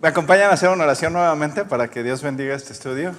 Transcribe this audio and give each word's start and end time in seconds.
¿Me 0.00 0.06
acompañan 0.06 0.50
a 0.50 0.52
hacer 0.52 0.68
una 0.68 0.84
oración 0.84 1.12
nuevamente 1.12 1.64
para 1.64 1.88
que 1.88 2.04
Dios 2.04 2.22
bendiga 2.22 2.54
este 2.54 2.72
estudio? 2.72 3.16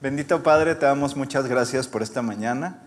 Bendito 0.00 0.44
Padre, 0.44 0.76
te 0.76 0.86
damos 0.86 1.16
muchas 1.16 1.48
gracias 1.48 1.88
por 1.88 2.04
esta 2.04 2.22
mañana. 2.22 2.84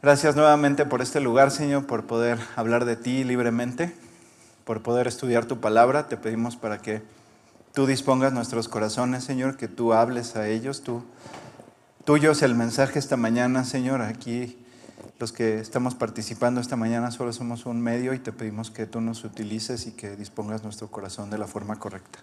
Gracias 0.00 0.36
nuevamente 0.36 0.86
por 0.86 1.02
este 1.02 1.18
lugar, 1.18 1.50
Señor, 1.50 1.84
por 1.84 2.06
poder 2.06 2.38
hablar 2.54 2.84
de 2.84 2.94
ti 2.94 3.24
libremente, 3.24 3.92
por 4.64 4.84
poder 4.84 5.08
estudiar 5.08 5.46
tu 5.46 5.58
palabra. 5.58 6.06
Te 6.06 6.16
pedimos 6.16 6.54
para 6.54 6.78
que 6.78 7.02
tú 7.72 7.86
dispongas 7.86 8.32
nuestros 8.32 8.68
corazones, 8.68 9.24
Señor, 9.24 9.56
que 9.56 9.66
tú 9.66 9.94
hables 9.94 10.36
a 10.36 10.46
ellos. 10.46 10.84
Tú, 10.84 11.02
tuyo 12.04 12.30
es 12.30 12.42
el 12.42 12.54
mensaje 12.54 13.00
esta 13.00 13.16
mañana, 13.16 13.64
Señor. 13.64 14.00
Aquí 14.00 14.63
los 15.18 15.32
que 15.32 15.58
estamos 15.58 15.94
participando 15.94 16.60
esta 16.60 16.76
mañana 16.76 17.10
solo 17.10 17.32
somos 17.32 17.66
un 17.66 17.80
medio 17.80 18.14
y 18.14 18.18
te 18.18 18.32
pedimos 18.32 18.70
que 18.70 18.86
tú 18.86 19.00
nos 19.00 19.24
utilices 19.24 19.86
y 19.86 19.92
que 19.92 20.16
dispongas 20.16 20.62
nuestro 20.62 20.88
corazón 20.90 21.30
de 21.30 21.38
la 21.38 21.46
forma 21.46 21.78
correcta. 21.78 22.20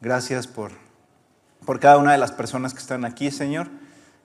Gracias 0.00 0.46
por, 0.46 0.72
por 1.64 1.80
cada 1.80 1.98
una 1.98 2.12
de 2.12 2.18
las 2.18 2.32
personas 2.32 2.74
que 2.74 2.80
están 2.80 3.04
aquí, 3.04 3.30
Señor. 3.30 3.68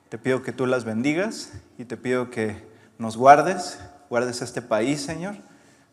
Te 0.09 0.17
pido 0.17 0.43
que 0.43 0.51
tú 0.51 0.65
las 0.65 0.83
bendigas 0.83 1.53
y 1.77 1.85
te 1.85 1.97
pido 1.97 2.29
que 2.29 2.67
nos 2.97 3.15
guardes, 3.15 3.79
guardes 4.09 4.41
este 4.41 4.61
país, 4.61 5.01
Señor, 5.01 5.37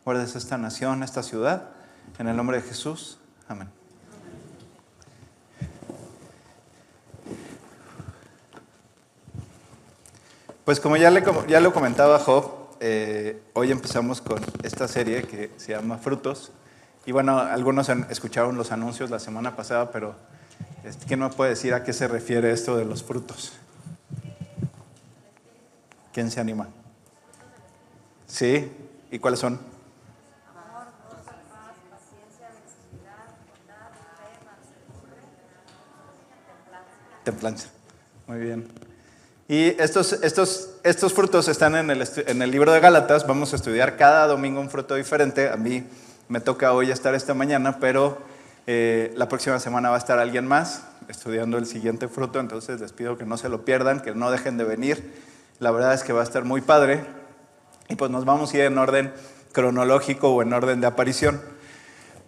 guardes 0.03 0.35
esta 0.35 0.57
nación, 0.57 1.03
esta 1.03 1.23
ciudad. 1.23 1.69
En 2.17 2.27
el 2.27 2.35
nombre 2.35 2.61
de 2.61 2.67
Jesús. 2.67 3.19
Amén. 3.47 3.78
Pues 10.69 10.79
como 10.79 10.97
ya, 10.97 11.09
le, 11.09 11.23
ya 11.47 11.59
lo 11.61 11.73
comentaba 11.73 12.19
Job, 12.19 12.77
eh, 12.79 13.41
hoy 13.53 13.71
empezamos 13.71 14.21
con 14.21 14.39
esta 14.61 14.87
serie 14.87 15.23
que 15.23 15.49
se 15.57 15.71
llama 15.71 15.97
Frutos. 15.97 16.51
Y 17.07 17.11
bueno, 17.11 17.39
algunos 17.39 17.89
escucharon 17.89 18.55
los 18.55 18.71
anuncios 18.71 19.09
la 19.09 19.17
semana 19.17 19.55
pasada, 19.55 19.91
pero 19.91 20.13
este, 20.83 21.07
¿quién 21.07 21.21
me 21.21 21.29
puede 21.29 21.49
decir 21.49 21.73
a 21.73 21.83
qué 21.83 21.91
se 21.91 22.07
refiere 22.07 22.51
esto 22.51 22.77
de 22.77 22.85
los 22.85 23.01
frutos? 23.01 23.53
¿Quién 26.13 26.29
se 26.29 26.39
anima? 26.39 26.67
¿Sí? 28.27 28.71
¿Y 29.09 29.17
cuáles 29.17 29.39
son? 29.39 29.59
Templanza. 37.23 37.69
Muy 38.27 38.37
bien. 38.37 38.88
Y 39.49 39.75
estos, 39.81 40.13
estos, 40.13 40.69
estos 40.83 41.11
frutos 41.11 41.47
están 41.47 41.75
en 41.75 41.89
el, 41.89 42.07
en 42.27 42.43
el 42.43 42.51
libro 42.51 42.71
de 42.71 42.79
Gálatas. 42.79 43.25
Vamos 43.25 43.51
a 43.51 43.55
estudiar 43.55 43.97
cada 43.97 44.27
domingo 44.27 44.61
un 44.61 44.69
fruto 44.69 44.93
diferente. 44.93 45.49
A 45.49 45.55
mí 45.55 45.83
me 46.27 46.39
toca 46.39 46.71
hoy 46.71 46.91
estar 46.91 47.15
esta 47.15 47.33
mañana, 47.33 47.79
pero 47.79 48.19
eh, 48.67 49.11
la 49.15 49.27
próxima 49.27 49.59
semana 49.59 49.89
va 49.89 49.95
a 49.95 49.97
estar 49.97 50.19
alguien 50.19 50.45
más 50.45 50.83
estudiando 51.07 51.57
el 51.57 51.65
siguiente 51.65 52.07
fruto. 52.07 52.39
Entonces 52.39 52.79
les 52.79 52.93
pido 52.93 53.17
que 53.17 53.25
no 53.25 53.37
se 53.37 53.49
lo 53.49 53.65
pierdan, 53.65 54.01
que 54.01 54.13
no 54.13 54.29
dejen 54.29 54.55
de 54.59 54.65
venir. 54.65 55.15
La 55.57 55.71
verdad 55.71 55.95
es 55.95 56.03
que 56.03 56.13
va 56.13 56.19
a 56.19 56.25
estar 56.25 56.43
muy 56.45 56.61
padre. 56.61 57.03
Y 57.87 57.95
pues 57.95 58.11
nos 58.11 58.25
vamos 58.25 58.53
a 58.53 58.57
ir 58.57 58.63
en 58.65 58.77
orden 58.77 59.11
cronológico 59.51 60.29
o 60.29 60.43
en 60.43 60.53
orden 60.53 60.79
de 60.79 60.85
aparición. 60.85 61.41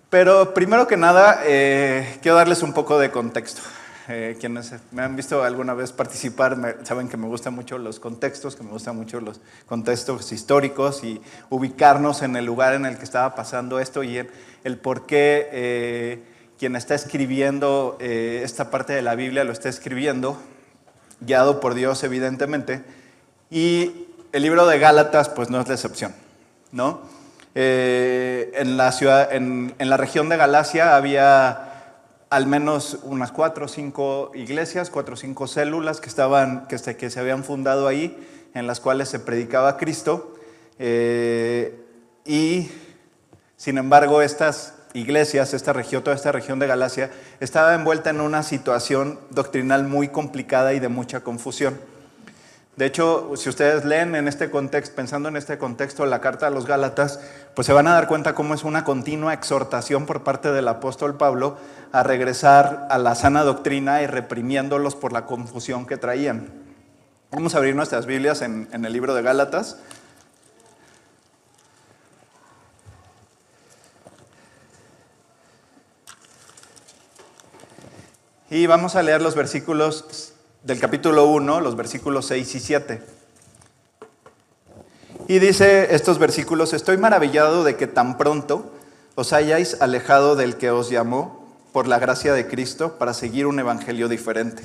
Pero 0.09 0.55
primero 0.55 0.87
que 0.87 0.97
nada, 0.97 1.43
eh, 1.45 2.17
quiero 2.23 2.37
darles 2.37 2.63
un 2.63 2.73
poco 2.73 2.97
de 2.97 3.11
contexto. 3.11 3.61
Eh, 4.07 4.35
quienes 4.39 4.73
me 4.91 5.03
han 5.03 5.15
visto 5.15 5.43
alguna 5.43 5.75
vez 5.75 5.91
participar 5.91 6.79
saben 6.83 7.07
que 7.07 7.17
me 7.17 7.27
gustan 7.27 7.53
mucho 7.53 7.77
los 7.77 7.99
contextos, 7.99 8.55
que 8.55 8.63
me 8.63 8.71
gustan 8.71 8.95
mucho 8.95 9.21
los 9.21 9.39
contextos 9.67 10.31
históricos 10.31 11.03
y 11.03 11.21
ubicarnos 11.49 12.23
en 12.23 12.35
el 12.35 12.45
lugar 12.45 12.73
en 12.73 12.87
el 12.87 12.97
que 12.97 13.03
estaba 13.03 13.35
pasando 13.35 13.79
esto 13.79 14.03
y 14.03 14.17
el, 14.63 14.77
por 14.77 15.05
qué 15.05 15.49
eh, 15.51 16.23
quien 16.57 16.75
está 16.75 16.95
escribiendo 16.95 17.97
eh, 17.99 18.41
esta 18.43 18.71
parte 18.71 18.93
de 18.93 19.03
la 19.03 19.13
Biblia 19.13 19.43
lo 19.43 19.51
está 19.51 19.69
escribiendo, 19.69 20.35
guiado 21.19 21.59
por 21.59 21.75
Dios 21.75 22.03
evidentemente. 22.03 22.83
Y 23.51 24.07
el 24.31 24.41
libro 24.41 24.65
de 24.65 24.79
Gálatas 24.79 25.29
pues 25.29 25.51
no 25.51 25.61
es 25.61 25.67
la 25.67 25.75
excepción, 25.75 26.13
¿no? 26.71 27.01
en, 27.53 28.77
la 28.77 28.93
ciudad, 28.93 29.33
en, 29.33 29.75
en 29.77 29.89
la 29.89 29.97
región 29.97 30.29
de 30.29 30.37
Galacia 30.37 30.95
había 30.95 31.70
al 32.31 32.47
menos 32.47 32.97
unas 33.03 33.33
cuatro 33.33 33.65
o 33.65 33.67
cinco 33.67 34.31
iglesias, 34.33 34.89
cuatro 34.89 35.15
o 35.15 35.17
cinco 35.17 35.47
células 35.47 35.99
que, 35.99 36.07
estaban, 36.07 36.65
que, 36.67 36.77
se, 36.79 37.19
habían 37.19 37.43
fundado 37.43 37.89
ahí, 37.89 38.17
en 38.53 38.67
las 38.67 38.79
cuales 38.79 39.09
se 39.09 39.19
predicaba 39.19 39.75
Cristo. 39.75 40.33
Eh, 40.79 41.77
y 42.23 42.71
sin 43.57 43.77
embargo, 43.77 44.21
estas 44.21 44.75
iglesias, 44.93 45.53
esta 45.53 45.73
región, 45.73 46.05
toda 46.05 46.15
esta 46.15 46.31
región 46.31 46.57
de 46.57 46.67
Galacia, 46.67 47.11
estaba 47.41 47.75
envuelta 47.75 48.11
en 48.11 48.21
una 48.21 48.43
situación 48.43 49.19
doctrinal 49.31 49.83
muy 49.83 50.07
complicada 50.07 50.73
y 50.73 50.79
de 50.79 50.87
mucha 50.87 51.19
confusión. 51.19 51.77
De 52.77 52.85
hecho, 52.85 53.33
si 53.35 53.49
ustedes 53.49 53.83
leen 53.83 54.15
en 54.15 54.29
este 54.29 54.49
contexto, 54.49 54.95
pensando 54.95 55.27
en 55.27 55.35
este 55.35 55.57
contexto, 55.57 56.05
la 56.05 56.21
carta 56.21 56.47
a 56.47 56.49
los 56.49 56.65
Gálatas, 56.65 57.19
pues 57.53 57.67
se 57.67 57.73
van 57.73 57.87
a 57.87 57.93
dar 57.93 58.07
cuenta 58.07 58.33
cómo 58.33 58.53
es 58.53 58.63
una 58.63 58.85
continua 58.85 59.33
exhortación 59.33 60.05
por 60.05 60.23
parte 60.23 60.53
del 60.53 60.67
apóstol 60.69 61.17
Pablo 61.17 61.57
a 61.91 62.01
regresar 62.03 62.87
a 62.89 62.97
la 62.97 63.13
sana 63.15 63.43
doctrina 63.43 64.01
y 64.01 64.07
reprimiéndolos 64.07 64.95
por 64.95 65.11
la 65.11 65.25
confusión 65.25 65.85
que 65.85 65.97
traían. 65.97 66.49
Vamos 67.29 67.55
a 67.55 67.57
abrir 67.57 67.75
nuestras 67.75 68.05
Biblias 68.05 68.41
en, 68.41 68.69
en 68.71 68.85
el 68.85 68.93
libro 68.93 69.13
de 69.13 69.21
Gálatas. 69.21 69.77
Y 78.49 78.65
vamos 78.65 78.95
a 78.95 79.03
leer 79.03 79.21
los 79.21 79.35
versículos 79.35 80.30
del 80.63 80.79
capítulo 80.79 81.25
1, 81.25 81.59
los 81.61 81.75
versículos 81.75 82.27
6 82.27 82.55
y 82.55 82.59
7. 82.59 83.01
Y 85.27 85.39
dice 85.39 85.95
estos 85.95 86.19
versículos, 86.19 86.73
estoy 86.73 86.97
maravillado 86.97 87.63
de 87.63 87.75
que 87.75 87.87
tan 87.87 88.17
pronto 88.17 88.71
os 89.15 89.33
hayáis 89.33 89.81
alejado 89.81 90.35
del 90.35 90.57
que 90.57 90.69
os 90.69 90.89
llamó 90.89 91.47
por 91.71 91.87
la 91.87 91.99
gracia 91.99 92.33
de 92.33 92.47
Cristo 92.47 92.97
para 92.97 93.13
seguir 93.13 93.47
un 93.47 93.59
evangelio 93.59 94.07
diferente. 94.07 94.63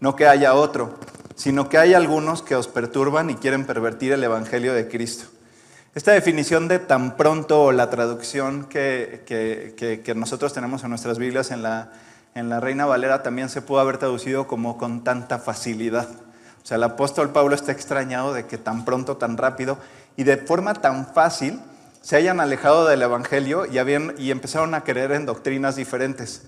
No 0.00 0.16
que 0.16 0.26
haya 0.26 0.54
otro, 0.54 0.98
sino 1.34 1.68
que 1.68 1.78
hay 1.78 1.92
algunos 1.92 2.42
que 2.42 2.56
os 2.56 2.68
perturban 2.68 3.28
y 3.28 3.34
quieren 3.34 3.66
pervertir 3.66 4.12
el 4.12 4.24
evangelio 4.24 4.72
de 4.72 4.88
Cristo. 4.88 5.26
Esta 5.94 6.12
definición 6.12 6.68
de 6.68 6.78
tan 6.78 7.16
pronto 7.16 7.62
o 7.62 7.72
la 7.72 7.90
traducción 7.90 8.66
que, 8.66 9.22
que, 9.26 10.02
que 10.02 10.14
nosotros 10.14 10.52
tenemos 10.52 10.82
en 10.84 10.90
nuestras 10.90 11.18
Biblias 11.18 11.50
en 11.50 11.62
la 11.62 11.90
en 12.36 12.50
la 12.50 12.60
Reina 12.60 12.84
Valera 12.84 13.22
también 13.22 13.48
se 13.48 13.62
pudo 13.62 13.80
haber 13.80 13.96
traducido 13.96 14.46
como 14.46 14.76
con 14.76 15.02
tanta 15.02 15.38
facilidad. 15.38 16.06
O 16.62 16.66
sea, 16.66 16.76
el 16.76 16.82
apóstol 16.82 17.30
Pablo 17.30 17.54
está 17.54 17.72
extrañado 17.72 18.34
de 18.34 18.44
que 18.44 18.58
tan 18.58 18.84
pronto, 18.84 19.16
tan 19.16 19.38
rápido 19.38 19.78
y 20.18 20.24
de 20.24 20.36
forma 20.36 20.74
tan 20.74 21.06
fácil 21.06 21.58
se 22.02 22.14
hayan 22.14 22.38
alejado 22.38 22.86
del 22.86 23.00
Evangelio 23.00 23.64
y, 23.64 24.30
empezaron 24.30 24.74
a 24.74 24.84
creer 24.84 25.12
en 25.12 25.24
doctrinas 25.24 25.76
diferentes. 25.76 26.42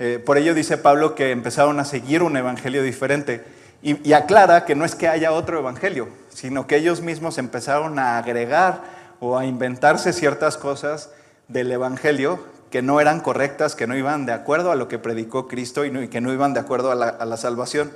Eh, 0.00 0.20
por 0.24 0.36
ello 0.36 0.52
dice 0.52 0.78
Pablo 0.78 1.14
que 1.14 1.30
empezaron 1.30 1.78
a 1.78 1.84
seguir 1.84 2.24
un 2.24 2.36
Evangelio 2.36 2.82
diferente 2.82 3.44
y 3.82 4.12
aclara 4.12 4.64
que 4.64 4.74
no 4.74 4.84
es 4.84 4.96
que 4.96 5.06
haya 5.06 5.30
otro 5.30 5.60
Evangelio, 5.60 6.08
sino 6.30 6.66
que 6.66 6.76
ellos 6.76 7.02
mismos 7.02 7.38
empezaron 7.38 8.00
a 8.00 8.18
agregar 8.18 8.82
o 9.20 9.38
a 9.38 9.46
inventarse 9.46 10.12
ciertas 10.12 10.56
cosas 10.56 11.10
del 11.46 11.70
Evangelio 11.70 12.40
que 12.70 12.82
no 12.82 13.00
eran 13.00 13.20
correctas, 13.20 13.74
que 13.74 13.86
no 13.86 13.96
iban 13.96 14.26
de 14.26 14.32
acuerdo 14.32 14.70
a 14.70 14.76
lo 14.76 14.88
que 14.88 14.98
predicó 14.98 15.48
Cristo 15.48 15.84
y, 15.84 16.08
que 16.08 16.20
no 16.20 16.32
iban 16.32 16.54
de 16.54 16.60
acuerdo 16.60 16.92
a 16.92 16.94
la, 16.94 17.36
salvación. 17.36 17.90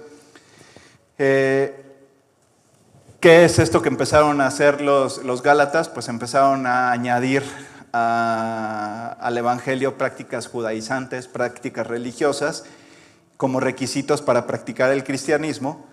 Eh, 1.19 1.81
¿Qué 3.21 3.45
es 3.45 3.59
esto 3.59 3.81
que 3.81 3.89
empezaron 3.89 4.41
a 4.41 4.47
hacer 4.47 4.81
los, 4.81 5.25
los 5.25 5.43
Gálatas? 5.43 5.89
Pues 5.89 6.09
empezaron 6.09 6.67
a 6.67 6.91
añadir 6.91 7.43
al 7.93 9.39
Evangelio 9.39 9.97
prácticas 9.97 10.49
judaizantes, 10.49 11.29
prácticas 11.29 11.87
religiosas, 11.87 12.65
como 13.37 13.61
requisitos 13.61 14.21
para 14.21 14.47
practicar 14.47 14.91
el 14.91 15.05
cristianismo, 15.05 15.87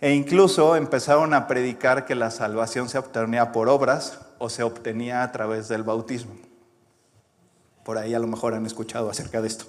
e 0.00 0.12
incluso 0.14 0.74
empezaron 0.74 1.34
a 1.34 1.46
predicar 1.46 2.06
que 2.06 2.14
la 2.14 2.30
salvación 2.30 2.88
se 2.88 2.98
obtenía 2.98 3.52
por 3.52 3.68
obras 3.68 4.18
o 4.38 4.48
se 4.48 4.62
obtenía 4.62 5.22
a 5.22 5.30
través 5.30 5.68
del 5.68 5.82
bautismo. 5.82 6.34
Por 7.84 7.98
ahí 7.98 8.14
a 8.14 8.18
lo 8.18 8.26
mejor 8.26 8.54
han 8.54 8.66
escuchado 8.66 9.10
acerca 9.10 9.40
de 9.40 9.48
esto. 9.48 9.64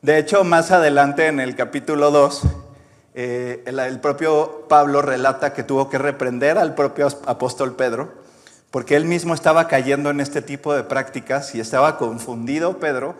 De 0.00 0.16
hecho, 0.16 0.44
más 0.44 0.70
adelante 0.70 1.26
en 1.26 1.40
el 1.40 1.56
capítulo 1.56 2.10
2, 2.10 2.42
eh, 3.14 3.64
el, 3.66 4.00
propio 4.00 4.66
Pablo 4.68 5.02
relata 5.02 5.52
que 5.52 5.64
tuvo 5.64 5.90
que 5.90 5.98
reprender 5.98 6.56
al 6.56 6.74
propio 6.76 7.08
apóstol 7.26 7.74
Pedro, 7.74 8.12
porque 8.70 8.94
él 8.94 9.04
mismo 9.04 9.34
estaba 9.34 9.66
cayendo 9.66 10.10
en 10.10 10.20
este 10.20 10.40
tipo 10.40 10.72
de 10.72 10.84
prácticas 10.84 11.54
y 11.54 11.60
estaba 11.60 11.98
confundido 11.98 12.78
Pedro 12.78 13.16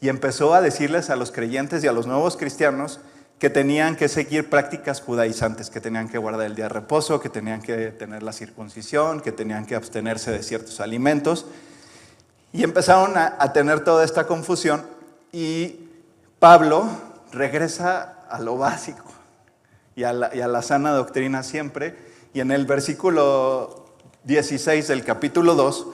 y 0.00 0.08
empezó 0.08 0.54
a 0.54 0.62
decirles 0.62 1.10
a 1.10 1.16
los 1.16 1.32
creyentes 1.32 1.84
y 1.84 1.86
a 1.86 1.92
los 1.92 2.06
nuevos 2.06 2.36
cristianos 2.36 2.98
que 3.38 3.50
tenían 3.50 3.96
que 3.96 4.08
seguir 4.08 4.48
prácticas 4.48 5.02
judaizantes, 5.02 5.68
que 5.68 5.82
tenían 5.82 6.08
que 6.08 6.16
guardar 6.16 6.46
el 6.46 6.54
día 6.54 6.64
de 6.64 6.70
reposo, 6.70 7.20
que 7.20 7.28
tenían 7.28 7.60
que 7.60 7.88
tener 7.88 8.22
la 8.22 8.32
circuncisión, 8.32 9.20
que 9.20 9.32
tenían 9.32 9.66
que 9.66 9.74
abstenerse 9.74 10.30
de 10.30 10.42
ciertos 10.42 10.80
alimentos 10.80 11.44
Y 12.52 12.64
empezaron 12.64 13.16
a, 13.16 13.52
tener 13.52 13.80
toda 13.80 14.04
esta 14.04 14.26
confusión 14.26 14.84
y 15.32 15.88
Pablo 16.38 16.88
regresa 17.32 18.24
a 18.30 18.40
lo 18.40 18.56
básico 18.56 19.04
y 19.94 20.04
a, 20.04 20.12
la, 20.12 20.62
sana 20.62 20.92
doctrina 20.92 21.42
siempre. 21.42 21.96
Y 22.32 22.40
en 22.40 22.50
el 22.50 22.66
versículo 22.66 23.94
16 24.24 24.88
del 24.88 25.04
capítulo 25.04 25.54
2, 25.54 25.86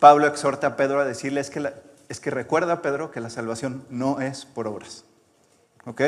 Pablo 0.00 0.26
exhorta 0.26 0.68
a 0.68 0.76
Pedro 0.76 1.00
a 1.00 1.04
decirle, 1.04 1.40
es 1.40 1.50
que, 1.50 1.72
es 2.08 2.20
que 2.20 2.30
recuerda, 2.30 2.82
Pedro, 2.82 3.10
que 3.10 3.20
la 3.20 3.30
salvación 3.30 3.84
no 3.90 4.20
es 4.20 4.44
por 4.44 4.66
obras. 4.66 5.04
¿Ok? 5.84 6.02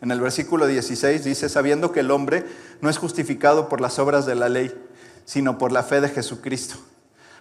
En 0.00 0.10
el 0.10 0.20
versículo 0.20 0.66
16 0.66 1.24
dice, 1.24 1.48
sabiendo 1.48 1.92
que 1.92 2.00
el 2.00 2.10
hombre 2.10 2.44
no 2.80 2.90
es 2.90 2.98
justificado 2.98 3.68
por 3.68 3.80
las 3.80 3.98
obras 3.98 4.26
de 4.26 4.34
la 4.34 4.48
ley, 4.48 4.74
sino 5.24 5.56
por 5.56 5.72
la 5.72 5.82
fe 5.82 6.00
de 6.00 6.10
Jesucristo. 6.10 6.76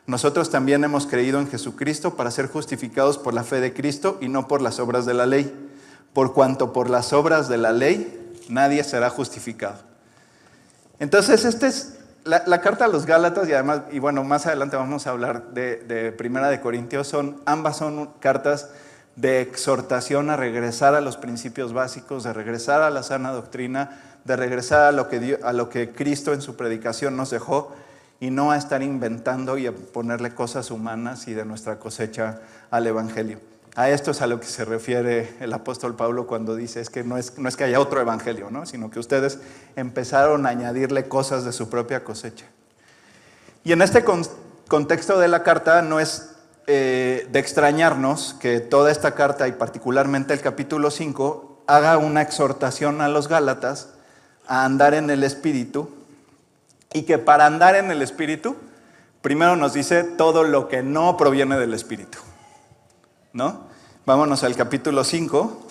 Nosotros 0.06 0.50
también 0.50 0.84
hemos 0.84 1.08
creído 1.08 1.40
en 1.40 1.48
Jesucristo 1.48 2.16
para 2.16 2.32
ser 2.32 2.48
justificados 2.48 3.18
por 3.18 3.34
la 3.34 3.44
fe 3.44 3.62
de 3.62 3.74
Cristo 3.74 4.18
y 4.20 4.28
no 4.28 4.48
por 4.48 4.62
las 4.62 4.80
obras 4.80 5.06
de 5.06 5.14
la 5.14 5.26
ley, 5.26 5.54
por 6.12 6.34
cuanto 6.34 6.74
por 6.74 6.90
las 6.90 7.14
obras 7.14 7.48
de 7.48 7.58
la 7.58 7.72
ley 7.72 8.20
nadie 8.50 8.84
será 8.84 9.10
justificado. 9.10 9.80
Entonces, 11.00 11.46
esta 11.46 11.68
es 11.68 12.00
la, 12.26 12.62
carta 12.62 12.86
a 12.86 12.88
los 12.88 13.06
Gálatas 13.06 13.48
y 13.48 13.54
además, 13.54 13.82
y 13.92 14.00
bueno, 14.00 14.24
más 14.24 14.46
adelante 14.46 14.76
vamos 14.76 15.08
a 15.08 15.12
hablar 15.12 15.52
de, 15.52 16.14
Primera 16.18 16.50
de 16.50 16.60
Corintios, 16.60 17.08
son, 17.08 17.42
ambas 17.46 17.78
son 17.78 18.10
cartas 18.20 18.70
de 19.16 19.42
exhortación 19.42 20.30
a 20.30 20.38
regresar 20.38 20.96
a 20.96 21.02
los 21.02 21.18
principios 21.18 21.72
básicos, 21.72 22.24
de 22.24 22.34
regresar 22.34 22.82
a 22.82 22.90
la 22.90 23.04
sana 23.04 23.32
doctrina, 23.32 24.02
de 24.26 24.36
regresar 24.36 24.82
a 24.82 24.92
lo 24.92 25.08
que, 25.08 25.40
a 25.44 25.54
lo 25.54 25.70
que 25.70 25.92
Cristo 25.92 26.34
en 26.34 26.42
su 26.42 26.56
predicación 26.56 27.16
nos 27.16 27.30
dejó 27.30 27.74
y 28.20 28.30
no 28.30 28.52
a 28.52 28.58
estar 28.58 28.82
inventando 28.82 29.58
y 29.58 29.68
a 29.68 29.72
ponerle 29.74 30.34
cosas 30.34 30.72
humanas 30.72 31.28
y 31.28 31.34
de 31.34 31.46
nuestra 31.46 31.80
cosecha 31.80 32.42
al 32.72 32.88
Evangelio. 32.88 33.40
A 33.76 33.90
esto 33.90 34.12
es 34.12 34.22
a 34.22 34.28
lo 34.28 34.40
que 34.40 34.46
se 34.46 34.66
refiere 34.66 35.34
el 35.40 35.52
apóstol 35.52 35.96
Pablo 35.96 36.28
cuando 36.28 36.56
dice 36.56 36.80
es 36.80 36.92
que 36.92 37.04
no 37.04 37.18
es, 37.18 37.40
no 37.40 37.50
es 37.50 37.58
que 37.58 37.64
haya 37.64 37.80
otro 37.80 38.00
Evangelio, 38.00 38.52
¿no? 38.52 38.68
sino 38.68 38.92
que 38.92 39.00
ustedes 39.00 39.40
empezaron 39.76 40.46
a 40.46 40.50
añadirle 40.50 41.08
cosas 41.08 41.44
de 41.44 41.52
su 41.52 41.70
propia 41.70 42.04
cosecha. 42.04 42.46
Y 43.64 43.72
en 43.72 43.82
este 43.82 44.06
contexto 44.68 45.20
de 45.20 45.28
la 45.28 45.42
carta 45.42 45.82
no 45.82 46.00
es 46.00 46.36
eh, 46.68 47.28
de 47.32 47.40
extrañarnos 47.40 48.36
que 48.40 48.60
toda 48.60 48.92
esta 48.92 49.16
carta 49.16 49.48
y 49.48 49.54
particularmente 49.54 50.34
el 50.34 50.42
capítulo 50.42 50.92
5 50.92 51.64
haga 51.66 51.98
una 51.98 52.22
exhortación 52.22 53.02
a 53.02 53.08
los 53.08 53.28
Gálatas 53.28 53.90
a 54.48 54.66
andar 54.66 54.94
en 54.94 55.10
el 55.10 55.24
Espíritu 55.24 55.90
y 56.94 57.04
que 57.04 57.18
para 57.18 57.46
andar 57.46 57.76
en 57.76 57.92
el 57.92 58.02
Espíritu, 58.02 58.56
primero 59.22 59.56
nos 59.56 59.74
dice 59.74 60.04
todo 60.04 60.44
lo 60.44 60.68
que 60.68 60.84
no 60.84 61.18
proviene 61.18 61.58
del 61.58 61.74
Espíritu. 61.74 62.20
¿No? 63.34 63.68
Vámonos 64.06 64.44
al 64.44 64.56
capítulo 64.56 65.04
5. 65.04 65.68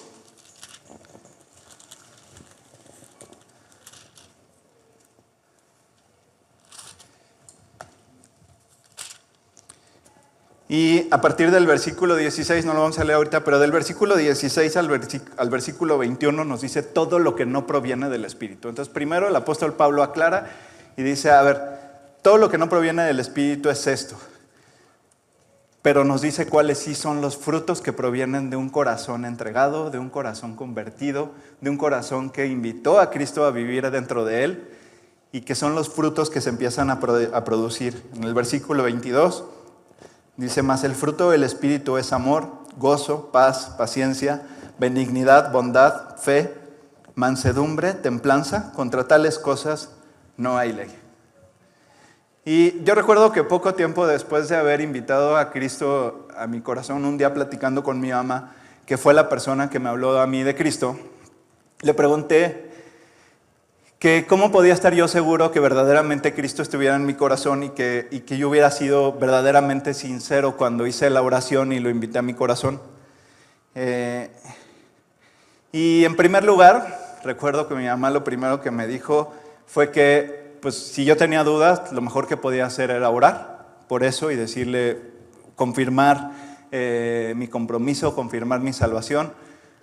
Y 10.72 11.06
a 11.10 11.20
partir 11.20 11.50
del 11.50 11.66
versículo 11.66 12.16
16, 12.16 12.64
no 12.64 12.72
lo 12.72 12.80
vamos 12.80 12.98
a 12.98 13.04
leer 13.04 13.16
ahorita, 13.16 13.44
pero 13.44 13.58
del 13.58 13.70
versículo 13.70 14.16
16 14.16 14.74
al, 14.78 15.00
al, 15.36 15.50
versículo 15.50 15.98
21 15.98 16.46
nos 16.46 16.62
dice 16.62 16.82
todo 16.82 17.18
lo 17.18 17.36
que 17.36 17.44
no 17.44 17.66
proviene 17.66 18.08
del 18.08 18.24
Espíritu. 18.24 18.70
Entonces, 18.70 18.90
primero 18.90 19.28
el 19.28 19.36
apóstol 19.36 19.74
Pablo 19.74 20.02
aclara 20.02 20.50
y 20.96 21.02
dice, 21.02 21.30
a 21.30 21.42
ver, 21.42 21.60
todo 22.22 22.38
lo 22.38 22.50
que 22.50 22.58
no 22.58 22.68
proviene 22.68 23.04
del 23.04 23.20
Espíritu 23.20 23.70
es 23.70 23.86
esto. 23.86 24.16
Pero 25.82 26.04
nos 26.04 26.22
dice 26.22 26.46
cuáles 26.46 26.78
sí 26.78 26.94
son 26.94 27.20
los 27.20 27.36
frutos 27.36 27.82
que 27.82 27.92
provienen 27.92 28.50
de 28.50 28.56
un 28.56 28.68
corazón 28.68 29.24
entregado, 29.24 29.90
de 29.90 29.98
un 29.98 30.10
corazón 30.10 30.54
convertido, 30.54 31.32
de 31.60 31.70
un 31.70 31.76
corazón 31.76 32.30
que 32.30 32.46
invitó 32.46 33.00
a 33.00 33.10
Cristo 33.10 33.44
a 33.44 33.50
vivir 33.50 33.90
dentro 33.90 34.24
de 34.24 34.44
él 34.44 34.68
y 35.32 35.40
que 35.40 35.56
son 35.56 35.74
los 35.74 35.88
frutos 35.88 36.30
que 36.30 36.40
se 36.40 36.50
empiezan 36.50 36.90
a, 36.90 37.00
producir. 37.00 38.00
En 38.14 38.22
el 38.24 38.34
versículo 38.34 38.84
22 38.84 39.44
Dice 40.36 40.62
más, 40.62 40.82
el 40.82 40.94
fruto 40.94 41.30
del 41.30 41.44
Espíritu 41.44 41.98
es 41.98 42.12
amor, 42.12 42.48
gozo, 42.78 43.30
paz, 43.32 43.74
paciencia, 43.76 44.42
benignidad, 44.78 45.52
bondad, 45.52 46.16
fe, 46.16 46.54
mansedumbre, 47.14 47.92
templanza. 47.92 48.72
Contra 48.72 49.06
tales 49.06 49.38
cosas 49.38 49.90
no 50.42 50.58
hay 50.58 50.72
ley. 50.72 50.90
Y 52.44 52.82
yo 52.82 52.96
recuerdo 52.96 53.30
que 53.30 53.44
poco 53.44 53.74
tiempo 53.74 54.06
después 54.06 54.48
de 54.48 54.56
haber 54.56 54.80
invitado 54.80 55.36
a 55.36 55.50
Cristo 55.50 56.26
a 56.36 56.48
mi 56.48 56.60
corazón, 56.60 57.04
un 57.04 57.16
día 57.16 57.32
platicando 57.32 57.84
con 57.84 58.00
mi 58.00 58.10
mamá, 58.10 58.54
que 58.84 58.98
fue 58.98 59.14
la 59.14 59.28
persona 59.28 59.70
que 59.70 59.78
me 59.78 59.88
habló 59.88 60.18
a 60.20 60.26
mí 60.26 60.42
de 60.42 60.56
Cristo, 60.56 60.98
le 61.82 61.94
pregunté 61.94 62.72
que 64.00 64.26
cómo 64.26 64.50
podía 64.50 64.74
estar 64.74 64.92
yo 64.92 65.06
seguro 65.06 65.52
que 65.52 65.60
verdaderamente 65.60 66.34
Cristo 66.34 66.62
estuviera 66.62 66.96
en 66.96 67.06
mi 67.06 67.14
corazón 67.14 67.62
y 67.62 67.70
que, 67.70 68.08
y 68.10 68.20
que 68.20 68.36
yo 68.36 68.48
hubiera 68.48 68.72
sido 68.72 69.12
verdaderamente 69.12 69.94
sincero 69.94 70.56
cuando 70.56 70.88
hice 70.88 71.08
la 71.10 71.22
oración 71.22 71.72
y 71.72 71.78
lo 71.78 71.88
invité 71.88 72.18
a 72.18 72.22
mi 72.22 72.34
corazón. 72.34 72.80
Eh, 73.76 74.32
y 75.70 76.04
en 76.04 76.16
primer 76.16 76.42
lugar, 76.42 77.20
recuerdo 77.22 77.68
que 77.68 77.76
mi 77.76 77.86
mamá 77.86 78.10
lo 78.10 78.24
primero 78.24 78.60
que 78.60 78.72
me 78.72 78.88
dijo 78.88 79.32
fue 79.66 79.90
que, 79.90 80.56
pues 80.60 80.76
si 80.76 81.04
yo 81.04 81.16
tenía 81.16 81.44
dudas, 81.44 81.92
lo 81.92 82.00
mejor 82.00 82.26
que 82.26 82.36
podía 82.36 82.66
hacer 82.66 82.90
era 82.90 83.10
orar 83.10 83.82
por 83.88 84.04
eso 84.04 84.30
y 84.30 84.36
decirle, 84.36 85.00
confirmar 85.56 86.32
eh, 86.70 87.34
mi 87.36 87.48
compromiso, 87.48 88.14
confirmar 88.14 88.60
mi 88.60 88.72
salvación 88.72 89.32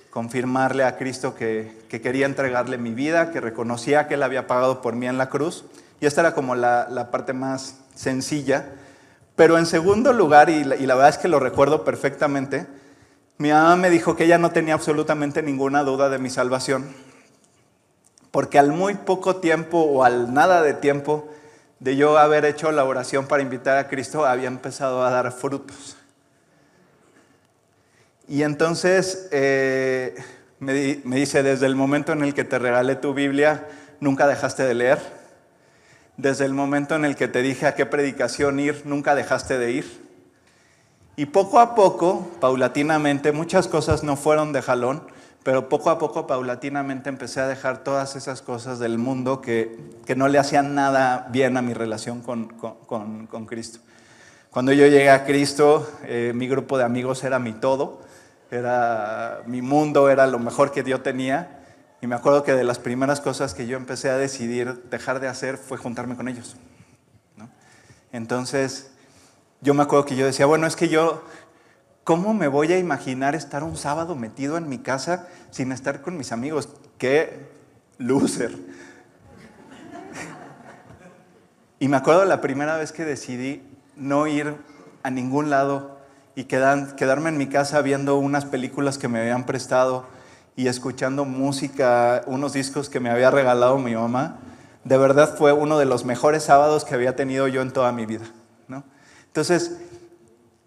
confirmarle 0.09 0.83
a 0.83 0.97
Cristo 0.97 1.35
que, 1.35 1.85
quería 1.89 2.25
entregarle 2.25 2.77
mi 2.77 2.93
vida, 2.93 3.31
que 3.31 3.41
reconocía 3.41 4.07
que 4.07 4.15
Él 4.15 4.23
había 4.23 4.47
pagado 4.47 4.81
por 4.81 4.95
mí 4.95 5.07
en 5.07 5.17
la 5.17 5.29
cruz. 5.29 5.65
Y 6.01 6.05
esta 6.05 6.21
era 6.21 6.33
como 6.33 6.55
la, 6.55 7.09
parte 7.11 7.33
más 7.33 7.77
sencilla. 7.95 8.65
Pero 9.35 9.57
en 9.57 9.65
segundo 9.65 10.13
lugar, 10.13 10.49
y 10.49 10.63
la, 10.63 10.75
y 10.75 10.85
la 10.85 10.95
verdad 10.95 11.09
es 11.09 11.17
que 11.17 11.27
lo 11.27 11.39
recuerdo 11.39 11.83
perfectamente, 11.83 12.67
mi 13.37 13.51
mamá 13.51 13.75
me 13.75 13.89
dijo 13.89 14.15
que 14.15 14.25
ella 14.25 14.37
no 14.37 14.51
tenía 14.51 14.73
absolutamente 14.73 15.41
ninguna 15.41 15.83
duda 15.83 16.09
de 16.09 16.19
mi 16.19 16.29
salvación. 16.29 16.89
Porque 18.31 18.59
al 18.59 18.71
muy 18.71 18.95
poco 18.95 19.37
tiempo 19.37 19.79
o 19.79 20.03
al 20.03 20.33
nada 20.33 20.61
de 20.61 20.73
tiempo 20.73 21.29
de 21.79 21.95
yo 21.95 22.17
haber 22.17 22.45
hecho 22.45 22.71
la 22.71 22.83
oración 22.83 23.27
para 23.27 23.41
invitar 23.41 23.77
a 23.77 23.87
Cristo, 23.87 24.25
había 24.25 24.47
empezado 24.47 25.03
a 25.03 25.09
dar 25.09 25.31
frutos. 25.31 25.97
Y 28.27 28.43
entonces 28.43 29.27
eh, 29.31 30.15
me, 30.59 30.73
dice, 30.73 31.41
desde 31.41 31.65
el 31.65 31.75
momento 31.75 32.11
en 32.11 32.23
el 32.23 32.33
que 32.33 32.43
te 32.43 32.59
regalé 32.59 32.95
tu 32.95 33.13
Biblia, 33.13 33.67
nunca 33.99 34.27
dejaste 34.27 34.63
de 34.63 34.75
leer. 34.75 34.99
Desde 36.17 36.45
el 36.45 36.53
momento 36.53 36.95
en 36.95 37.05
el 37.05 37.15
que 37.15 37.29
te 37.29 37.41
dije 37.41 37.65
a 37.65 37.75
qué 37.75 37.85
predicación 37.85 38.59
ir, 38.59 38.83
nunca 38.85 39.15
dejaste 39.15 39.57
de 39.57 39.71
ir. 39.71 40.09
Y 41.15 41.25
poco 41.27 41.59
a 41.59 41.75
poco, 41.75 42.29
paulatinamente, 42.39 43.31
muchas 43.31 43.67
cosas 43.67 44.03
no 44.03 44.15
fueron 44.15 44.53
de 44.53 44.61
jalón, 44.61 45.01
pero 45.49 45.67
poco 45.67 45.89
a 45.89 45.97
poco, 45.97 46.27
paulatinamente, 46.27 47.09
empecé 47.09 47.39
a 47.39 47.47
dejar 47.47 47.83
todas 47.83 48.15
esas 48.15 48.43
cosas 48.43 48.77
del 48.77 48.99
mundo 48.99 49.41
que, 49.41 49.79
no 50.15 50.27
le 50.27 50.37
hacían 50.37 50.75
nada 50.75 51.25
bien 51.31 51.57
a 51.57 51.63
mi 51.63 51.73
relación 51.73 52.21
con, 52.21 53.47
Cristo. 53.47 53.79
Cuando 54.51 54.73
yo 54.73 54.85
llegué 54.85 55.09
a 55.09 55.25
Cristo, 55.25 55.91
eh, 56.03 56.33
mi 56.35 56.47
grupo 56.47 56.77
de 56.77 56.83
amigos 56.83 57.23
era 57.23 57.39
mi 57.39 57.53
todo 57.53 58.01
era 58.51 59.41
mi 59.47 59.63
mundo, 59.63 60.11
era 60.11 60.27
lo 60.27 60.37
mejor 60.37 60.71
que 60.71 60.83
yo 60.83 61.01
tenía. 61.01 61.63
Y 61.99 62.05
me 62.05 62.13
acuerdo 62.13 62.43
que 62.43 62.53
de 62.53 62.63
las 62.63 62.77
primeras 62.77 63.19
cosas 63.19 63.55
que 63.55 63.65
yo 63.65 63.75
empecé 63.75 64.11
a 64.11 64.17
decidir 64.17 64.83
dejar 64.91 65.19
de 65.19 65.29
hacer 65.29 65.57
fue 65.57 65.79
juntarme 65.79 66.15
con 66.15 66.27
ellos. 66.27 66.57
Entonces, 68.11 68.91
yo 69.61 69.73
me 69.73 69.81
acuerdo 69.81 70.05
que 70.05 70.15
yo 70.15 70.27
decía, 70.27 70.45
bueno, 70.45 70.67
es 70.67 70.75
que 70.75 70.89
yo, 70.89 71.23
¿cómo 72.09 72.33
me 72.33 72.47
voy 72.47 72.73
a 72.73 72.79
imaginar 72.79 73.35
estar 73.35 73.63
un 73.63 73.77
sábado 73.77 74.15
metido 74.15 74.57
en 74.57 74.67
mi 74.67 74.79
casa 74.79 75.27
sin 75.51 75.71
estar 75.71 76.01
con 76.01 76.17
mis 76.17 76.31
amigos? 76.31 76.67
¡Qué 76.97 77.47
loser! 77.99 78.57
y 81.79 81.87
me 81.87 81.97
acuerdo 81.97 82.25
la 82.25 82.41
primera 82.41 82.77
vez 82.77 82.91
que 82.91 83.05
decidí 83.05 83.61
no 83.95 84.25
ir 84.25 84.55
a 85.03 85.11
ningún 85.11 85.51
lado 85.51 85.99
y 86.33 86.45
quedarme 86.45 87.29
en 87.29 87.37
mi 87.37 87.45
casa 87.45 87.79
viendo 87.83 88.17
unas 88.17 88.45
películas 88.45 88.97
que 88.97 89.07
me 89.07 89.19
habían 89.19 89.45
prestado 89.45 90.07
y 90.55 90.65
escuchando 90.65 91.25
música, 91.25 92.23
unos 92.25 92.53
discos 92.53 92.89
que 92.89 92.99
me 92.99 93.11
había 93.11 93.29
regalado 93.29 93.77
mi 93.77 93.93
mamá, 93.93 94.39
de 94.83 94.97
verdad 94.97 95.37
fue 95.37 95.53
uno 95.53 95.77
de 95.77 95.85
los 95.85 96.05
mejores 96.05 96.41
sábados 96.41 96.85
que 96.85 96.95
había 96.95 97.15
tenido 97.15 97.47
yo 97.47 97.61
en 97.61 97.69
toda 97.69 97.91
mi 97.91 98.07
vida. 98.07 98.25
¿no? 98.67 98.83
Entonces, 99.27 99.77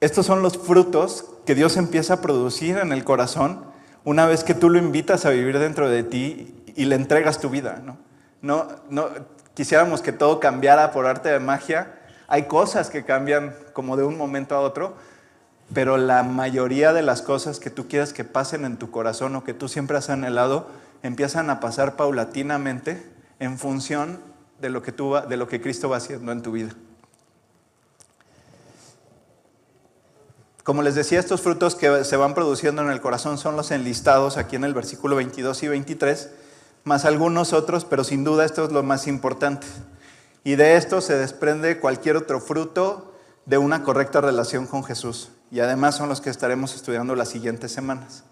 estos 0.02 0.26
son 0.26 0.42
los 0.42 0.58
frutos 0.58 1.26
que 1.46 1.54
Dios 1.54 1.76
empieza 1.76 2.14
a 2.14 2.20
producir 2.20 2.78
en 2.78 2.90
el 2.90 3.04
corazón 3.04 3.64
una 4.02 4.26
vez 4.26 4.42
que 4.42 4.52
tú 4.52 4.68
lo 4.68 4.80
invitas 4.80 5.24
a 5.26 5.30
vivir 5.30 5.60
dentro 5.60 5.88
de 5.88 6.02
ti 6.02 6.60
y 6.74 6.86
le 6.86 6.96
entregas 6.96 7.38
tu 7.38 7.50
vida. 7.50 7.80
¿no? 7.84 7.98
No, 8.40 8.66
no 8.90 9.10
quisiéramos 9.54 10.02
que 10.02 10.10
todo 10.10 10.40
cambiara 10.40 10.90
por 10.90 11.06
arte 11.06 11.28
de 11.28 11.38
magia. 11.38 12.00
Hay 12.26 12.48
cosas 12.48 12.90
que 12.90 13.04
cambian 13.04 13.54
como 13.74 13.96
de 13.96 14.02
un 14.02 14.18
momento 14.18 14.56
a 14.56 14.60
otro, 14.60 14.96
pero 15.72 15.96
la 15.96 16.24
mayoría 16.24 16.92
de 16.92 17.02
las 17.02 17.22
cosas 17.22 17.60
que 17.60 17.70
tú 17.70 17.86
quieres 17.86 18.12
que 18.12 18.24
pasen 18.24 18.64
en 18.64 18.78
tu 18.78 18.90
corazón 18.90 19.36
o 19.36 19.44
que 19.44 19.54
tú 19.54 19.68
siempre 19.68 19.96
has 19.96 20.10
anhelado 20.10 20.66
empiezan 21.04 21.48
a 21.48 21.60
pasar 21.60 21.94
paulatinamente 21.94 23.08
en 23.38 23.56
función 23.56 24.18
de 24.60 24.68
lo 24.68 24.82
que, 24.82 24.90
tú, 24.90 25.14
de 25.28 25.36
lo 25.36 25.46
que 25.46 25.60
Cristo 25.60 25.88
va 25.88 25.98
haciendo 25.98 26.32
en 26.32 26.42
tu 26.42 26.50
vida. 26.50 26.72
Como 30.62 30.82
les 30.82 30.94
decía, 30.94 31.18
estos 31.18 31.40
frutos 31.40 31.74
que 31.74 32.04
se 32.04 32.16
van 32.16 32.34
produciendo 32.34 32.82
en 32.82 32.90
el 32.90 33.00
corazón 33.00 33.36
son 33.36 33.56
los 33.56 33.72
enlistados 33.72 34.36
aquí 34.36 34.54
en 34.54 34.64
el 34.64 34.74
versículo 34.74 35.16
22 35.16 35.62
y 35.64 35.68
23, 35.68 36.30
más 36.84 37.04
algunos 37.04 37.52
otros, 37.52 37.84
pero 37.84 38.04
sin 38.04 38.22
duda 38.22 38.44
esto 38.44 38.64
es 38.64 38.72
lo 38.72 38.84
más 38.84 39.08
importante. 39.08 39.66
Y 40.44 40.54
de 40.54 40.76
esto 40.76 41.00
se 41.00 41.16
desprende 41.16 41.80
cualquier 41.80 42.16
otro 42.16 42.40
fruto 42.40 43.12
de 43.44 43.58
una 43.58 43.82
correcta 43.82 44.20
relación 44.20 44.66
con 44.66 44.84
Jesús. 44.84 45.30
Y 45.50 45.60
además 45.60 45.96
son 45.96 46.08
los 46.08 46.20
que 46.20 46.30
estaremos 46.30 46.74
estudiando 46.74 47.16
las 47.16 47.28
siguientes 47.28 47.72
semanas. 47.72 48.24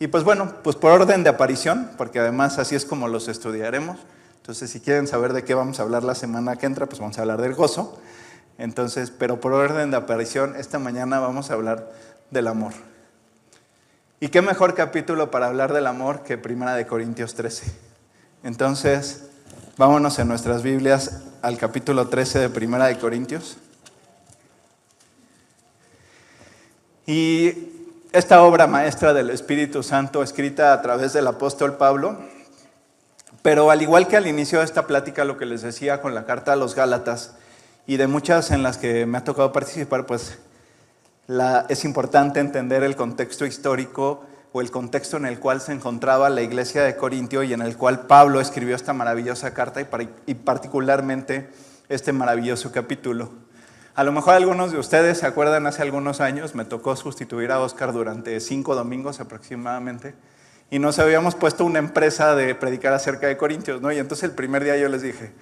Y 0.00 0.08
pues 0.08 0.24
bueno, 0.24 0.54
pues 0.62 0.74
por 0.76 0.90
orden 0.90 1.22
de 1.22 1.30
aparición, 1.30 1.90
porque 1.96 2.18
además 2.18 2.58
así 2.58 2.74
es 2.74 2.84
como 2.84 3.06
los 3.06 3.28
estudiaremos. 3.28 3.98
Entonces, 4.38 4.70
si 4.70 4.80
quieren 4.80 5.06
saber 5.06 5.32
de 5.32 5.44
qué 5.44 5.54
vamos 5.54 5.78
a 5.78 5.84
hablar 5.84 6.02
la 6.02 6.14
semana 6.14 6.56
que 6.56 6.66
entra, 6.66 6.86
pues 6.86 7.00
vamos 7.00 7.16
a 7.16 7.22
hablar 7.22 7.40
del 7.40 7.54
gozo. 7.54 7.98
Entonces, 8.58 9.10
pero 9.10 9.40
por 9.40 9.52
orden 9.52 9.90
de 9.90 9.96
aparición, 9.96 10.54
esta 10.56 10.78
mañana 10.78 11.18
vamos 11.18 11.50
a 11.50 11.54
hablar 11.54 11.90
del 12.30 12.46
amor. 12.46 12.72
¿Y 14.20 14.28
qué 14.28 14.42
mejor 14.42 14.74
capítulo 14.74 15.30
para 15.30 15.46
hablar 15.46 15.72
del 15.72 15.86
amor 15.86 16.22
que 16.22 16.38
Primera 16.38 16.74
de 16.74 16.86
Corintios 16.86 17.34
13? 17.34 17.72
Entonces, 18.42 19.24
vámonos 19.76 20.18
en 20.18 20.28
nuestras 20.28 20.62
Biblias 20.62 21.22
al 21.42 21.58
capítulo 21.58 22.08
13 22.08 22.38
de 22.38 22.48
Primera 22.48 22.86
de 22.86 22.98
Corintios. 22.98 23.56
Y 27.06 27.70
esta 28.12 28.42
obra 28.42 28.66
maestra 28.66 29.12
del 29.12 29.30
Espíritu 29.30 29.82
Santo 29.82 30.22
escrita 30.22 30.72
a 30.72 30.80
través 30.80 31.12
del 31.12 31.26
apóstol 31.26 31.76
Pablo, 31.76 32.18
pero 33.42 33.70
al 33.70 33.82
igual 33.82 34.08
que 34.08 34.16
al 34.16 34.26
inicio 34.26 34.60
de 34.60 34.64
esta 34.64 34.86
plática, 34.86 35.24
lo 35.24 35.36
que 35.36 35.44
les 35.44 35.62
decía 35.62 36.00
con 36.00 36.14
la 36.14 36.24
carta 36.24 36.52
a 36.52 36.56
los 36.56 36.74
Gálatas, 36.74 37.34
y 37.86 37.96
de 37.96 38.06
muchas 38.06 38.50
en 38.50 38.62
las 38.62 38.78
que 38.78 39.06
me 39.06 39.18
ha 39.18 39.24
tocado 39.24 39.52
participar, 39.52 40.06
pues 40.06 40.38
es 41.68 41.84
importante 41.84 42.40
entender 42.40 42.82
el 42.82 42.96
contexto 42.96 43.46
histórico 43.46 44.24
o 44.52 44.60
el 44.60 44.70
contexto 44.70 45.16
en 45.16 45.26
el 45.26 45.40
cual 45.40 45.60
se 45.60 45.72
encontraba 45.72 46.30
la 46.30 46.42
iglesia 46.42 46.84
de 46.84 46.96
Corintio 46.96 47.42
y 47.42 47.52
en 47.52 47.62
el 47.62 47.76
cual 47.76 48.06
Pablo 48.06 48.40
escribió 48.40 48.76
esta 48.76 48.92
maravillosa 48.92 49.52
carta 49.52 49.80
y, 50.26 50.34
particularmente 50.34 51.50
este 51.88 52.12
maravilloso 52.12 52.72
capítulo. 52.72 53.30
A 53.94 54.04
lo 54.04 54.12
mejor 54.12 54.34
algunos 54.34 54.72
de 54.72 54.78
ustedes 54.78 55.18
se 55.18 55.26
acuerdan, 55.26 55.66
hace 55.66 55.82
algunos 55.82 56.20
años 56.20 56.54
me 56.54 56.64
tocó 56.64 56.96
sustituir 56.96 57.52
a 57.52 57.60
Oscar 57.60 57.92
durante 57.92 58.40
cinco 58.40 58.74
domingos 58.74 59.20
aproximadamente 59.20 60.14
y 60.70 60.78
nos 60.78 60.98
habíamos 60.98 61.34
puesto 61.34 61.64
una 61.64 61.78
empresa 61.78 62.34
de 62.34 62.54
predicar 62.54 62.92
acerca 62.92 63.26
de 63.26 63.36
Corintios, 63.36 63.80
¿no? 63.80 63.92
Y 63.92 63.98
entonces 63.98 64.24
el 64.24 64.34
primer 64.34 64.64
día 64.64 64.76
yo 64.76 64.88
les 64.88 65.02
dije, 65.02 65.32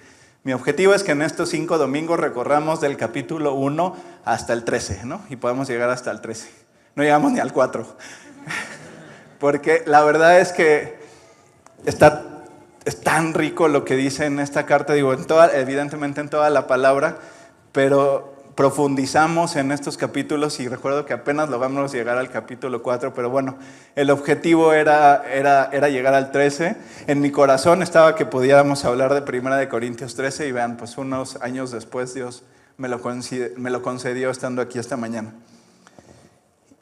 mi 0.43 0.51
objetivo 0.51 0.93
es 0.93 1.03
que 1.03 1.13
en 1.13 1.21
estos 1.21 1.49
cinco 1.49 1.77
domingos 1.77 2.19
recorramos 2.19 2.81
del 2.81 2.97
capítulo 2.97 3.53
1 3.53 3.95
hasta 4.25 4.51
el 4.51 4.65
13, 4.65 5.05
¿no? 5.05 5.21
Y 5.29 5.37
podemos 5.37 5.69
llegar 5.69 5.89
hasta 5.89 6.11
el 6.11 6.19
13. 6.19 6.49
No 6.95 7.03
llegamos 7.03 7.31
ni 7.31 7.39
al 7.39 7.53
4. 7.53 7.87
Porque 9.39 9.83
la 9.85 10.03
verdad 10.03 10.41
es 10.41 10.51
que 10.51 10.99
está, 11.85 12.43
es 12.83 12.99
tan 12.99 13.33
rico 13.33 13.69
lo 13.69 13.85
que 13.85 13.95
dice 13.95 14.25
en 14.25 14.39
esta 14.39 14.65
carta, 14.65 14.93
digo, 14.93 15.15
evidentemente 15.53 16.19
en 16.19 16.27
toda 16.27 16.49
la 16.49 16.67
palabra, 16.67 17.19
pero 17.71 18.32
profundizamos 18.55 19.55
en 19.55 19.71
estos 19.71 19.97
capítulos 19.97 20.59
y 20.59 20.67
recuerdo 20.67 21.05
que 21.05 21.13
apenas 21.13 21.49
lo 21.49 21.57
vamos 21.57 21.91
a 21.91 21.97
llegar 21.97 22.17
al 22.17 22.29
capítulo 22.29 22.83
4, 22.83 23.13
pero 23.13 23.29
bueno, 23.29 23.57
el 23.95 24.09
objetivo 24.11 24.73
era, 24.73 25.23
era, 25.31 25.69
era 25.71 25.89
llegar 25.89 26.13
al 26.13 26.31
13. 26.31 26.75
En 27.07 27.21
mi 27.21 27.31
corazón 27.31 27.81
estaba 27.81 28.15
que 28.15 28.25
pudiéramos 28.25 28.85
hablar 28.85 29.13
de 29.13 29.21
Primera 29.21 29.57
de 29.57 29.67
Corintios 29.67 30.15
13 30.15 30.47
y 30.47 30.51
vean, 30.51 30.77
pues 30.77 30.97
unos 30.97 31.37
años 31.41 31.71
después 31.71 32.13
Dios 32.13 32.43
me 32.77 32.87
lo, 32.87 33.01
me 33.57 33.69
lo 33.69 33.81
concedió 33.81 34.29
estando 34.29 34.61
aquí 34.61 34.77
esta 34.77 34.97
mañana. 34.97 35.33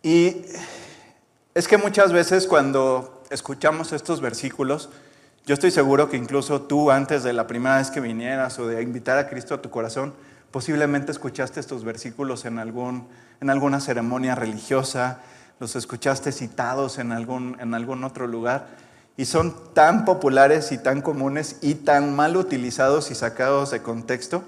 Y 0.04 0.46
es 1.54 1.68
que 1.68 1.78
muchas 1.78 2.12
veces 2.12 2.48
cuando 2.48 3.24
escuchamos 3.30 3.94
estos 3.94 4.20
versículos, 4.20 4.90
yo 5.46 5.54
estoy 5.54 5.72
seguro 5.72 6.10
que 6.10 6.18
incluso 6.18 6.62
tú 6.62 6.92
antes 6.92 7.24
de 7.24 7.34
la 7.34 7.48
primera 7.48 7.78
vez 7.78 7.92
que 7.92 8.00
vinieras 8.00 8.60
o 8.60 8.68
de 8.68 8.82
invitar 8.82 9.18
a 9.18 9.28
Cristo 9.30 9.56
a 9.56 9.62
tu 9.62 9.70
corazón, 9.70 10.14
Posiblemente 10.52 11.12
escuchaste 11.12 11.60
estos 11.60 11.84
versículos 11.84 12.46
en, 12.46 12.60
algún, 12.60 13.08
en 13.40 13.50
alguna 13.50 13.80
ceremonia 13.80 14.36
religiosa, 14.36 15.20
los 15.60 15.76
escuchaste 15.76 16.32
citados 16.32 16.98
en 16.98 17.12
algún, 17.12 17.56
en 17.60 17.74
algún 17.74 18.04
otro 18.04 18.28
lugar 18.28 18.68
y 19.16 19.26
son 19.26 19.56
tan 19.74 20.04
populares 20.04 20.72
y 20.72 20.78
tan 20.78 21.02
comunes 21.02 21.58
y 21.62 21.76
tan 21.76 22.16
mal 22.16 22.36
utilizados 22.36 23.12
y 23.12 23.16
sacados 23.16 23.72
de 23.72 23.82
contexto. 23.82 24.44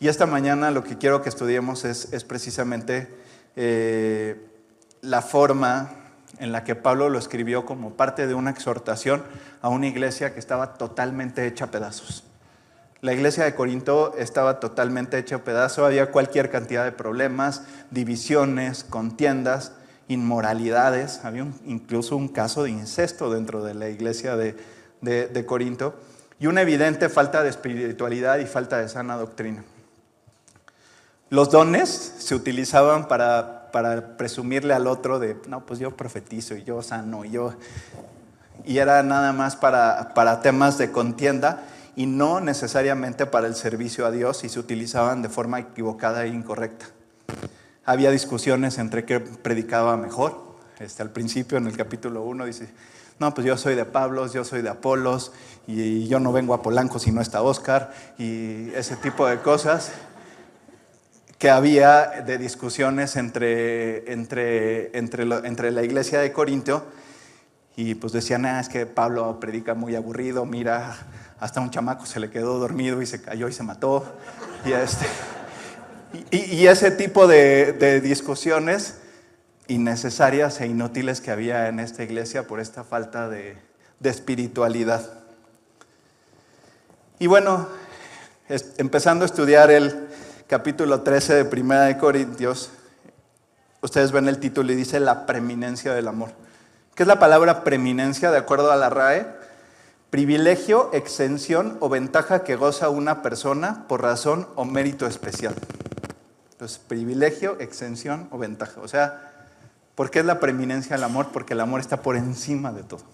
Y 0.00 0.08
esta 0.08 0.26
mañana 0.26 0.70
lo 0.70 0.84
que 0.84 0.96
quiero 0.98 1.22
que 1.22 1.28
estudiemos 1.28 1.84
es, 1.84 2.12
es 2.12 2.24
precisamente 2.24 3.08
eh, 3.56 4.48
la 5.00 5.22
forma 5.22 5.90
en 6.38 6.52
la 6.52 6.64
que 6.64 6.74
Pablo 6.74 7.08
lo 7.08 7.18
escribió 7.18 7.66
como 7.66 7.94
parte 7.94 8.26
de 8.26 8.34
una 8.34 8.50
exhortación 8.50 9.22
a 9.60 9.68
una 9.68 9.86
iglesia 9.86 10.32
que 10.32 10.40
estaba 10.40 10.74
totalmente 10.74 11.46
hecha 11.46 11.66
a 11.66 11.70
pedazos. 11.70 12.24
La 13.02 13.12
iglesia 13.12 13.42
de 13.42 13.56
Corinto 13.56 14.14
estaba 14.16 14.60
totalmente 14.60 15.18
hecha 15.18 15.38
pedazo, 15.38 15.84
había 15.84 16.12
cualquier 16.12 16.50
cantidad 16.50 16.84
de 16.84 16.92
problemas, 16.92 17.62
divisiones, 17.90 18.84
contiendas, 18.84 19.72
inmoralidades, 20.06 21.24
había 21.24 21.48
incluso 21.64 22.16
un 22.16 22.28
caso 22.28 22.62
de 22.62 22.70
incesto 22.70 23.28
dentro 23.28 23.64
de 23.64 23.74
la 23.74 23.88
iglesia 23.88 24.36
de, 24.36 24.54
de, 25.00 25.46
Corinto 25.46 25.96
y 26.38 26.46
una 26.46 26.62
evidente 26.62 27.08
falta 27.08 27.42
de 27.42 27.48
espiritualidad 27.48 28.38
y 28.38 28.46
falta 28.46 28.78
de 28.78 28.88
sana 28.88 29.16
doctrina. 29.16 29.64
Los 31.28 31.50
dones 31.50 31.88
se 31.88 32.36
utilizaban 32.36 33.08
para, 33.08 33.72
para, 33.72 34.16
presumirle 34.16 34.74
al 34.74 34.86
otro 34.86 35.18
de, 35.18 35.36
no, 35.48 35.66
pues 35.66 35.80
yo 35.80 35.96
profetizo 35.96 36.54
y 36.54 36.62
yo 36.62 36.80
sano 36.82 37.24
y 37.24 37.32
yo... 37.32 37.52
Y 38.64 38.78
era 38.78 39.02
nada 39.02 39.32
más 39.32 39.56
para, 39.56 40.14
para 40.14 40.40
temas 40.40 40.78
de 40.78 40.92
contienda 40.92 41.64
y 41.96 42.06
no 42.06 42.40
necesariamente 42.40 43.26
para 43.26 43.46
el 43.46 43.54
servicio 43.54 44.06
a 44.06 44.10
Dios 44.10 44.44
y 44.44 44.48
se 44.48 44.58
utilizaban 44.58 45.22
de 45.22 45.28
forma 45.28 45.60
equivocada 45.60 46.24
e 46.24 46.28
incorrecta. 46.28 46.86
Había 47.84 48.10
discusiones 48.10 48.78
entre 48.78 49.04
qué 49.04 49.20
predicaba 49.20 49.96
mejor. 49.96 50.52
Este, 50.78 51.02
al 51.02 51.10
principio, 51.10 51.58
en 51.58 51.66
el 51.66 51.76
capítulo 51.76 52.22
1, 52.22 52.46
dice, 52.46 52.68
no, 53.18 53.34
pues 53.34 53.46
yo 53.46 53.56
soy 53.56 53.74
de 53.74 53.84
Pablos, 53.84 54.32
yo 54.32 54.44
soy 54.44 54.62
de 54.62 54.68
Apolos, 54.68 55.32
y 55.66 56.08
yo 56.08 56.18
no 56.18 56.32
vengo 56.32 56.54
a 56.54 56.62
Polanco 56.62 56.98
si 56.98 57.12
no 57.12 57.20
está 57.20 57.42
Oscar, 57.42 57.92
y 58.18 58.70
ese 58.74 58.96
tipo 58.96 59.26
de 59.26 59.38
cosas 59.38 59.92
que 61.38 61.50
había 61.50 62.22
de 62.24 62.38
discusiones 62.38 63.16
entre, 63.16 64.12
entre, 64.12 64.96
entre, 64.96 65.24
entre 65.24 65.70
la 65.72 65.82
iglesia 65.82 66.20
de 66.20 66.32
Corinto, 66.32 66.86
y 67.76 67.94
pues 67.94 68.12
decían, 68.12 68.44
ah, 68.44 68.60
es 68.60 68.68
que 68.68 68.84
Pablo 68.86 69.40
predica 69.40 69.74
muy 69.74 69.96
aburrido, 69.96 70.44
mira, 70.44 70.96
hasta 71.40 71.60
un 71.60 71.70
chamaco 71.70 72.04
se 72.04 72.20
le 72.20 72.30
quedó 72.30 72.58
dormido 72.58 73.00
y 73.00 73.06
se 73.06 73.22
cayó 73.22 73.48
y 73.48 73.52
se 73.52 73.62
mató. 73.62 74.04
Y, 74.66 74.72
este, 74.72 75.06
y, 76.30 76.66
ese 76.66 76.90
tipo 76.90 77.26
de, 77.26 78.00
discusiones 78.02 78.98
innecesarias 79.68 80.60
e 80.60 80.66
inútiles 80.66 81.20
que 81.20 81.30
había 81.30 81.68
en 81.68 81.80
esta 81.80 82.02
iglesia 82.02 82.46
por 82.46 82.60
esta 82.60 82.84
falta 82.84 83.28
de, 83.28 83.56
espiritualidad. 84.02 85.08
Y 87.18 87.28
bueno, 87.28 87.68
empezando 88.76 89.24
a 89.24 89.26
estudiar 89.26 89.70
el 89.70 90.08
capítulo 90.46 91.00
13 91.00 91.34
de 91.34 91.44
Primera 91.44 91.84
de 91.84 91.96
Corintios, 91.96 92.70
ustedes 93.80 94.12
ven 94.12 94.28
el 94.28 94.38
título 94.38 94.72
y 94.72 94.76
dice 94.76 95.00
la 95.00 95.24
preeminencia 95.24 95.94
del 95.94 96.08
amor. 96.08 96.41
¿Qué 96.94 97.04
es 97.04 97.06
la 97.06 97.18
palabra 97.18 97.64
preeminencia 97.64 98.30
de 98.30 98.36
acuerdo 98.36 98.70
a 98.70 98.76
la 98.76 98.90
RAE? 98.90 99.26
Privilegio, 100.10 100.90
exención 100.92 101.78
o 101.80 101.88
ventaja 101.88 102.44
que 102.44 102.54
goza 102.54 102.90
una 102.90 103.22
persona 103.22 103.86
por 103.88 104.02
razón 104.02 104.46
o 104.56 104.66
mérito 104.66 105.06
especial. 105.06 105.54
Entonces, 106.50 106.78
privilegio, 106.78 107.58
exención 107.60 108.28
o 108.30 108.36
ventaja. 108.36 108.78
O 108.82 108.88
sea, 108.88 109.32
¿por 109.94 110.10
qué 110.10 110.18
es 110.18 110.26
la 110.26 110.38
preeminencia 110.38 110.94
del 110.94 111.04
amor? 111.04 111.28
Porque 111.32 111.54
el 111.54 111.60
amor 111.60 111.80
está 111.80 112.02
por 112.02 112.14
encima 112.14 112.72
de 112.72 112.82
todo. 112.82 113.04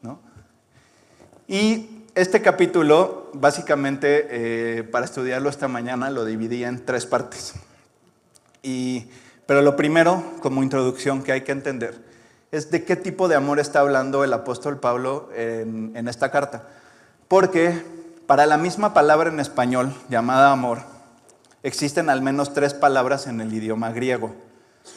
¿no? 0.00 0.20
Y 1.48 2.04
este 2.14 2.40
capítulo, 2.40 3.30
básicamente, 3.34 4.28
eh, 4.30 4.84
para 4.84 5.06
estudiarlo 5.06 5.48
esta 5.48 5.66
mañana, 5.66 6.08
lo 6.10 6.24
dividí 6.24 6.62
en 6.62 6.84
tres 6.84 7.04
partes. 7.04 7.54
Y, 8.62 9.10
pero 9.44 9.60
lo 9.60 9.74
primero, 9.74 10.22
como 10.40 10.62
introducción 10.62 11.24
que 11.24 11.32
hay 11.32 11.40
que 11.40 11.50
entender, 11.50 12.05
es 12.56 12.70
de 12.70 12.84
qué 12.84 12.96
tipo 12.96 13.28
de 13.28 13.34
amor 13.34 13.58
está 13.60 13.80
hablando 13.80 14.24
el 14.24 14.32
apóstol 14.32 14.80
Pablo 14.80 15.28
en, 15.34 16.08
esta 16.08 16.30
carta. 16.30 16.62
Porque 17.28 17.82
para 18.26 18.46
la 18.46 18.56
misma 18.56 18.94
palabra 18.94 19.30
en 19.30 19.40
español 19.40 19.92
llamada 20.08 20.52
amor, 20.52 20.78
existen 21.62 22.08
al 22.08 22.22
menos 22.22 22.54
tres 22.54 22.72
palabras 22.72 23.26
en 23.26 23.40
el 23.40 23.52
idioma 23.52 23.90
griego. 23.90 24.34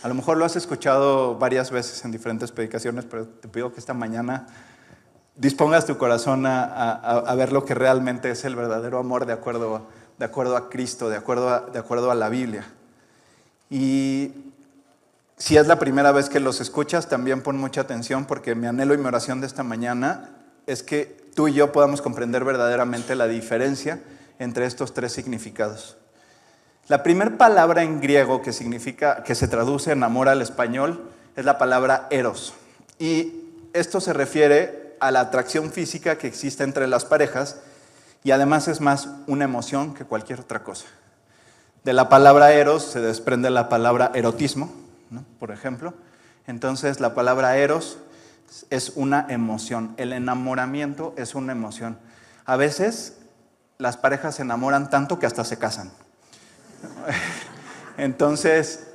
A 0.04 0.08
lo 0.08 0.13
mejor 0.13 0.38
lo 0.38 0.46
has 0.46 0.56
escuchado 0.56 1.36
varias 1.38 1.72
veces 1.72 2.06
en 2.06 2.12
diferentes 2.12 2.51
predicaciones, 2.51 3.06
pero 3.06 3.28
te 3.28 3.48
pido 3.48 3.74
que 3.74 3.80
esta 3.80 3.94
mañana 3.94 4.48
dispongas 5.36 5.86
tu 5.86 5.98
corazón 5.98 6.46
a, 6.46 7.34
ver 7.36 7.51
lo 7.51 7.66
que 7.66 7.74
realmente 7.74 8.32
es 8.32 8.46
el 8.46 8.56
verdadero 8.56 9.00
amor 9.00 9.25
de 9.25 9.34
acuerdo, 9.34 9.75
a, 9.75 9.82
de 10.18 10.25
acuerdo 10.25 10.56
a 10.56 10.70
Cristo, 10.70 11.10
de 11.10 11.18
acuerdo 11.18 11.68
de 11.68 11.80
acuerdo 11.80 12.10
a 12.12 12.16
la 12.16 12.30
Biblia. 12.30 12.66
Y 13.70 14.49
si 15.39 15.55
es 15.55 15.67
la 15.67 15.79
primera 15.79 16.12
vez 16.12 16.29
que 16.29 16.41
los 16.41 16.60
escuchas, 16.60 17.08
también 17.08 17.41
pon 17.41 17.58
mucha 17.58 17.81
atención 17.81 18.25
porque 18.25 18.55
mi 18.55 18.67
anhelo 18.67 18.93
y 18.93 18.98
mi 18.98 19.05
oración 19.05 19.39
de 19.39 19.48
esta 19.48 19.63
mañana 19.63 20.31
es 20.67 20.84
que 20.84 21.17
tú 21.34 21.48
y 21.48 21.53
yo 21.53 21.72
podamos 21.72 22.01
comprender 22.01 22.43
verdaderamente 22.43 23.15
la 23.15 23.25
diferencia 23.27 24.01
entre 24.38 24.65
estos 24.65 24.93
tres 24.93 25.13
significados. 25.13 25.98
La 26.89 27.03
primera 27.03 27.38
palabra 27.38 27.84
en 27.84 28.01
griego 28.01 28.41
que 28.41 28.51
significa 28.51 29.24
que 29.24 29.34
se 29.34 29.48
traduce 29.48 29.93
en 29.93 30.03
amor 30.03 30.27
al 30.27 30.41
español 30.41 31.10
es 31.38 31.46
la 31.46 31.58
palabra 31.58 32.08
eros. 32.12 32.53
Y 33.00 33.46
esto 33.72 34.01
se 34.01 34.12
refiere 34.12 34.98
a 35.00 35.10
la 35.10 35.22
atracción 35.22 35.72
física 35.72 36.17
que 36.17 36.27
existe 36.27 36.63
entre 36.65 36.86
las 36.88 37.05
parejas 37.05 37.62
y 38.25 38.31
además 38.31 38.67
es 38.67 38.81
más 38.81 39.08
una 39.27 39.46
emoción 39.46 39.93
que 39.93 40.03
cualquier 40.03 40.41
otra 40.41 40.63
cosa. 40.63 40.88
De 41.86 41.93
la 41.93 42.10
palabra 42.10 42.51
eros 42.51 42.84
se 42.84 43.00
desprende 43.00 43.50
la 43.50 43.69
palabra 43.69 44.12
erotismo, 44.13 44.88
por 45.39 45.51
ejemplo. 45.51 45.94
Entonces 46.48 47.00
la 47.00 47.13
palabra 47.13 47.58
eros 47.58 48.00
es 48.70 48.94
una 48.96 49.25
emoción, 49.30 49.94
el 49.98 50.13
enamoramiento 50.13 51.13
es 51.18 51.36
una 51.36 51.51
emoción. 51.51 51.98
A 52.46 52.56
veces 52.56 53.18
las 53.78 53.98
parejas 53.98 54.36
se 54.36 54.42
enamoran 54.42 54.89
tanto 54.89 55.20
que 55.20 55.25
hasta 55.25 55.44
se 55.44 55.58
casan. 55.58 55.92
Entonces, 57.98 58.88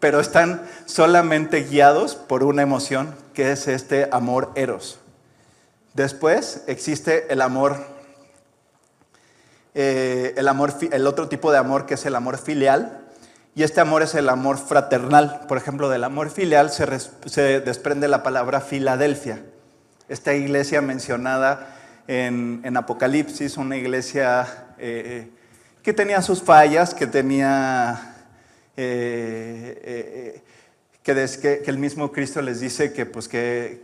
pero 0.00 0.20
están 0.20 0.62
solamente 0.86 1.64
guiados 1.64 2.14
por 2.14 2.44
una 2.44 2.62
emoción 2.62 3.14
que 3.34 3.52
es 3.52 3.68
este 3.68 4.08
amor 4.12 4.52
eros. 4.54 5.00
Después 5.94 6.62
existe 6.66 7.32
el 7.32 7.40
amor, 7.40 7.84
eh, 9.74 10.34
el 10.36 10.46
amor, 10.46 10.74
el 10.92 11.06
otro 11.06 11.28
tipo 11.28 11.50
de 11.50 11.58
amor 11.58 11.86
que 11.86 11.94
es 11.94 12.06
el 12.06 12.14
amor 12.14 12.38
filial, 12.38 12.97
y 13.58 13.64
este 13.64 13.80
amor 13.80 14.02
es 14.02 14.14
el 14.14 14.28
amor 14.28 14.56
fraternal. 14.56 15.40
Por 15.48 15.58
ejemplo, 15.58 15.88
del 15.88 16.04
amor 16.04 16.30
filial 16.30 16.70
se, 16.70 17.60
desprende 17.60 18.06
la 18.06 18.22
palabra 18.22 18.60
Filadelfia. 18.60 19.42
Esta 20.08 20.32
iglesia 20.32 20.80
mencionada 20.80 21.76
en, 22.06 22.76
Apocalipsis, 22.76 23.56
una 23.56 23.76
iglesia 23.76 24.46
eh, 24.78 25.28
que 25.82 25.92
tenía 25.92 26.22
sus 26.22 26.40
fallas, 26.40 26.94
que 26.94 27.08
tenía... 27.08 28.14
Eh, 28.76 29.82
eh, 29.82 30.42
que, 31.02 31.64
el 31.66 31.78
mismo 31.78 32.12
Cristo 32.12 32.40
les 32.40 32.60
dice 32.60 32.92
que, 32.92 33.06
pues, 33.06 33.26
que, 33.26 33.82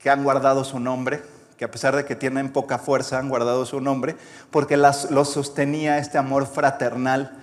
que 0.00 0.10
han 0.10 0.24
guardado 0.24 0.64
su 0.64 0.80
nombre, 0.80 1.22
que 1.56 1.64
a 1.64 1.70
pesar 1.70 1.94
de 1.94 2.06
que 2.06 2.16
tienen 2.16 2.50
poca 2.50 2.78
fuerza, 2.78 3.20
han 3.20 3.28
guardado 3.28 3.66
su 3.66 3.80
nombre, 3.80 4.16
porque 4.50 4.76
los 4.76 5.30
sostenía 5.30 5.98
este 5.98 6.18
amor 6.18 6.48
fraternal 6.48 7.38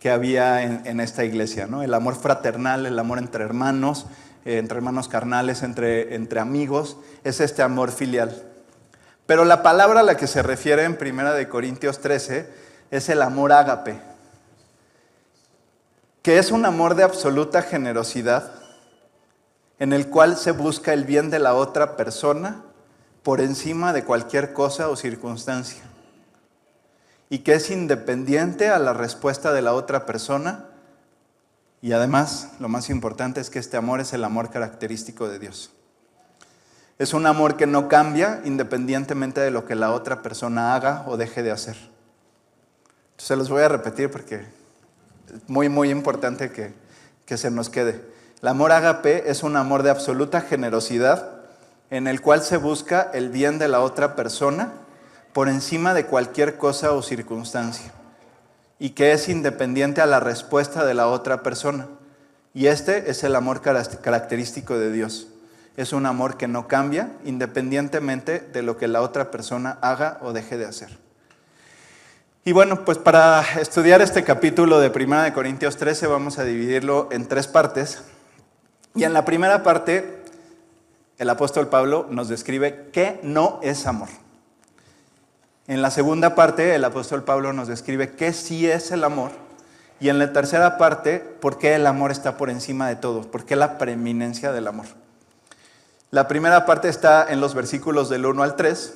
que 0.00 0.10
había 0.10 0.62
en, 0.62 1.00
esta 1.00 1.24
iglesia, 1.24 1.66
¿no? 1.66 1.82
El 1.82 1.92
amor 1.92 2.14
fraternal, 2.14 2.86
el 2.86 2.98
amor 2.98 3.18
entre 3.18 3.44
hermanos, 3.44 4.06
eh, 4.44 4.58
entre 4.58 4.78
hermanos 4.78 5.08
carnales, 5.08 5.62
entre, 5.62 6.14
entre 6.14 6.38
amigos, 6.38 6.96
es 7.24 7.40
este 7.40 7.62
amor 7.62 7.90
filial. 7.90 8.44
Pero 9.26 9.44
la 9.44 9.62
palabra 9.62 10.00
a 10.00 10.04
la 10.04 10.16
que 10.16 10.28
se 10.28 10.42
refiere 10.42 10.84
en 10.84 10.96
1 11.00 11.32
de 11.32 11.48
Corintios 11.48 11.98
13 12.00 12.48
es 12.90 13.08
el 13.08 13.22
amor 13.22 13.52
ágape, 13.52 14.00
que 16.22 16.38
es 16.38 16.52
un 16.52 16.64
amor 16.64 16.94
de 16.94 17.02
absoluta 17.02 17.62
generosidad, 17.62 18.52
en 19.80 19.92
el 19.92 20.08
cual 20.08 20.36
se 20.36 20.52
busca 20.52 20.92
el 20.92 21.04
bien 21.04 21.30
de 21.30 21.40
la 21.40 21.54
otra 21.54 21.96
persona 21.96 22.62
por 23.24 23.40
encima 23.40 23.92
de 23.92 24.04
cualquier 24.04 24.52
cosa 24.52 24.88
o 24.88 24.96
circunstancia 24.96 25.87
y 27.30 27.40
que 27.40 27.54
es 27.54 27.70
independiente 27.70 28.68
a 28.68 28.78
la 28.78 28.92
respuesta 28.92 29.52
de 29.52 29.62
la 29.62 29.74
otra 29.74 30.06
persona. 30.06 30.64
Y 31.80 31.92
además, 31.92 32.50
lo 32.58 32.68
más 32.68 32.90
importante 32.90 33.40
es 33.40 33.50
que 33.50 33.58
este 33.58 33.76
amor 33.76 34.00
es 34.00 34.12
el 34.12 34.24
amor 34.24 34.50
característico 34.50 35.28
de 35.28 35.38
Dios. 35.38 35.70
Es 36.98 37.14
un 37.14 37.26
amor 37.26 37.56
que 37.56 37.66
no 37.66 37.86
cambia 37.86 38.40
independientemente 38.44 39.40
de 39.40 39.50
lo 39.50 39.66
que 39.66 39.76
la 39.76 39.92
otra 39.92 40.22
persona 40.22 40.74
haga 40.74 41.04
o 41.06 41.16
deje 41.16 41.42
de 41.42 41.52
hacer. 41.52 41.76
Se 43.18 43.36
los 43.36 43.48
voy 43.48 43.62
a 43.62 43.68
repetir 43.68 44.10
porque 44.10 44.36
es 44.36 45.48
muy, 45.48 45.68
muy 45.68 45.90
importante 45.90 46.50
que, 46.50 46.72
que 47.24 47.36
se 47.36 47.50
nos 47.50 47.68
quede. 47.68 48.02
El 48.42 48.48
amor 48.48 48.72
agape 48.72 49.30
es 49.30 49.42
un 49.42 49.56
amor 49.56 49.82
de 49.82 49.90
absoluta 49.90 50.40
generosidad 50.40 51.38
en 51.90 52.06
el 52.08 52.20
cual 52.20 52.42
se 52.42 52.56
busca 52.56 53.10
el 53.12 53.28
bien 53.28 53.58
de 53.58 53.68
la 53.68 53.80
otra 53.80 54.16
persona 54.16 54.72
por 55.38 55.48
encima 55.48 55.94
de 55.94 56.04
cualquier 56.04 56.56
cosa 56.56 56.90
o 56.90 57.00
circunstancia 57.00 57.92
y 58.80 58.90
que 58.90 59.12
es 59.12 59.28
independiente 59.28 60.00
a 60.00 60.06
la 60.06 60.18
respuesta 60.18 60.84
de 60.84 60.94
la 60.94 61.06
otra 61.06 61.44
persona. 61.44 61.86
Y 62.54 62.66
este 62.66 63.08
es 63.08 63.22
el 63.22 63.36
amor 63.36 63.62
característico 63.62 64.76
de 64.76 64.90
Dios. 64.90 65.28
Es 65.76 65.92
un 65.92 66.06
amor 66.06 66.38
que 66.38 66.48
no 66.48 66.66
cambia 66.66 67.12
independientemente 67.24 68.40
de 68.40 68.62
lo 68.62 68.78
que 68.78 68.88
la 68.88 69.00
otra 69.00 69.30
persona 69.30 69.78
haga 69.80 70.18
o 70.22 70.32
deje 70.32 70.58
de 70.58 70.66
hacer. 70.66 70.98
Y 72.44 72.50
bueno, 72.50 72.84
pues 72.84 72.98
para 72.98 73.44
estudiar 73.60 74.02
este 74.02 74.24
capítulo 74.24 74.80
de 74.80 74.88
1 74.88 75.22
de 75.22 75.32
Corintios 75.32 75.76
13 75.76 76.08
vamos 76.08 76.40
a 76.40 76.44
dividirlo 76.44 77.10
en 77.12 77.28
tres 77.28 77.46
partes. 77.46 78.02
Y 78.96 79.04
en 79.04 79.12
la 79.12 79.24
primera 79.24 79.62
parte, 79.62 80.20
el 81.16 81.30
apóstol 81.30 81.68
Pablo 81.68 82.08
nos 82.10 82.26
describe 82.26 82.88
qué 82.90 83.20
no 83.22 83.60
es 83.62 83.86
amor. 83.86 84.08
En 85.68 85.82
la 85.82 85.90
segunda 85.90 86.34
parte, 86.34 86.74
el 86.74 86.82
apóstol 86.82 87.24
Pablo 87.24 87.52
nos 87.52 87.68
describe 87.68 88.12
qué 88.12 88.32
sí 88.32 88.66
es 88.66 88.90
el 88.90 89.04
amor. 89.04 89.32
Y 90.00 90.08
en 90.08 90.18
la 90.18 90.32
tercera 90.32 90.78
parte, 90.78 91.18
por 91.18 91.58
qué 91.58 91.74
el 91.74 91.86
amor 91.86 92.10
está 92.10 92.38
por 92.38 92.48
encima 92.48 92.88
de 92.88 92.96
todo, 92.96 93.30
por 93.30 93.44
qué 93.44 93.54
la 93.54 93.76
preeminencia 93.76 94.50
del 94.50 94.66
amor. 94.66 94.86
La 96.10 96.26
primera 96.26 96.64
parte 96.64 96.88
está 96.88 97.26
en 97.28 97.42
los 97.42 97.54
versículos 97.54 98.08
del 98.08 98.24
1 98.24 98.42
al 98.42 98.56
3. 98.56 98.94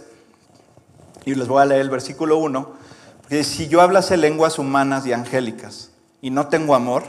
Y 1.27 1.35
les 1.35 1.47
voy 1.47 1.61
a 1.61 1.67
leer 1.67 1.83
el 1.83 1.91
versículo 1.91 2.39
1. 2.39 2.73
Porque 3.21 3.45
si 3.45 3.69
yo 3.69 3.83
hablase 3.83 4.17
lenguas 4.17 4.59
humanas 4.59 5.05
y 5.05 5.13
angélicas 5.13 5.91
y 6.23 6.31
no 6.31 6.49
tengo 6.49 6.75
amor, 6.75 7.03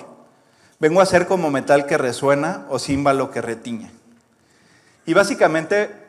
vengo 0.82 1.00
a 1.00 1.06
ser 1.06 1.26
como 1.26 1.52
metal 1.52 1.86
que 1.86 1.98
resuena 1.98 2.66
o 2.68 2.80
címbalo 2.80 3.32
que 3.32 3.42
retiñe. 3.42 3.92
Y 5.06 5.14
básicamente 5.14 6.03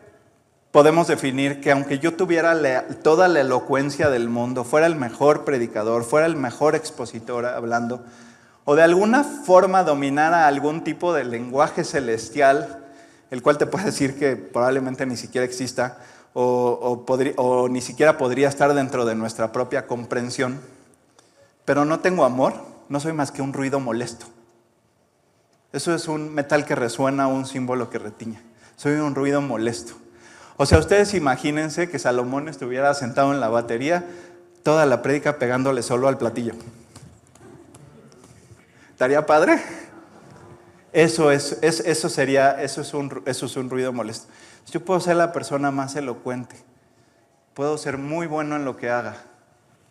podemos 0.74 1.06
definir 1.06 1.60
que 1.60 1.70
aunque 1.70 2.00
yo 2.00 2.16
tuviera 2.16 2.84
toda 3.04 3.28
la 3.28 3.42
elocuencia 3.42 4.10
del 4.10 4.28
mundo, 4.28 4.64
fuera 4.64 4.88
el 4.88 4.96
mejor 4.96 5.44
predicador, 5.44 6.02
fuera 6.02 6.26
el 6.26 6.34
mejor 6.34 6.74
expositor 6.74 7.46
hablando, 7.46 8.04
o 8.64 8.74
de 8.74 8.82
alguna 8.82 9.22
forma 9.22 9.84
dominara 9.84 10.48
algún 10.48 10.82
tipo 10.82 11.12
de 11.14 11.22
lenguaje 11.22 11.84
celestial, 11.84 12.84
el 13.30 13.40
cual 13.40 13.56
te 13.56 13.66
puede 13.66 13.84
decir 13.84 14.18
que 14.18 14.34
probablemente 14.34 15.06
ni 15.06 15.16
siquiera 15.16 15.44
exista, 15.44 15.98
o, 16.32 17.04
o 17.36 17.68
ni 17.68 17.80
siquiera 17.80 18.18
podría 18.18 18.48
estar 18.48 18.74
dentro 18.74 19.04
de 19.04 19.14
nuestra 19.14 19.52
propia 19.52 19.86
comprensión, 19.86 20.58
pero 21.64 21.84
no 21.84 22.00
tengo 22.00 22.24
amor, 22.24 22.52
no 22.88 22.98
soy 22.98 23.12
más 23.12 23.30
que 23.30 23.42
un 23.42 23.52
ruido 23.52 23.78
molesto. 23.78 24.26
Eso 25.72 25.94
es 25.94 26.08
un 26.08 26.34
metal 26.34 26.64
que 26.64 26.74
resuena, 26.74 27.28
un 27.28 27.46
símbolo 27.46 27.90
que 27.90 28.00
retiña. 28.00 28.42
Soy 28.74 28.94
un 28.94 29.14
ruido 29.14 29.40
molesto. 29.40 30.02
O 30.56 30.66
sea, 30.66 30.78
ustedes 30.78 31.14
imagínense 31.14 31.88
que 31.88 31.98
Salomón 31.98 32.48
estuviera 32.48 32.94
sentado 32.94 33.32
en 33.32 33.40
la 33.40 33.48
batería, 33.48 34.04
toda 34.62 34.86
la 34.86 35.02
prédica 35.02 35.38
pegándole 35.38 35.82
solo 35.82 36.06
al 36.06 36.16
platillo. 36.16 36.54
¿Estaría 38.90 39.26
padre? 39.26 39.60
Eso, 40.92 41.32
es, 41.32 41.58
eso, 41.62 42.08
sería, 42.08 42.62
eso 42.62 42.82
es, 42.82 42.94
un, 42.94 43.22
eso 43.26 43.46
es 43.46 43.56
un 43.56 43.68
ruido 43.68 43.92
molesto. 43.92 44.28
Yo 44.70 44.84
puedo 44.84 45.00
ser 45.00 45.16
la 45.16 45.32
persona 45.32 45.72
más 45.72 45.96
elocuente, 45.96 46.54
puedo 47.52 47.76
ser 47.76 47.98
muy 47.98 48.28
bueno 48.28 48.54
en 48.54 48.64
lo 48.64 48.76
que 48.76 48.90
haga, 48.90 49.16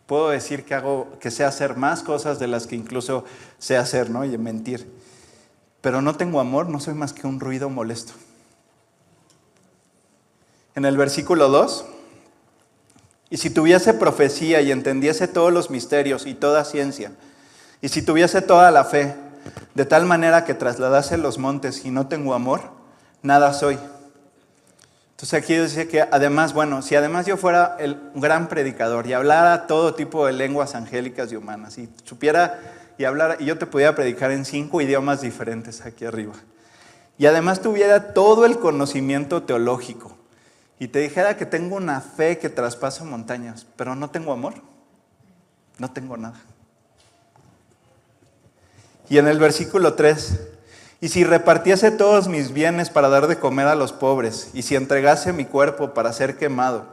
puedo 0.06 0.30
decir 0.30 0.64
que, 0.64 0.76
hago, 0.76 1.18
que 1.20 1.30
sé 1.30 1.44
hacer 1.44 1.76
más 1.76 2.04
cosas 2.04 2.40
de 2.40 2.48
las 2.48 2.68
que 2.68 2.78
incluso 2.78 3.26
sé 3.58 3.76
hacer, 3.76 4.10
¿no? 4.10 4.24
Y 4.24 4.38
mentir. 4.38 4.90
Pero 5.82 6.02
no 6.02 6.16
tengo 6.16 6.40
amor, 6.40 6.70
no 6.70 6.80
soy 6.80 6.94
más 6.94 7.12
que 7.12 7.28
un 7.28 7.42
ruido 7.42 7.70
molesto 7.70 8.14
en 10.76 10.86
el 10.86 10.98
versículo 10.98 11.50
2. 11.50 11.86
Y 13.30 13.38
si 13.38 13.50
tuviese 13.50 13.94
profecía 13.94 14.62
y 14.62 14.72
entendiese 14.72 15.28
todos 15.28 15.52
los 15.52 15.70
misterios 15.70 16.26
y 16.26 16.34
toda 16.34 16.66
ciencia, 16.66 17.12
y 17.82 17.90
si 17.90 18.02
tuviese 18.02 18.42
toda 18.42 18.72
la 18.72 18.86
fe, 18.86 19.16
de 19.74 19.86
tal 19.86 20.06
manera 20.06 20.46
que 20.46 20.54
trasladase 20.54 21.18
los 21.18 21.38
montes 21.38 21.84
y 21.84 21.92
no 21.92 22.08
tengo 22.08 22.34
amor, 22.34 22.62
nada 23.22 23.54
soy. 23.54 23.78
Entonces 25.12 25.34
aquí 25.34 25.56
dice 25.56 25.88
que 25.88 26.02
además, 26.02 26.54
bueno, 26.54 26.82
si 26.82 26.96
además 26.96 27.26
yo 27.26 27.38
fuera 27.38 27.76
el 27.80 27.98
gran 28.16 28.48
predicador 28.50 29.08
y 29.08 29.14
hablara 29.14 29.68
todo 29.68 29.96
tipo 29.96 30.26
de 30.26 30.34
lenguas 30.34 30.76
angélicas 30.76 31.32
y 31.32 31.36
humanas 31.36 31.78
y 31.78 31.90
supiera 32.04 32.60
y 32.98 33.06
hablara 33.06 33.38
y 33.40 33.46
yo 33.46 33.58
te 33.58 33.66
pudiera 33.66 33.96
predicar 33.96 34.32
en 34.32 34.46
cinco 34.46 34.82
idiomas 34.82 35.22
diferentes 35.22 35.82
aquí 35.82 36.06
arriba. 36.06 36.34
Y 37.18 37.26
además 37.26 37.62
tuviera 37.62 38.14
todo 38.14 38.46
el 38.46 38.60
conocimiento 38.60 39.44
teológico 39.44 40.18
y 40.80 40.88
te 40.88 41.00
dijera 41.00 41.38
que 41.38 41.46
tengo 41.46 41.76
una 41.76 42.02
fe 42.02 42.38
que 42.38 42.50
traspasa 42.50 43.04
montañas, 43.04 43.66
pero 43.76 43.96
no 43.96 44.10
tengo 44.10 44.34
amor, 44.34 44.56
no 45.78 45.92
tengo 45.92 46.18
nada. 46.18 46.40
Y 49.10 49.18
en 49.18 49.28
el 49.28 49.40
versículo 49.40 49.94
3, 49.94 50.40
y 51.02 51.10
si 51.10 51.24
repartiese 51.24 51.92
todos 51.92 52.28
mis 52.28 52.54
bienes 52.54 52.90
para 52.90 53.10
dar 53.10 53.28
de 53.28 53.38
comer 53.40 53.68
a 53.68 53.76
los 53.76 53.92
pobres, 53.92 54.50
y 54.54 54.62
si 54.64 54.76
entregase 54.76 55.34
mi 55.34 55.46
cuerpo 55.46 55.94
para 55.94 56.14
ser 56.14 56.38
quemado, 56.38 56.86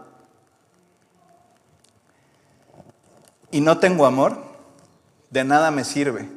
y 3.50 3.60
no 3.60 3.78
tengo 3.78 4.06
amor, 4.06 4.38
de 5.30 5.44
nada 5.44 5.70
me 5.70 5.84
sirve. 5.84 6.28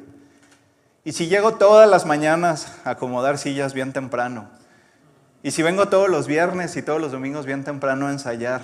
Y 1.04 1.12
si 1.12 1.28
llego 1.28 1.54
todas 1.54 1.88
las 1.88 2.06
mañanas 2.06 2.72
a 2.84 2.90
acomodar 2.90 3.38
sillas 3.38 3.74
bien 3.74 3.92
temprano, 3.92 4.48
y 5.44 5.50
si 5.50 5.62
vengo 5.62 5.88
todos 5.88 6.08
los 6.08 6.26
viernes 6.26 6.74
y 6.74 6.80
todos 6.80 6.98
los 6.98 7.12
domingos 7.12 7.44
bien 7.44 7.64
temprano 7.64 8.06
a 8.06 8.12
ensayar, 8.12 8.62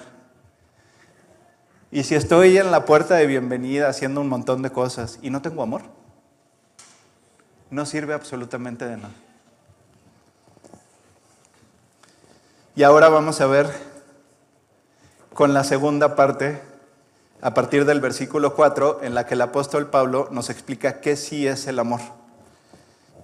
y 1.90 2.04
si 2.04 2.14
estoy 2.14 2.56
en 2.56 2.70
la 2.70 2.86
puerta 2.86 3.16
de 3.16 3.26
bienvenida 3.26 3.90
haciendo 3.90 4.22
un 4.22 4.30
montón 4.30 4.62
de 4.62 4.70
cosas 4.70 5.18
y 5.20 5.28
no 5.28 5.42
tengo 5.42 5.62
amor, 5.62 5.82
no 7.68 7.84
sirve 7.84 8.14
absolutamente 8.14 8.86
de 8.86 8.96
nada. 8.96 9.12
Y 12.74 12.82
ahora 12.82 13.10
vamos 13.10 13.42
a 13.42 13.46
ver 13.46 13.70
con 15.34 15.52
la 15.52 15.64
segunda 15.64 16.16
parte, 16.16 16.62
a 17.42 17.52
partir 17.52 17.84
del 17.84 18.00
versículo 18.00 18.54
4, 18.54 19.00
en 19.02 19.12
la 19.12 19.26
que 19.26 19.34
el 19.34 19.42
apóstol 19.42 19.90
Pablo 19.90 20.28
nos 20.30 20.48
explica 20.48 21.02
qué 21.02 21.16
sí 21.16 21.46
es 21.46 21.66
el 21.66 21.78
amor, 21.78 22.00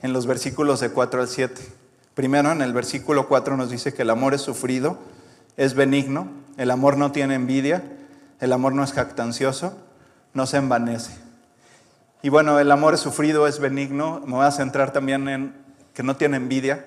en 0.03 0.13
los 0.13 0.27
versículos 0.27 0.81
de 0.81 0.91
4 0.91 1.23
al 1.23 1.29
7. 1.29 1.86
Primero, 2.17 2.51
en 2.51 2.63
el 2.63 2.73
versículo 2.73 3.29
4 3.29 3.59
nos 3.59 3.69
dice 3.69 3.93
que 3.93 4.01
el 4.01 4.09
amor 4.09 4.33
es 4.33 4.41
sufrido, 4.41 4.99
es 5.59 5.75
benigno, 5.75 6.31
el 6.57 6.71
amor 6.71 6.97
no 6.97 7.13
tiene 7.13 7.35
envidia, 7.35 7.83
el 8.41 8.55
amor 8.55 8.73
no 8.73 8.83
es 8.83 8.95
jactancioso, 8.95 9.77
no 10.33 10.47
se 10.47 10.57
envanece. 10.57 11.13
Y 12.23 12.31
bueno, 12.31 12.59
el 12.59 12.73
amor 12.73 12.95
es 12.95 13.01
sufrido, 13.01 13.47
es 13.47 13.59
benigno. 13.59 14.23
Me 14.25 14.33
voy 14.33 14.47
a 14.47 14.51
centrar 14.51 14.95
también 14.95 15.29
en 15.29 15.55
que 15.93 16.03
no 16.03 16.17
tiene 16.17 16.39
envidia. 16.39 16.87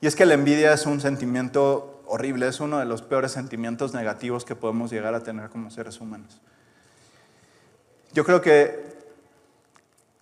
Y 0.00 0.08
es 0.08 0.16
que 0.16 0.26
la 0.26 0.34
envidia 0.34 0.72
es 0.72 0.84
un 0.84 1.00
sentimiento 1.00 2.02
horrible, 2.04 2.48
es 2.48 2.58
uno 2.58 2.80
de 2.80 2.86
los 2.86 3.02
peores 3.02 3.30
sentimientos 3.30 3.94
negativos 3.94 4.44
que 4.44 4.56
podemos 4.56 4.90
llegar 4.90 5.14
a 5.14 5.20
tener 5.20 5.48
como 5.48 5.70
seres 5.70 6.00
humanos. 6.00 6.40
Yo 8.12 8.24
creo 8.24 8.40
que 8.40 8.85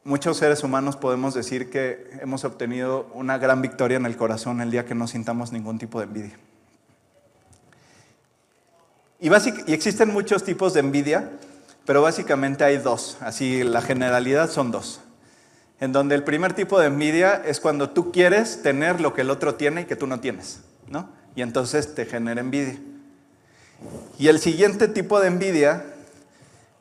muchos 0.04 0.36
seres 0.36 0.62
humanos 0.62 0.96
podemos 0.96 1.34
decir 1.34 1.70
que 1.70 2.10
hemos 2.20 2.44
obtenido 2.44 3.10
una 3.14 3.38
gran 3.38 3.62
victoria 3.62 3.96
en 3.96 4.06
el 4.06 4.16
corazón 4.16 4.60
el 4.60 4.70
día 4.70 4.84
que 4.84 4.94
no 4.94 5.06
sintamos 5.06 5.52
ningún 5.52 5.78
tipo 5.78 5.98
de 5.98 6.06
envidia. 6.06 6.38
Y, 9.20 9.28
existen 9.72 10.12
muchos 10.12 10.44
tipos 10.44 10.74
de 10.74 10.80
envidia. 10.80 11.30
Pero 11.86 12.00
básicamente 12.00 12.64
hay 12.64 12.78
dos, 12.78 13.18
así 13.20 13.62
la 13.62 13.82
generalidad 13.82 14.50
son 14.50 14.70
dos. 14.70 15.00
En 15.80 15.92
donde 15.92 16.14
el 16.14 16.24
primer 16.24 16.54
tipo 16.54 16.80
de 16.80 16.86
envidia 16.86 17.42
es 17.44 17.60
cuando 17.60 17.90
tú 17.90 18.10
quieres 18.10 18.62
tener 18.62 19.00
lo 19.00 19.12
que 19.12 19.20
el 19.20 19.30
otro 19.30 19.56
tiene 19.56 19.82
y 19.82 19.84
que 19.84 19.96
tú 19.96 20.06
no 20.06 20.18
tienes, 20.20 20.60
¿no? 20.88 21.10
Y 21.36 21.42
entonces 21.42 21.94
te 21.94 22.06
genera 22.06 22.40
envidia. 22.40 22.78
Y 24.18 24.28
el 24.28 24.38
siguiente 24.38 24.88
tipo 24.88 25.20
de 25.20 25.26
envidia 25.26 25.84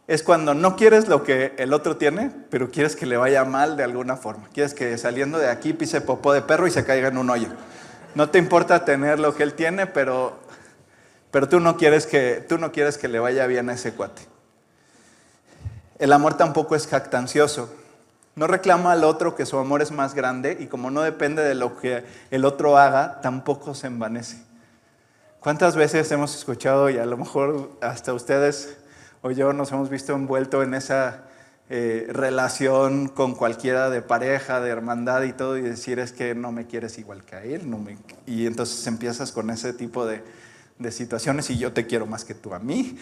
es 0.07 0.21
cuando 0.21 0.53
no 0.53 0.75
quieres 0.75 1.07
lo 1.07 1.23
que 1.23 1.53
el 1.57 1.73
otro 1.73 1.95
tiene, 1.95 2.31
pero 2.49 2.69
quieres 2.69 2.95
que 2.95 3.05
le 3.05 3.15
vaya 3.15 3.45
mal 3.45 3.77
de 3.77 3.83
alguna 3.83 4.17
forma. 4.17 4.49
Quieres 4.53 4.73
que 4.73 4.97
saliendo 4.97 5.37
de 5.37 5.49
aquí 5.49 5.73
pise 5.73 6.01
popó 6.01 6.33
de 6.33 6.41
perro 6.41 6.67
y 6.67 6.71
se 6.71 6.83
caiga 6.83 7.07
en 7.07 7.17
un 7.17 7.29
hoyo. 7.29 7.47
No 8.15 8.29
te 8.29 8.37
importa 8.37 8.83
tener 8.83 9.19
lo 9.19 9.33
que 9.33 9.43
él 9.43 9.53
tiene, 9.53 9.87
pero, 9.87 10.37
pero 11.31 11.47
tú, 11.47 11.59
no 11.59 11.77
quieres 11.77 12.05
que, 12.05 12.45
tú 12.47 12.57
no 12.57 12.71
quieres 12.71 12.97
que 12.97 13.07
le 13.07 13.19
vaya 13.19 13.47
bien 13.47 13.69
a 13.69 13.73
ese 13.73 13.93
cuate. 13.93 14.23
El 15.99 16.11
amor 16.11 16.35
tampoco 16.35 16.75
es 16.75 16.85
jactancioso. 16.85 17.73
No 18.35 18.47
reclama 18.47 18.91
al 18.91 19.05
otro 19.05 19.35
que 19.35 19.45
su 19.45 19.57
amor 19.57 19.81
es 19.81 19.91
más 19.91 20.15
grande 20.15 20.57
y 20.59 20.67
como 20.67 20.91
no 20.91 21.01
depende 21.01 21.43
de 21.43 21.55
lo 21.55 21.77
que 21.77 22.03
el 22.29 22.45
otro 22.45 22.77
haga, 22.77 23.21
tampoco 23.21 23.73
se 23.73 23.87
envanece. 23.87 24.43
¿Cuántas 25.39 25.75
veces 25.75 26.11
hemos 26.11 26.35
escuchado 26.35 26.89
y 26.89 26.97
a 26.97 27.05
lo 27.05 27.15
mejor 27.15 27.71
hasta 27.81 28.13
ustedes 28.13 28.77
o 29.23 29.31
yo 29.31 29.51
nos 29.53 29.71
hemos 29.71 29.89
visto 29.89 30.13
envuelto 30.13 30.61
en 30.61 30.75
esa 30.75 31.23
eh, 31.69 32.05
relación 32.09 33.07
con 33.07 33.33
cualquiera 33.33 33.89
de 33.89 34.03
pareja, 34.03 34.61
de 34.61 34.69
hermandad 34.69 35.23
y 35.23 35.33
todo 35.33 35.57
y 35.57 35.61
decir 35.61 35.97
es 35.97 36.11
que 36.11 36.35
no 36.35 36.51
me 36.51 36.67
quieres 36.67 36.99
igual 36.99 37.23
que 37.23 37.35
a 37.35 37.43
él? 37.43 37.61
Y 38.27 38.45
entonces 38.45 38.85
empiezas 38.85 39.31
con 39.31 39.49
ese 39.49 39.73
tipo 39.73 40.05
de, 40.05 40.21
situaciones 40.91 41.49
y 41.49 41.57
yo 41.57 41.71
te 41.71 41.87
quiero 41.87 42.05
más 42.05 42.25
que 42.25 42.35
tú 42.35 42.53
a 42.53 42.59
mí. 42.59 42.99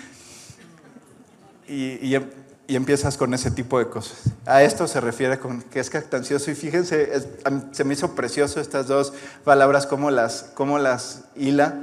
y, 1.67 2.15
y 2.71 2.77
empiezas 2.77 3.17
con 3.17 3.33
ese 3.33 3.51
tipo 3.51 3.79
de 3.79 3.89
cosas. 3.89 4.31
A 4.45 4.63
esto 4.63 4.87
se 4.87 5.01
refiere 5.01 5.39
con 5.39 5.61
que 5.61 5.81
es 5.81 5.89
cactancioso 5.89 6.51
y 6.51 6.55
fíjense, 6.55 7.11
se 7.73 7.83
me 7.83 7.95
hizo 7.95 8.15
precioso 8.15 8.61
estas 8.61 8.87
dos 8.87 9.11
palabras, 9.43 9.85
como 9.85 10.09
las, 10.09 10.43
como 10.53 10.79
las 10.79 11.25
hila, 11.35 11.75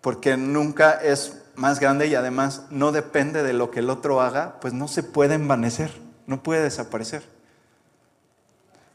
porque 0.00 0.38
nunca 0.38 0.92
es 0.92 1.39
más 1.56 1.80
grande 1.80 2.06
y 2.06 2.14
además 2.14 2.64
no 2.70 2.92
depende 2.92 3.42
de 3.42 3.52
lo 3.52 3.70
que 3.70 3.80
el 3.80 3.90
otro 3.90 4.20
haga, 4.20 4.60
pues 4.60 4.72
no 4.72 4.88
se 4.88 5.02
puede 5.02 5.34
envanecer, 5.34 5.92
no 6.26 6.42
puede 6.42 6.62
desaparecer. 6.62 7.22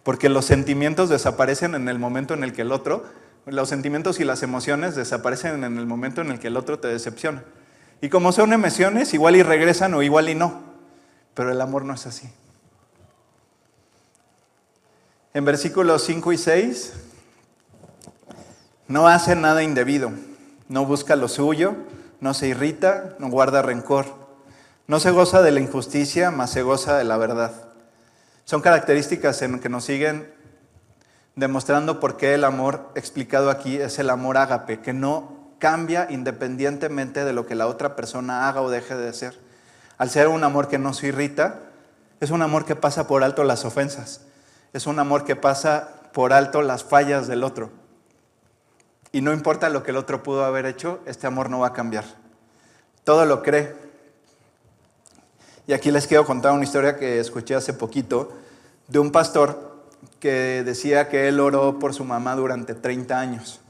Porque 0.04 0.30
los 0.30 0.46
sentimientos 0.46 1.10
desaparecen 1.10 1.76
en 1.76 1.90
el 1.90 2.00
momento 2.00 2.34
en 2.34 2.44
el 2.44 2.54
que 2.54 2.62
el 2.62 2.72
otro, 2.72 3.06
los 3.46 3.70
sentimientos 3.70 4.20
y 4.20 4.24
las 4.24 4.44
emociones 4.44 4.96
desaparecen 4.96 5.64
en 5.64 5.78
el 5.78 5.86
momento 5.86 6.22
en 6.22 6.32
el 6.32 6.40
que 6.40 6.48
el 6.48 6.58
otro 6.58 6.80
te 6.80 6.88
decepciona. 6.88 7.44
Y 8.02 8.10
como 8.10 8.32
son 8.32 8.54
emociones, 8.54 9.14
igual 9.14 9.36
y 9.36 9.44
regresan 9.44 9.94
o 9.94 10.04
igual 10.04 10.30
y 10.30 10.36
no. 10.36 10.62
Pero 11.34 11.52
el 11.52 11.62
amor 11.62 11.86
no 11.86 11.94
es 11.94 12.06
así. 12.06 12.30
En 15.34 15.44
versículos 15.44 16.04
5 16.04 16.32
y 16.32 16.38
6, 16.38 16.94
no 18.88 19.08
hace 19.08 19.36
nada 19.36 19.64
indebido, 19.64 20.12
no 20.70 20.86
busca 20.86 21.16
lo 21.16 21.28
suyo, 21.28 21.76
no 22.20 22.34
se 22.34 22.48
irrita, 22.48 23.16
no 23.20 23.30
guarda 23.30 23.62
rencor, 23.62 24.06
no 24.88 25.00
se 25.00 25.12
goza 25.12 25.42
de 25.42 25.52
la 25.52 25.60
injusticia, 25.60 26.32
mas 26.32 26.52
se 26.52 26.62
goza 26.62 26.98
de 26.98 27.04
la 27.04 27.18
verdad. 27.18 27.52
Son 28.46 28.62
características 28.62 29.42
en 29.42 29.60
que 29.60 29.70
nos 29.70 29.86
siguen 29.86 30.32
demostrando 31.36 32.00
por 32.00 32.18
qué 32.18 32.34
el 32.34 32.44
amor 32.44 32.92
explicado 32.96 33.50
aquí 33.50 33.78
es 33.78 34.00
el 34.00 34.10
amor 34.10 34.38
ágape, 34.38 34.80
que 34.82 34.94
no 34.94 35.36
cambia 35.60 36.08
independientemente 36.10 37.26
de 37.26 37.34
lo 37.34 37.46
que 37.46 37.56
la 37.56 37.68
otra 37.68 37.96
persona 37.96 38.48
haga 38.48 38.62
o 38.62 38.70
deje 38.70 38.96
de 38.96 39.10
hacer. 39.10 39.40
Al 39.98 40.10
ser 40.10 40.28
un 40.28 40.44
amor 40.44 40.68
que 40.68 40.78
no 40.78 40.94
se 40.94 41.08
irrita, 41.08 41.62
es 42.20 42.32
un 42.32 42.42
amor 42.42 42.66
que 42.66 42.76
pasa 42.76 43.08
por 43.08 43.24
alto 43.24 43.44
las 43.44 43.66
ofensas. 43.66 44.22
Es 44.74 44.88
un 44.88 45.00
amor 45.00 45.26
que 45.26 45.36
pasa 45.36 45.90
por 46.14 46.34
alto 46.34 46.62
las 46.62 46.84
fallas 46.84 47.28
del 47.28 47.44
otro. 47.44 47.72
Y 49.16 49.22
no 49.22 49.32
importa 49.32 49.70
lo 49.70 49.82
que 49.82 49.92
el 49.92 49.98
otro 49.98 50.24
pudo 50.24 50.44
haber 50.44 50.66
hecho, 50.66 51.00
este 51.06 51.26
amor 51.26 51.50
no 51.50 51.60
va 51.60 51.68
a 51.68 51.72
cambiar. 51.72 52.04
Todo 53.06 53.24
lo 53.24 53.42
cree. 53.44 53.74
Y 55.68 55.72
aquí 55.72 55.90
les 55.90 56.06
quiero 56.06 56.26
contar 56.26 56.52
una 56.52 56.66
historia 56.66 56.98
que 56.98 57.22
escuché 57.22 57.56
hace 57.56 57.72
poquito 57.72 58.34
de 58.90 59.00
un 59.00 59.14
pastor 59.14 59.86
que 60.20 60.64
decía 60.66 61.08
que 61.08 61.30
él 61.30 61.40
oró 61.40 61.80
por 61.80 61.94
su 61.94 62.04
mamá 62.04 62.36
durante 62.36 62.76
30 62.76 63.18
años. 63.18 63.62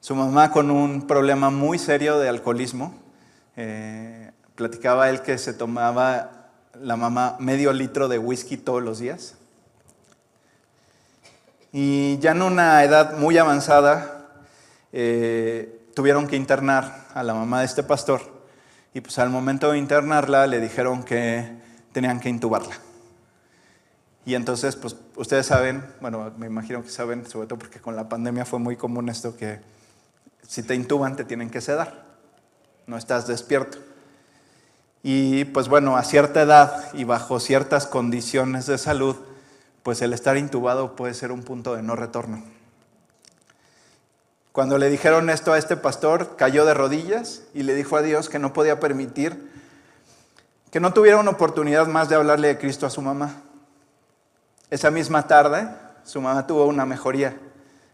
Su 0.00 0.16
mamá 0.16 0.50
con 0.50 0.72
un 0.72 1.06
problema 1.06 1.50
muy 1.50 1.78
serio 1.78 2.18
de 2.18 2.28
alcoholismo. 2.28 2.92
Eh, 3.54 4.32
Platicaba 4.56 5.10
él 5.10 5.22
que 5.22 5.38
se 5.38 5.54
tomaba 5.54 6.48
la 6.74 6.96
mamá 6.96 7.36
medio 7.38 7.72
litro 7.72 8.08
de 8.08 8.18
whisky 8.18 8.56
todos 8.56 8.82
los 8.82 8.98
días. 8.98 9.36
Y 11.70 12.18
ya 12.18 12.32
en 12.32 12.42
una 12.42 12.82
edad 12.82 13.16
muy 13.16 13.38
avanzada, 13.38 14.19
eh, 14.92 15.86
tuvieron 15.94 16.26
que 16.26 16.36
internar 16.36 17.06
a 17.14 17.22
la 17.22 17.34
mamá 17.34 17.60
de 17.60 17.66
este 17.66 17.82
pastor. 17.82 18.20
Y 18.92 19.00
pues 19.00 19.18
al 19.18 19.30
momento 19.30 19.70
de 19.70 19.78
internarla 19.78 20.46
le 20.46 20.60
dijeron 20.60 21.02
que 21.04 21.48
tenían 21.92 22.20
que 22.20 22.28
intubarla. 22.28 22.76
Y 24.24 24.34
entonces, 24.34 24.76
pues 24.76 24.96
ustedes 25.16 25.46
saben, 25.46 25.84
bueno, 26.00 26.32
me 26.36 26.46
imagino 26.46 26.82
que 26.82 26.90
saben, 26.90 27.26
sobre 27.26 27.46
todo 27.46 27.58
porque 27.58 27.80
con 27.80 27.96
la 27.96 28.08
pandemia 28.08 28.44
fue 28.44 28.58
muy 28.58 28.76
común 28.76 29.08
esto 29.08 29.36
que 29.36 29.60
si 30.46 30.62
te 30.62 30.74
intuban 30.74 31.16
te 31.16 31.24
tienen 31.24 31.50
que 31.50 31.60
sedar, 31.60 32.04
no 32.86 32.96
estás 32.96 33.26
despierto. 33.26 33.78
Y 35.02 35.44
pues 35.46 35.68
bueno, 35.68 35.96
a 35.96 36.04
cierta 36.04 36.42
edad 36.42 36.92
y 36.92 37.04
bajo 37.04 37.40
ciertas 37.40 37.86
condiciones 37.86 38.66
de 38.66 38.76
salud, 38.76 39.16
pues 39.82 40.02
el 40.02 40.12
estar 40.12 40.36
intubado 40.36 40.96
puede 40.96 41.14
ser 41.14 41.32
un 41.32 41.42
punto 41.42 41.74
de 41.74 41.82
no 41.82 41.96
retorno. 41.96 42.42
Cuando 44.52 44.78
le 44.78 44.90
dijeron 44.90 45.30
esto 45.30 45.52
a 45.52 45.58
este 45.58 45.76
pastor, 45.76 46.36
cayó 46.36 46.64
de 46.64 46.74
rodillas 46.74 47.42
y 47.54 47.62
le 47.62 47.74
dijo 47.74 47.96
a 47.96 48.02
Dios 48.02 48.28
que 48.28 48.38
no 48.38 48.52
podía 48.52 48.80
permitir 48.80 49.48
que 50.70 50.80
no 50.80 50.92
tuviera 50.92 51.18
una 51.18 51.30
oportunidad 51.30 51.86
más 51.86 52.08
de 52.08 52.14
hablarle 52.14 52.48
de 52.48 52.58
Cristo 52.58 52.86
a 52.86 52.90
su 52.90 53.02
mamá. 53.02 53.42
Esa 54.70 54.90
misma 54.90 55.26
tarde, 55.26 55.68
su 56.04 56.20
mamá 56.20 56.46
tuvo 56.46 56.64
una 56.66 56.86
mejoría. 56.86 57.36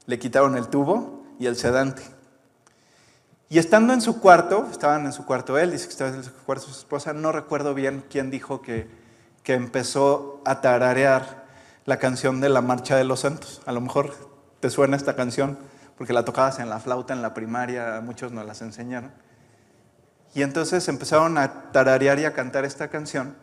Le 0.04 0.18
quitaron 0.18 0.56
el 0.56 0.68
tubo 0.68 1.24
y 1.38 1.46
el 1.46 1.56
sedante. 1.56 2.02
Y 3.48 3.58
estando 3.58 3.94
en 3.94 4.00
su 4.00 4.20
cuarto, 4.20 4.66
estaban 4.70 5.06
en 5.06 5.12
su 5.12 5.24
cuarto 5.24 5.56
él, 5.56 5.70
dice 5.70 5.86
que 5.86 5.92
estaba 5.92 6.10
en 6.10 6.24
su 6.24 6.32
cuarto 6.32 6.66
su 6.66 6.72
esposa, 6.72 7.12
no 7.12 7.32
recuerdo 7.32 7.74
bien 7.74 8.04
quién 8.10 8.30
dijo 8.30 8.60
que, 8.60 8.88
que 9.42 9.54
empezó 9.54 10.42
a 10.44 10.60
tararear 10.60 11.46
la 11.84 11.98
canción 11.98 12.40
de 12.40 12.48
la 12.48 12.60
Marcha 12.60 12.96
de 12.96 13.04
los 13.04 13.20
Santos. 13.20 13.62
A 13.64 13.72
lo 13.72 13.80
mejor 13.80 14.12
te 14.60 14.68
suena 14.68 14.96
esta 14.96 15.14
canción 15.14 15.58
porque 15.96 16.12
la 16.12 16.24
tocabas 16.24 16.58
en 16.58 16.68
la 16.68 16.78
flauta 16.78 17.14
en 17.14 17.22
la 17.22 17.34
primaria, 17.34 18.00
muchos 18.02 18.32
nos 18.32 18.46
las 18.46 18.60
enseñaron. 18.62 19.12
Y 20.34 20.42
entonces 20.42 20.86
empezaron 20.88 21.38
a 21.38 21.70
tararear 21.72 22.18
y 22.18 22.26
a 22.26 22.34
cantar 22.34 22.64
esta 22.64 22.88
canción. 22.88 23.34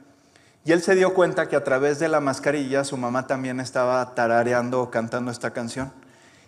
Y 0.66 0.72
él 0.72 0.82
se 0.82 0.96
dio 0.96 1.14
cuenta 1.14 1.50
que 1.50 1.56
a 1.56 1.64
través 1.64 2.00
de 2.00 2.08
la 2.08 2.22
mascarilla 2.22 2.84
su 2.84 2.96
mamá 2.96 3.28
también 3.28 3.60
estaba 3.60 4.14
tarareando 4.16 4.82
o 4.82 4.92
cantando 4.92 5.32
esta 5.32 5.52
canción. 5.52 5.92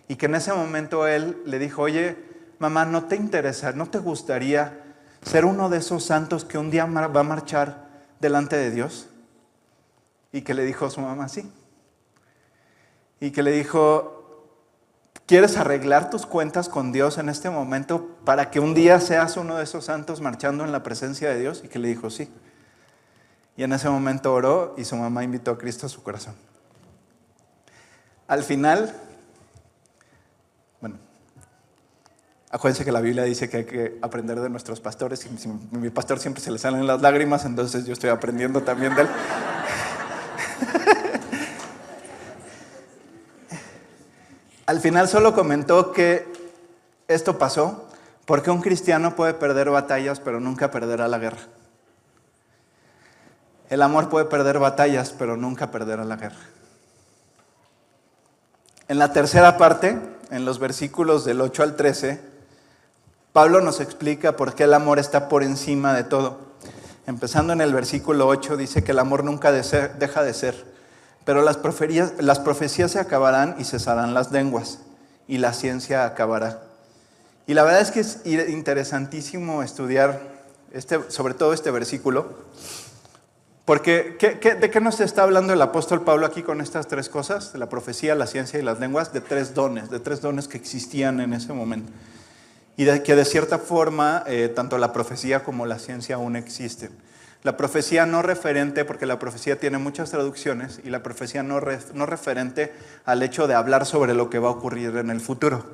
Y 0.08 0.16
que 0.16 0.26
en 0.26 0.36
ese 0.36 0.52
momento 0.52 1.06
él 1.06 1.42
le 1.44 1.58
dijo, 1.58 1.82
oye, 1.82 2.16
mamá, 2.58 2.84
¿no 2.84 3.04
te 3.04 3.16
interesa, 3.16 3.72
no 3.72 3.86
te 3.86 3.98
gustaría 3.98 4.84
ser 5.22 5.44
uno 5.44 5.68
de 5.68 5.78
esos 5.78 6.04
santos 6.04 6.44
que 6.44 6.56
un 6.58 6.70
día 6.70 6.86
va 6.86 7.20
a 7.20 7.24
marchar 7.24 7.88
delante 8.20 8.56
de 8.56 8.70
Dios? 8.70 9.08
Y 10.32 10.42
que 10.42 10.54
le 10.54 10.64
dijo 10.64 10.86
a 10.86 10.90
su 10.90 11.00
mamá, 11.00 11.28
sí. 11.28 11.50
Y 13.20 13.32
que 13.32 13.42
le 13.42 13.50
dijo, 13.50 14.15
¿quieres 15.26 15.56
arreglar 15.56 16.08
tus 16.08 16.24
cuentas 16.24 16.68
con 16.68 16.92
Dios 16.92 17.18
en 17.18 17.28
este 17.28 17.50
momento 17.50 18.16
para 18.24 18.50
que 18.50 18.60
un 18.60 18.74
día 18.74 19.00
seas 19.00 19.36
uno 19.36 19.56
de 19.56 19.64
esos 19.64 19.84
santos 19.84 20.20
marchando 20.20 20.64
en 20.64 20.72
la 20.72 20.82
presencia 20.82 21.28
de 21.28 21.40
Dios? 21.40 21.62
Y 21.64 21.68
que 21.68 21.78
le 21.78 21.88
dijo, 21.88 22.10
sí. 22.10 22.30
Y 23.56 23.62
en 23.62 23.72
ese 23.72 23.88
momento 23.88 24.32
oró 24.32 24.74
y 24.76 24.84
su 24.84 24.96
mamá 24.96 25.24
invitó 25.24 25.52
a 25.52 25.58
Cristo 25.58 25.86
a 25.86 25.88
su 25.88 26.02
corazón. 26.02 26.34
Al 28.28 28.42
final, 28.42 28.92
bueno, 30.80 30.96
acuérdense 32.50 32.84
que 32.84 32.92
la 32.92 33.00
Biblia 33.00 33.22
dice 33.24 33.48
que 33.48 33.56
hay 33.58 33.64
que 33.64 33.98
aprender 34.02 34.40
de 34.40 34.50
nuestros 34.50 34.80
pastores. 34.80 35.26
Y 35.26 35.76
mi 35.76 35.90
pastor 35.90 36.18
siempre 36.18 36.42
se 36.42 36.50
le 36.50 36.58
salen 36.58 36.86
las 36.86 37.00
lágrimas, 37.00 37.44
entonces 37.44 37.86
yo 37.86 37.92
estoy 37.92 38.10
aprendiendo 38.10 38.62
también 38.62 38.94
de 38.94 39.02
él. 39.02 39.08
Al 44.66 44.80
final 44.80 45.08
solo 45.08 45.32
comentó 45.32 45.92
que 45.92 46.26
esto 47.06 47.38
pasó 47.38 47.88
porque 48.24 48.50
un 48.50 48.60
cristiano 48.60 49.14
puede 49.14 49.32
perder 49.32 49.70
batallas, 49.70 50.18
pero 50.18 50.40
nunca 50.40 50.72
perderá 50.72 51.06
la 51.06 51.18
guerra. 51.18 51.38
El 53.70 53.82
amor 53.82 54.08
puede 54.08 54.26
perder 54.26 54.58
batallas, 54.58 55.14
pero 55.16 55.36
nunca 55.36 55.70
perderá 55.70 56.04
la 56.04 56.16
guerra. 56.16 56.40
En 58.88 58.98
la 58.98 59.12
tercera 59.12 59.56
parte, 59.56 59.98
en 60.30 60.44
los 60.44 60.58
versículos 60.58 61.24
del 61.24 61.40
8 61.40 61.62
al 61.62 61.76
13, 61.76 62.20
Pablo 63.32 63.60
nos 63.60 63.80
explica 63.80 64.36
por 64.36 64.54
qué 64.54 64.64
el 64.64 64.74
amor 64.74 64.98
está 64.98 65.28
por 65.28 65.44
encima 65.44 65.94
de 65.94 66.04
todo. 66.04 66.38
Empezando 67.06 67.52
en 67.52 67.60
el 67.60 67.72
versículo 67.72 68.26
8, 68.26 68.56
dice 68.56 68.82
que 68.82 68.90
el 68.92 68.98
amor 68.98 69.22
nunca 69.22 69.52
deja 69.52 70.22
de 70.22 70.34
ser 70.34 70.75
pero 71.26 71.42
las 71.42 71.58
las 72.20 72.38
profecías 72.38 72.92
se 72.92 73.00
acabarán 73.00 73.56
y 73.58 73.64
cesarán 73.64 74.14
las 74.14 74.30
lenguas, 74.30 74.78
y 75.26 75.38
la 75.38 75.52
ciencia 75.52 76.06
acabará. 76.06 76.62
Y 77.48 77.54
la 77.54 77.64
verdad 77.64 77.80
es 77.80 77.90
que 77.90 78.00
es 78.00 78.20
interesantísimo 78.24 79.64
estudiar 79.64 80.20
este, 80.72 81.00
sobre 81.10 81.34
todo 81.34 81.52
este 81.52 81.72
versículo, 81.72 82.46
porque 83.64 84.16
de 84.60 84.70
qué 84.70 84.80
nos 84.80 85.00
está 85.00 85.24
hablando 85.24 85.52
el 85.52 85.60
apóstol 85.60 86.04
Pablo 86.04 86.26
aquí 86.26 86.44
con 86.44 86.60
estas 86.60 86.86
tres 86.86 87.08
cosas? 87.08 87.52
La 87.56 87.68
profecía, 87.68 88.14
la 88.14 88.28
ciencia 88.28 88.60
y 88.60 88.62
las 88.62 88.78
lenguas, 88.78 89.12
de 89.12 89.20
tres 89.20 89.52
dones, 89.52 89.90
de 89.90 89.98
tres 89.98 90.20
dones 90.20 90.46
que 90.46 90.56
existían 90.56 91.18
en 91.18 91.32
ese 91.32 91.52
momento. 91.52 91.90
Y 92.76 92.84
que 93.00 93.16
de 93.16 93.24
cierta 93.24 93.58
forma 93.58 94.22
eh, 94.28 94.52
tanto 94.54 94.78
la 94.78 94.92
profecía 94.92 95.42
como 95.42 95.66
la 95.66 95.80
ciencia 95.80 96.14
aún 96.14 96.36
existen. 96.36 96.92
La 97.46 97.56
profecía 97.56 98.06
no 98.06 98.22
referente, 98.22 98.84
porque 98.84 99.06
la 99.06 99.20
profecía 99.20 99.60
tiene 99.60 99.78
muchas 99.78 100.10
traducciones, 100.10 100.80
y 100.82 100.90
la 100.90 101.04
profecía 101.04 101.44
no, 101.44 101.60
no 101.94 102.04
referente 102.04 102.74
al 103.04 103.22
hecho 103.22 103.46
de 103.46 103.54
hablar 103.54 103.86
sobre 103.86 104.14
lo 104.14 104.28
que 104.30 104.40
va 104.40 104.48
a 104.48 104.50
ocurrir 104.50 104.96
en 104.96 105.10
el 105.10 105.20
futuro, 105.20 105.64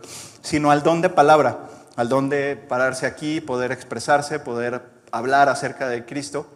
sino 0.43 0.71
al 0.71 0.83
don 0.83 1.01
de 1.01 1.09
palabra, 1.09 1.61
al 1.97 2.11
don 2.11 2.29
de 2.29 2.57
pararse 2.57 3.07
aquí, 3.07 3.41
poder 3.41 3.73
expresarse, 3.73 4.39
poder 4.39 4.83
hablar 5.13 5.49
acerca 5.49 5.89
de 5.89 6.05
Cristo. 6.05 6.47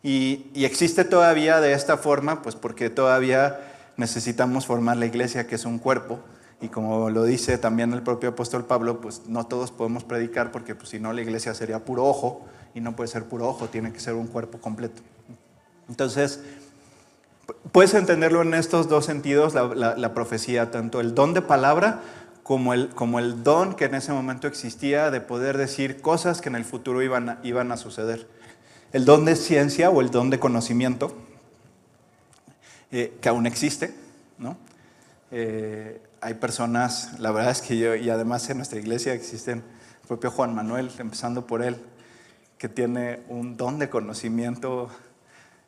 Y, 0.00 0.52
y, 0.54 0.64
existe 0.64 1.04
todavía 1.04 1.60
de 1.60 1.72
esta 1.72 1.96
forma, 1.96 2.42
pues 2.42 2.54
porque 2.54 2.88
todavía 2.88 3.58
necesitamos 3.96 4.66
formar 4.66 4.96
la 4.96 5.06
iglesia, 5.06 5.48
que 5.48 5.56
es 5.56 5.64
un 5.64 5.80
cuerpo, 5.80 6.20
y 6.62 6.68
como 6.68 7.10
lo 7.10 7.24
dice 7.24 7.58
también 7.58 7.92
el 7.92 8.02
propio 8.02 8.30
apóstol 8.30 8.64
Pablo, 8.64 9.00
pues 9.00 9.22
no 9.26 9.46
todos 9.46 9.72
podemos 9.72 10.04
predicar, 10.04 10.52
porque 10.52 10.76
pues, 10.76 10.90
si 10.90 11.00
no 11.00 11.12
la 11.12 11.20
iglesia 11.20 11.54
sería 11.54 11.84
puro 11.84 12.04
ojo, 12.04 12.46
y 12.72 12.80
no 12.80 12.94
puede 12.94 13.08
ser 13.08 13.24
puro 13.24 13.48
ojo, 13.48 13.66
tiene 13.66 13.92
que 13.92 13.98
ser 13.98 14.14
un 14.14 14.28
cuerpo 14.28 14.58
completo. 14.58 15.02
Entonces, 15.88 16.40
puedes 17.72 17.94
entenderlo 17.94 18.42
en 18.42 18.54
estos 18.54 18.88
dos 18.88 19.04
sentidos, 19.04 19.54
la, 19.54 20.14
profecía, 20.14 20.70
tanto 20.70 21.00
el 21.00 21.14
don 21.16 21.34
de 21.34 21.42
palabra 21.42 22.00
como 22.44 22.72
el, 22.74 22.90
como 22.90 23.18
el 23.18 23.42
don 23.42 23.74
que 23.74 23.86
en 23.86 23.96
ese 23.96 24.12
momento 24.12 24.46
existía 24.46 25.10
de 25.10 25.20
poder 25.20 25.58
decir 25.58 26.00
cosas 26.00 26.40
que 26.40 26.48
en 26.48 26.54
el 26.54 26.64
futuro 26.64 27.02
iban 27.02 27.28
a, 27.28 27.40
iban 27.42 27.72
a 27.72 27.76
suceder. 27.76 28.28
El 28.92 29.04
don 29.04 29.24
de 29.24 29.34
ciencia 29.34 29.90
o 29.90 30.00
el 30.00 30.10
don 30.10 30.30
de 30.30 30.38
conocimiento, 30.38 31.12
eh, 32.92 33.16
que 33.20 33.28
aún 33.28 33.46
existe, 33.46 33.94
¿no? 34.38 34.56
Eh, 35.34 35.98
hay 36.20 36.34
personas, 36.34 37.18
la 37.18 37.32
verdad 37.32 37.52
es 37.52 37.62
que 37.62 37.78
yo, 37.78 37.94
y 37.94 38.10
además 38.10 38.48
en 38.50 38.58
nuestra 38.58 38.78
iglesia 38.78 39.14
existen, 39.14 39.64
el 40.02 40.06
propio 40.06 40.30
Juan 40.30 40.54
Manuel, 40.54 40.90
empezando 40.98 41.46
por 41.46 41.62
él, 41.62 41.78
que 42.58 42.68
tiene 42.68 43.22
un 43.28 43.56
don 43.56 43.78
de 43.78 43.88
conocimiento 43.88 44.90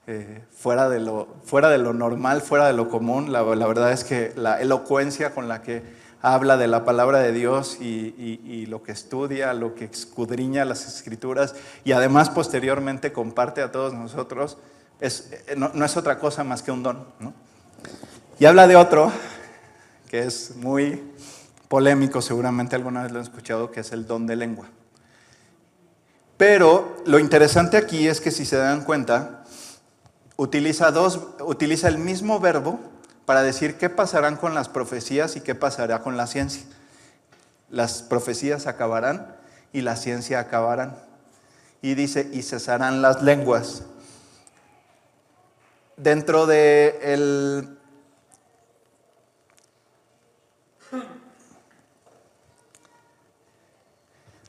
eh, 0.07 0.44
fuera, 0.53 0.90
de 0.90 1.00
lo, 1.00 1.29
fuera 1.44 1.70
de 1.70 1.79
lo 1.79 1.94
normal, 1.94 2.42
fuera 2.42 2.66
de 2.66 2.74
lo 2.74 2.90
común. 2.90 3.33
La, 3.33 3.42
verdad 3.42 3.90
es 3.90 4.05
que 4.05 4.35
la 4.37 4.61
elocuencia 4.61 5.35
con 5.35 5.48
la 5.48 5.62
que 5.62 5.83
habla 6.20 6.59
de 6.59 6.68
la 6.68 6.85
palabra 6.85 7.20
de 7.20 7.33
Dios 7.33 7.79
y, 7.81 8.66
lo 8.66 8.83
que 8.83 8.92
estudia, 8.92 9.55
lo 9.55 9.74
que 9.74 9.87
escudriña 9.87 10.66
las 10.66 10.87
escrituras 10.87 11.55
y 11.85 11.92
además 11.92 12.29
posteriormente 12.29 13.12
comparte 13.12 13.62
a 13.62 13.72
todos 13.72 13.94
nosotros, 13.94 14.59
es, 15.00 15.31
eh, 15.48 15.55
no, 15.57 15.85
es 15.85 15.96
otra 15.96 16.18
cosa 16.18 16.44
más 16.44 16.62
que 16.62 16.70
un 16.70 16.83
don. 16.83 17.07
Y 18.38 18.44
habla 18.44 18.66
de 18.66 18.77
otro 18.77 19.11
que 20.14 20.20
es 20.20 20.55
muy 20.55 21.03
polémico, 21.66 22.22
seguramente 22.22 22.77
alguna 22.77 23.03
vez 23.03 23.11
lo 23.11 23.18
han 23.18 23.24
escuchado, 23.24 23.72
que 23.72 23.81
es 23.81 23.90
el 23.90 24.07
don 24.07 24.29
de 24.29 24.37
lengua. 24.37 24.68
Pero 26.37 26.98
lo 27.05 27.18
interesante 27.18 27.77
aquí 27.77 28.07
es 28.07 28.20
que 28.20 28.31
si 28.31 28.46
se 28.46 28.55
dan 28.55 28.85
cuenta, 28.85 29.42
utiliza, 30.37 30.92
dos, 30.92 31.18
utiliza 31.40 31.88
el 31.88 31.98
mismo 31.98 32.38
verbo 32.38 32.79
para 33.27 33.42
decir 33.42 33.77
qué 33.77 33.90
pasarán 33.90 34.37
con 34.37 34.55
las 34.55 34.68
profecías 34.68 35.35
y 35.35 35.40
qué 35.40 35.57
pasará 35.57 36.00
con 36.00 36.16
la 36.16 36.29
ciencia. 36.29 36.62
Las 37.68 38.03
profecías 38.03 38.68
acabarán 38.68 39.35
y 39.72 39.81
la 39.81 39.96
ciencia 39.96 40.38
acabarán. 40.38 40.94
Y 41.83 41.96
dice, 41.96 42.31
y 42.33 42.42
cesarán 42.42 43.03
las 43.03 43.20
lenguas. 43.20 43.83
Dentro 45.96 46.46
de 46.46 47.00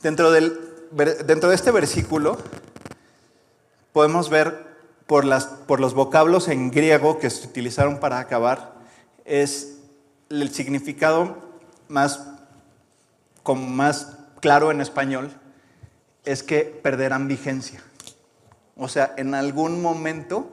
Dentro 0.05 0.29
de 0.29 1.55
este 1.55 1.71
versículo 1.71 2.37
podemos 3.91 4.29
ver 4.29 4.67
por 5.07 5.25
los 5.25 5.93
vocablos 5.95 6.47
en 6.47 6.69
griego 6.69 7.17
que 7.17 7.31
se 7.31 7.47
utilizaron 7.47 7.99
para 7.99 8.19
acabar, 8.19 8.75
es 9.23 9.79
el 10.29 10.51
significado 10.51 11.37
más, 11.87 12.23
más 13.47 14.15
claro 14.41 14.69
en 14.69 14.79
español, 14.79 15.31
es 16.23 16.43
que 16.43 16.61
perderán 16.61 17.27
vigencia. 17.27 17.81
O 18.77 18.87
sea, 18.87 19.11
en 19.17 19.33
algún 19.33 19.81
momento 19.81 20.51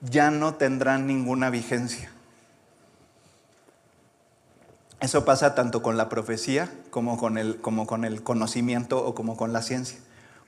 ya 0.00 0.30
no 0.30 0.54
tendrán 0.54 1.08
ninguna 1.08 1.50
vigencia. 1.50 2.12
Eso 5.00 5.24
pasa 5.24 5.54
tanto 5.54 5.82
con 5.82 5.96
la 5.96 6.08
profecía 6.08 6.70
como 6.90 7.18
con 7.18 7.36
el, 7.36 7.56
como 7.56 7.86
con 7.86 8.04
el 8.04 8.22
conocimiento 8.22 9.04
o 9.04 9.14
como 9.14 9.36
con 9.36 9.52
la 9.52 9.62
ciencia. 9.62 9.98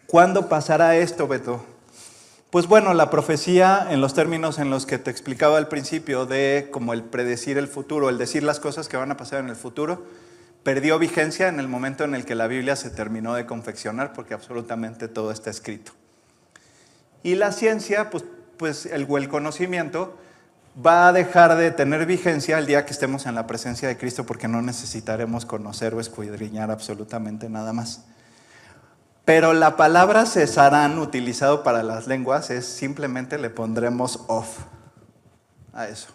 ¿Cuándo 0.07 0.49
pasará 0.49 0.97
esto, 0.97 1.29
Beto? 1.29 1.63
Pues 2.51 2.67
bueno, 2.67 2.95
la 2.95 3.11
profecía 3.11 3.87
en 3.91 4.01
los 4.01 4.15
términos 4.15 4.59
en 4.59 4.71
los 4.71 4.87
que 4.87 4.97
te 4.97 5.11
explicaba 5.11 5.59
al 5.59 5.69
principio 5.69 6.25
de 6.25 6.69
como 6.71 6.95
el 6.95 7.03
predecir 7.03 7.59
el 7.59 7.69
futuro, 7.69 8.09
el 8.09 8.17
decir 8.17 8.43
las 8.43 8.59
cosas 8.59 8.89
que 8.89 8.97
van 8.97 9.11
a 9.11 9.19
pasar 9.19 9.41
en 9.41 9.51
el 9.51 9.57
futuro, 9.57 10.07
perdió 10.63 10.99
vigencia 10.99 11.49
en 11.49 11.61
el 11.61 11.69
momento 11.69 12.05
en 12.05 12.15
el 12.15 12.25
que 12.25 12.35
la 12.35 12.47
Biblia 12.47 12.75
se 12.75 12.89
terminó 12.89 13.35
de 13.35 13.45
confeccionar 13.45 14.15
porque 14.15 14.33
absolutamente 14.33 15.09
todo 15.09 15.31
está 15.31 15.51
escrito. 15.51 15.93
Y 17.23 17.35
la 17.35 17.53
ciencia, 17.53 18.09
pues, 18.09 18.25
pues 18.57 18.87
el, 18.87 19.07
el 19.15 19.29
conocimiento, 19.29 20.17
va 20.85 21.09
a 21.09 21.12
dejar 21.12 21.57
de 21.57 21.71
tener 21.71 22.07
vigencia 22.07 22.59
el 22.59 22.67
día 22.67 22.85
que 22.85 22.93
estemos 22.93 23.27
en 23.27 23.35
la 23.35 23.47
presencia 23.47 23.88
de 23.88 23.97
Cristo 23.97 24.25
porque 24.25 24.47
no 24.49 24.62
necesitaremos 24.62 25.45
conocer 25.45 25.95
o 25.95 26.01
escudriñar 26.01 26.71
absolutamente 26.71 27.49
nada 27.49 27.73
más. 27.73 28.05
Pero 29.25 29.53
la 29.53 29.77
palabra 29.77 30.25
cesarán 30.25 30.99
utilizado 30.99 31.62
para 31.62 31.83
las 31.83 32.07
lenguas 32.07 32.51
es 32.51 32.64
simplemente 32.64 33.38
le 33.38 33.51
pondremos 33.51 34.25
off 34.29 34.61
a 35.73 35.88
eso. 35.88 36.09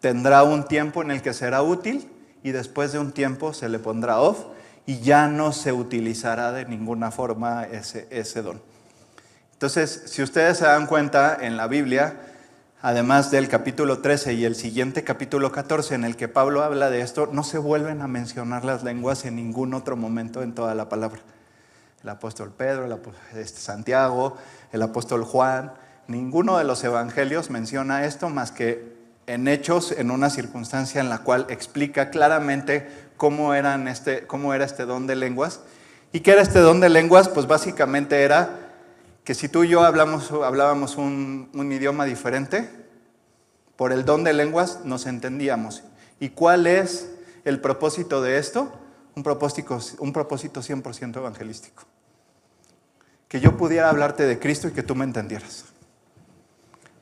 Tendrá 0.00 0.42
un 0.42 0.64
tiempo 0.64 1.02
en 1.02 1.12
el 1.12 1.22
que 1.22 1.32
será 1.32 1.62
útil 1.62 2.10
y 2.42 2.50
después 2.50 2.92
de 2.92 2.98
un 2.98 3.12
tiempo 3.12 3.54
se 3.54 3.68
le 3.68 3.78
pondrá 3.78 4.20
off 4.20 4.46
y 4.84 5.00
ya 5.00 5.28
no 5.28 5.52
se 5.52 5.72
utilizará 5.72 6.52
de 6.52 6.64
ninguna 6.64 7.10
forma 7.10 7.64
ese, 7.64 8.08
ese 8.10 8.42
don. 8.42 8.60
Entonces, 9.52 10.04
si 10.06 10.22
ustedes 10.22 10.58
se 10.58 10.64
dan 10.64 10.86
cuenta 10.86 11.36
en 11.40 11.56
la 11.56 11.68
Biblia, 11.68 12.29
además 12.82 13.30
del 13.30 13.48
capítulo 13.48 13.98
13 13.98 14.34
y 14.34 14.44
el 14.44 14.54
siguiente 14.54 15.04
capítulo 15.04 15.52
14 15.52 15.94
en 15.94 16.04
el 16.04 16.16
que 16.16 16.28
Pablo 16.28 16.62
habla 16.62 16.90
de 16.90 17.02
esto, 17.02 17.28
no 17.30 17.44
se 17.44 17.58
vuelven 17.58 18.00
a 18.00 18.08
mencionar 18.08 18.64
las 18.64 18.82
lenguas 18.82 19.24
en 19.24 19.36
ningún 19.36 19.74
otro 19.74 19.96
momento 19.96 20.42
en 20.42 20.54
toda 20.54 20.74
la 20.74 20.88
palabra. 20.88 21.20
El 22.02 22.08
apóstol 22.08 22.52
Pedro, 22.56 22.86
el 22.86 22.92
apóstol 22.92 23.22
este, 23.34 23.60
Santiago, 23.60 24.36
el 24.72 24.82
apóstol 24.82 25.24
Juan, 25.24 25.72
ninguno 26.08 26.56
de 26.56 26.64
los 26.64 26.82
evangelios 26.82 27.50
menciona 27.50 28.06
esto 28.06 28.30
más 28.30 28.50
que 28.50 28.98
en 29.26 29.46
hechos, 29.46 29.92
en 29.92 30.10
una 30.10 30.30
circunstancia 30.30 31.00
en 31.00 31.10
la 31.10 31.18
cual 31.18 31.46
explica 31.50 32.10
claramente 32.10 32.88
cómo, 33.16 33.54
eran 33.54 33.86
este, 33.86 34.26
cómo 34.26 34.54
era 34.54 34.64
este 34.64 34.86
don 34.86 35.06
de 35.06 35.16
lenguas. 35.16 35.60
¿Y 36.12 36.20
qué 36.20 36.32
era 36.32 36.42
este 36.42 36.58
don 36.58 36.80
de 36.80 36.88
lenguas? 36.88 37.28
Pues 37.28 37.46
básicamente 37.46 38.22
era 38.22 38.69
que 39.24 39.34
si 39.34 39.48
tú 39.48 39.64
y 39.64 39.68
yo 39.68 39.82
hablábamos 39.82 40.96
un, 40.96 41.50
idioma 41.72 42.04
diferente, 42.04 42.68
por 43.76 43.92
el 43.92 44.04
don 44.04 44.24
de 44.24 44.32
lenguas 44.32 44.80
nos 44.84 45.06
entendíamos. 45.06 45.84
¿Y 46.18 46.30
cuál 46.30 46.66
es 46.66 47.10
el 47.44 47.60
propósito 47.60 48.22
de 48.22 48.38
esto? 48.38 48.72
Un 49.14 49.22
propósito, 49.22 49.78
un 49.98 50.12
propósito 50.12 50.60
100% 50.60 51.16
evangelístico. 51.16 51.84
Que 53.28 53.40
yo 53.40 53.56
pudiera 53.56 53.88
hablarte 53.88 54.24
de 54.24 54.38
Cristo 54.38 54.68
y 54.68 54.72
que 54.72 54.82
tú 54.82 54.94
me 54.94 55.04
entendieras. 55.04 55.66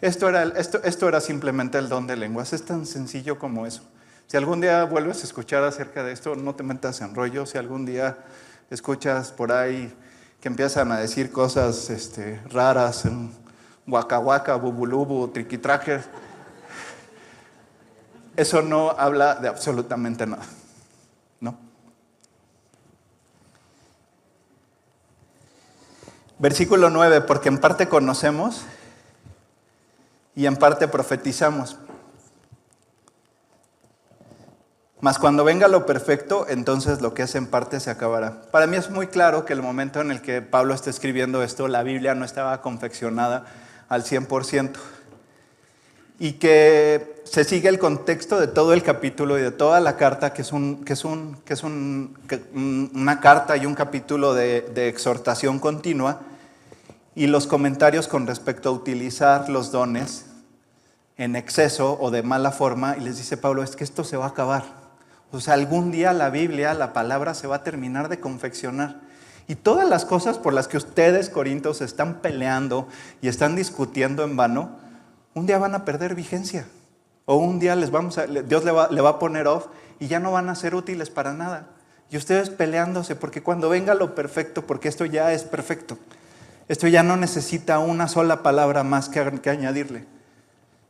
Esto 0.00 0.28
era, 0.28 0.44
esto 0.44 1.08
era 1.08 1.20
simplemente 1.20 1.78
el 1.78 1.88
don 1.88 2.06
de 2.06 2.16
lenguas. 2.16 2.52
Es 2.52 2.64
tan 2.64 2.86
sencillo 2.86 3.38
como 3.38 3.66
eso. 3.66 3.82
Si 4.28 4.36
algún 4.36 4.60
día 4.60 4.84
vuelves 4.84 5.22
a 5.22 5.24
escuchar 5.24 5.64
acerca 5.64 6.04
de 6.04 6.12
esto, 6.12 6.36
no 6.36 6.54
te 6.54 6.62
metas 6.62 7.00
en 7.00 7.14
rollo. 7.14 7.46
Si 7.46 7.56
algún 7.56 7.86
día 7.86 8.18
escuchas 8.70 9.32
por 9.32 9.52
ahí 9.52 9.92
que 10.40 10.48
empiezan 10.48 10.92
a 10.92 10.98
decir 10.98 11.32
cosas 11.32 11.90
este, 11.90 12.40
raras, 12.50 13.04
en 13.04 13.32
huacahuaca, 13.86 14.54
bubulubu, 14.54 15.28
triquitraje. 15.28 16.00
Eso 18.36 18.62
no 18.62 18.90
habla 18.90 19.34
de 19.34 19.48
absolutamente 19.48 20.26
nada, 20.26 20.44
¿no? 21.40 21.58
Versículo 26.38 26.88
9, 26.88 27.22
porque 27.22 27.48
en 27.48 27.58
parte 27.58 27.88
conocemos 27.88 28.62
y 30.36 30.46
en 30.46 30.56
parte 30.56 30.86
profetizamos. 30.86 31.76
Mas 35.00 35.18
cuando 35.18 35.44
venga 35.44 35.68
lo 35.68 35.86
perfecto, 35.86 36.46
entonces 36.48 37.00
lo 37.00 37.14
que 37.14 37.22
es 37.22 37.34
en 37.36 37.46
parte 37.46 37.78
se 37.78 37.90
acabará. 37.90 38.42
Para 38.50 38.66
mí 38.66 38.76
es 38.76 38.90
muy 38.90 39.06
claro 39.06 39.44
que 39.44 39.52
el 39.52 39.62
momento 39.62 40.00
en 40.00 40.10
el 40.10 40.20
que 40.20 40.42
Pablo 40.42 40.74
está 40.74 40.90
escribiendo 40.90 41.42
esto, 41.42 41.68
la 41.68 41.84
Biblia 41.84 42.16
no 42.16 42.24
estaba 42.24 42.60
confeccionada 42.62 43.44
al 43.88 44.02
100%. 44.02 44.72
Y 46.18 46.32
que 46.32 47.22
se 47.22 47.44
sigue 47.44 47.68
el 47.68 47.78
contexto 47.78 48.40
de 48.40 48.48
todo 48.48 48.72
el 48.72 48.82
capítulo 48.82 49.38
y 49.38 49.42
de 49.42 49.52
toda 49.52 49.78
la 49.78 49.96
carta, 49.96 50.32
que 50.32 50.42
es, 50.42 50.52
un, 50.52 50.84
que 50.84 50.94
es, 50.94 51.04
un, 51.04 51.38
que 51.46 51.54
es 51.54 51.62
una 51.62 53.20
carta 53.20 53.56
y 53.56 53.66
un 53.66 53.76
capítulo 53.76 54.34
de 54.34 54.88
exhortación 54.88 55.60
continua, 55.60 56.22
y 57.14 57.28
los 57.28 57.46
comentarios 57.46 58.08
con 58.08 58.26
respecto 58.26 58.68
a 58.68 58.72
utilizar 58.72 59.48
los 59.48 59.70
dones 59.70 60.26
en 61.16 61.36
exceso 61.36 61.96
o 62.00 62.10
de 62.10 62.24
mala 62.24 62.50
forma, 62.50 62.96
y 62.96 63.00
les 63.00 63.16
dice 63.16 63.36
Pablo, 63.36 63.62
es 63.62 63.76
que 63.76 63.84
esto 63.84 64.02
se 64.02 64.16
va 64.16 64.24
a 64.24 64.28
acabar. 64.28 64.77
O 65.30 65.40
sea, 65.40 65.54
algún 65.54 65.90
día 65.90 66.12
la 66.12 66.30
Biblia, 66.30 66.72
la 66.74 66.92
palabra 66.92 67.34
se 67.34 67.46
va 67.46 67.56
a 67.56 67.62
terminar 67.62 68.08
de 68.08 68.20
confeccionar. 68.20 69.00
Y 69.46 69.54
todas 69.54 69.88
las 69.88 70.04
cosas 70.04 70.38
por 70.38 70.52
las 70.52 70.68
que 70.68 70.76
ustedes, 70.76 71.30
Corintios, 71.30 71.80
están 71.80 72.20
peleando 72.20 72.88
y 73.20 73.28
están 73.28 73.56
discutiendo 73.56 74.24
en 74.24 74.36
vano, 74.36 74.70
un 75.34 75.46
día 75.46 75.58
van 75.58 75.74
a 75.74 75.84
perder 75.84 76.14
vigencia. 76.14 76.66
O 77.24 77.36
un 77.36 77.58
día 77.58 77.76
les 77.76 77.90
vamos 77.90 78.16
a, 78.18 78.26
Dios 78.26 78.64
le 78.64 78.72
va, 78.72 78.88
le 78.90 79.00
va 79.00 79.10
a 79.10 79.18
poner 79.18 79.46
off 79.46 79.66
y 79.98 80.06
ya 80.06 80.18
no 80.18 80.32
van 80.32 80.48
a 80.48 80.54
ser 80.54 80.74
útiles 80.74 81.10
para 81.10 81.34
nada. 81.34 81.68
Y 82.10 82.16
ustedes 82.16 82.48
peleándose, 82.48 83.16
porque 83.16 83.42
cuando 83.42 83.68
venga 83.68 83.94
lo 83.94 84.14
perfecto, 84.14 84.66
porque 84.66 84.88
esto 84.88 85.04
ya 85.04 85.32
es 85.32 85.44
perfecto, 85.44 85.98
esto 86.68 86.86
ya 86.86 87.02
no 87.02 87.18
necesita 87.18 87.78
una 87.78 88.08
sola 88.08 88.42
palabra 88.42 88.82
más 88.82 89.10
que, 89.10 89.40
que 89.42 89.50
añadirle. 89.50 90.06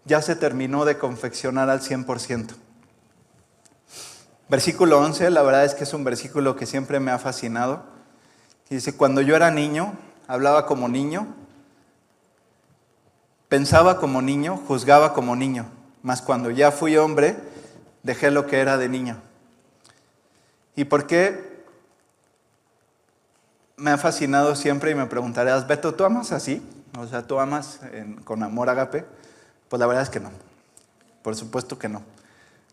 Ya 0.04 0.22
se 0.22 0.36
terminó 0.36 0.84
de 0.84 0.96
confeccionar 0.96 1.70
al 1.70 1.80
100%. 1.80 2.54
Versículo 4.48 4.98
11, 5.00 5.30
la 5.30 5.42
verdad 5.42 5.66
es 5.66 5.74
que 5.74 5.84
es 5.84 5.92
un 5.92 6.04
versículo 6.04 6.56
que 6.56 6.64
siempre 6.64 7.00
me 7.00 7.10
ha 7.10 7.18
fascinado. 7.18 7.82
dice, 8.70 8.96
cuando 8.96 9.20
yo 9.20 9.36
era 9.36 9.50
niño, 9.50 9.92
hablaba 10.26 10.64
como 10.64 10.88
niño, 10.88 11.26
pensaba 13.48 13.98
como 13.98 14.22
niño, 14.22 14.56
juzgaba 14.66 15.12
como 15.12 15.36
niño, 15.36 15.66
mas 16.02 16.22
cuando 16.22 16.50
ya 16.50 16.70
fui 16.70 16.96
hombre, 16.96 17.36
dejé 18.02 18.30
lo 18.30 18.46
que 18.46 18.60
era 18.60 18.78
de 18.78 18.88
niño. 18.88 19.20
¿Y 20.76 20.84
por 20.84 21.06
qué 21.06 21.64
me 23.76 23.90
ha 23.90 23.98
fascinado 23.98 24.54
siempre 24.54 24.90
y 24.90 24.94
me 24.94 25.06
preguntarás, 25.06 25.66
Beto, 25.66 25.94
¿tú 25.94 26.04
amas 26.04 26.32
así? 26.32 26.66
O 26.98 27.06
sea, 27.06 27.26
¿tú 27.26 27.38
amas 27.38 27.80
con 28.24 28.42
amor 28.42 28.70
agape? 28.70 29.04
Pues 29.68 29.78
la 29.78 29.86
verdad 29.86 30.04
es 30.04 30.10
que 30.10 30.20
no. 30.20 30.30
Por 31.22 31.36
supuesto 31.36 31.78
que 31.78 31.88
no. 31.88 32.02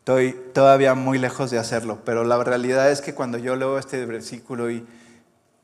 Estoy 0.06 0.39
todavía 0.54 0.94
muy 0.94 1.18
lejos 1.18 1.50
de 1.50 1.58
hacerlo, 1.58 1.98
pero 2.06 2.24
la 2.24 2.38
realidad 2.44 2.91
es 2.91 3.02
que 3.02 3.15
cuando 3.15 3.39
yo 3.39 3.56
leo 3.56 3.80
este 3.80 4.06
versículo 4.06 4.70
y 4.70 4.86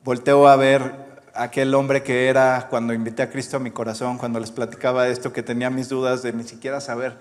volteo 0.02 0.48
a 0.48 0.56
ver 0.56 1.22
aquel 1.32 1.72
hombre 1.76 2.02
que 2.02 2.26
era 2.26 2.66
cuando 2.68 2.92
invité 2.92 3.22
a 3.22 3.30
Cristo 3.30 3.58
a 3.58 3.60
mi 3.60 3.70
corazón, 3.70 4.18
cuando 4.18 4.40
les 4.40 4.50
platicaba 4.50 5.06
esto, 5.06 5.32
que 5.32 5.44
tenía 5.44 5.70
mis 5.70 5.88
dudas 5.88 6.24
de 6.24 6.32
ni 6.32 6.42
siquiera 6.42 6.80
saber 6.80 7.18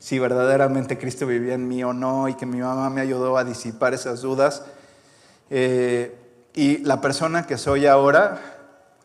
si 0.00 0.18
verdaderamente 0.18 0.98
Cristo 0.98 1.28
vivía 1.28 1.54
en 1.54 1.68
mí 1.68 1.84
o 1.84 1.92
no, 1.92 2.28
y 2.28 2.34
que 2.34 2.44
mi 2.44 2.58
mamá 2.58 2.90
me 2.90 3.00
ayudó 3.00 3.38
a 3.38 3.44
disipar 3.44 3.94
esas 3.94 4.22
dudas. 4.22 4.64
Eh, 5.50 6.12
y 6.54 6.78
la 6.78 7.00
persona 7.00 7.46
que 7.46 7.56
soy 7.56 7.86
ahora, 7.86 8.40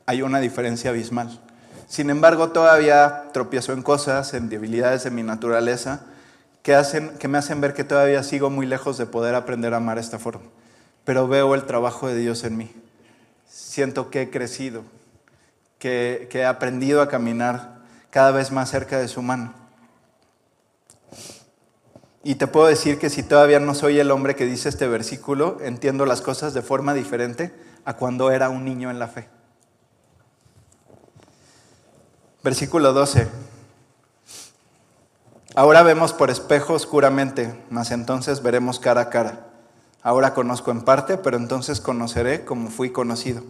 hay 0.07 0.23
una 0.23 0.39
diferencia 0.39 0.89
abismal. 0.89 1.39
Sin 1.87 2.09
embargo, 2.09 2.49
todavía 2.49 3.25
tropiezo 3.31 3.73
en 3.73 3.83
cosas, 3.83 4.33
en 4.33 4.49
debilidades 4.49 5.03
de 5.03 5.11
mi 5.11 5.21
naturaleza, 5.21 6.07
que, 6.63 6.75
hacen, 6.75 7.17
que 7.17 7.27
me 7.27 7.37
hacen 7.37 7.61
ver 7.61 7.73
que 7.73 7.83
todavía 7.83 8.23
sigo 8.23 8.49
muy 8.49 8.65
lejos 8.65 8.97
de 8.97 9.05
poder 9.05 9.35
aprender 9.35 9.73
a 9.73 9.77
amar 9.77 9.97
esta 9.97 10.19
forma. 10.19 10.45
Pero 11.05 11.27
veo 11.27 11.55
el 11.55 11.65
trabajo 11.65 12.07
de 12.07 12.15
Dios 12.15 12.43
en 12.43 12.57
mí. 12.57 12.71
Siento 13.47 14.09
que 14.09 14.23
he 14.23 14.29
crecido, 14.29 14.83
que, 15.79 16.27
que 16.29 16.39
he 16.39 16.45
aprendido 16.45 17.01
a 17.01 17.09
caminar 17.09 17.79
cada 18.09 18.31
vez 18.31 18.51
más 18.51 18.69
cerca 18.69 18.99
de 18.99 19.07
su 19.07 19.21
mano. 19.21 19.53
Y 22.23 22.35
te 22.35 22.47
puedo 22.47 22.67
decir 22.67 22.99
que 22.99 23.09
si 23.09 23.23
todavía 23.23 23.59
no 23.59 23.73
soy 23.73 23.99
el 23.99 24.11
hombre 24.11 24.35
que 24.35 24.45
dice 24.45 24.69
este 24.69 24.87
versículo, 24.87 25.57
entiendo 25.61 26.05
las 26.05 26.21
cosas 26.21 26.53
de 26.53 26.61
forma 26.61 26.93
diferente 26.93 27.53
a 27.85 27.95
cuando 27.95 28.29
era 28.31 28.49
un 28.49 28.65
niño 28.65 28.91
en 28.91 28.99
la 28.99 29.07
fe. 29.07 29.29
Versículo 32.43 32.93
12. 32.93 33.48
Ahora 35.59 35.83
vemos 35.83 36.13
por 36.13 36.29
espejo 36.29 36.71
oscuramente, 36.71 37.53
mas 37.69 37.91
entonces 37.91 38.41
veremos 38.41 38.79
cara 38.79 39.01
a 39.01 39.09
cara. 39.09 39.47
Ahora 40.01 40.33
conozco 40.33 40.71
en 40.71 40.83
parte, 40.83 41.17
pero 41.17 41.35
entonces 41.35 41.81
conoceré 41.81 42.45
como 42.45 42.69
fui 42.69 42.91
conocido. 42.91 43.43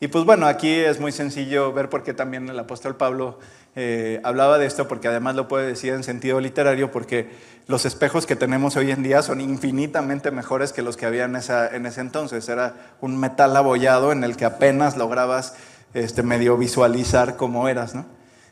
Y 0.00 0.08
pues 0.08 0.26
bueno, 0.26 0.46
aquí 0.46 0.70
es 0.70 1.00
muy 1.00 1.12
sencillo 1.12 1.72
ver 1.72 1.88
por 1.88 2.02
qué 2.02 2.12
también 2.12 2.46
el 2.50 2.58
apóstol 2.58 2.94
Pablo 2.94 3.38
eh, 3.74 4.20
hablaba 4.22 4.58
de 4.58 4.66
esto, 4.66 4.86
porque 4.86 5.08
además 5.08 5.34
lo 5.34 5.48
puede 5.48 5.66
decir 5.66 5.94
en 5.94 6.04
sentido 6.04 6.40
literario, 6.40 6.90
porque 6.90 7.30
los 7.68 7.86
espejos 7.86 8.26
que 8.26 8.36
tenemos 8.36 8.76
hoy 8.76 8.90
en 8.90 9.02
día 9.02 9.22
son 9.22 9.40
infinitamente 9.40 10.30
mejores 10.30 10.74
que 10.74 10.82
los 10.82 10.98
que 10.98 11.06
había 11.06 11.24
en, 11.24 11.36
en 11.36 11.86
ese 11.86 12.02
entonces. 12.02 12.46
Era 12.50 12.74
un 13.00 13.18
metal 13.18 13.56
abollado 13.56 14.12
en 14.12 14.24
el 14.24 14.36
que 14.36 14.44
apenas 14.44 14.98
lograbas 14.98 15.54
este, 15.94 16.22
medio 16.22 16.58
visualizar 16.58 17.38
cómo 17.38 17.66
eras, 17.66 17.94
¿no? 17.94 18.04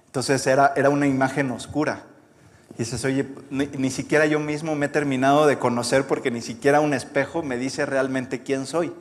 Entonces 0.06 0.46
era, 0.46 0.72
era 0.74 0.88
una 0.88 1.06
imagen 1.06 1.50
oscura. 1.50 2.04
Y 2.78 2.84
dices, 2.84 3.04
oye, 3.04 3.26
ni, 3.50 3.90
siquiera 3.90 4.26
yo 4.26 4.38
mismo 4.38 4.76
me 4.76 4.86
he 4.86 4.88
terminado 4.88 5.48
de 5.48 5.58
conocer 5.58 6.06
porque 6.06 6.30
ni 6.30 6.40
siquiera 6.40 6.78
un 6.78 6.94
espejo 6.94 7.42
me 7.42 7.58
dice 7.58 7.84
realmente 7.84 8.44
quién 8.44 8.66
soy. 8.66 8.92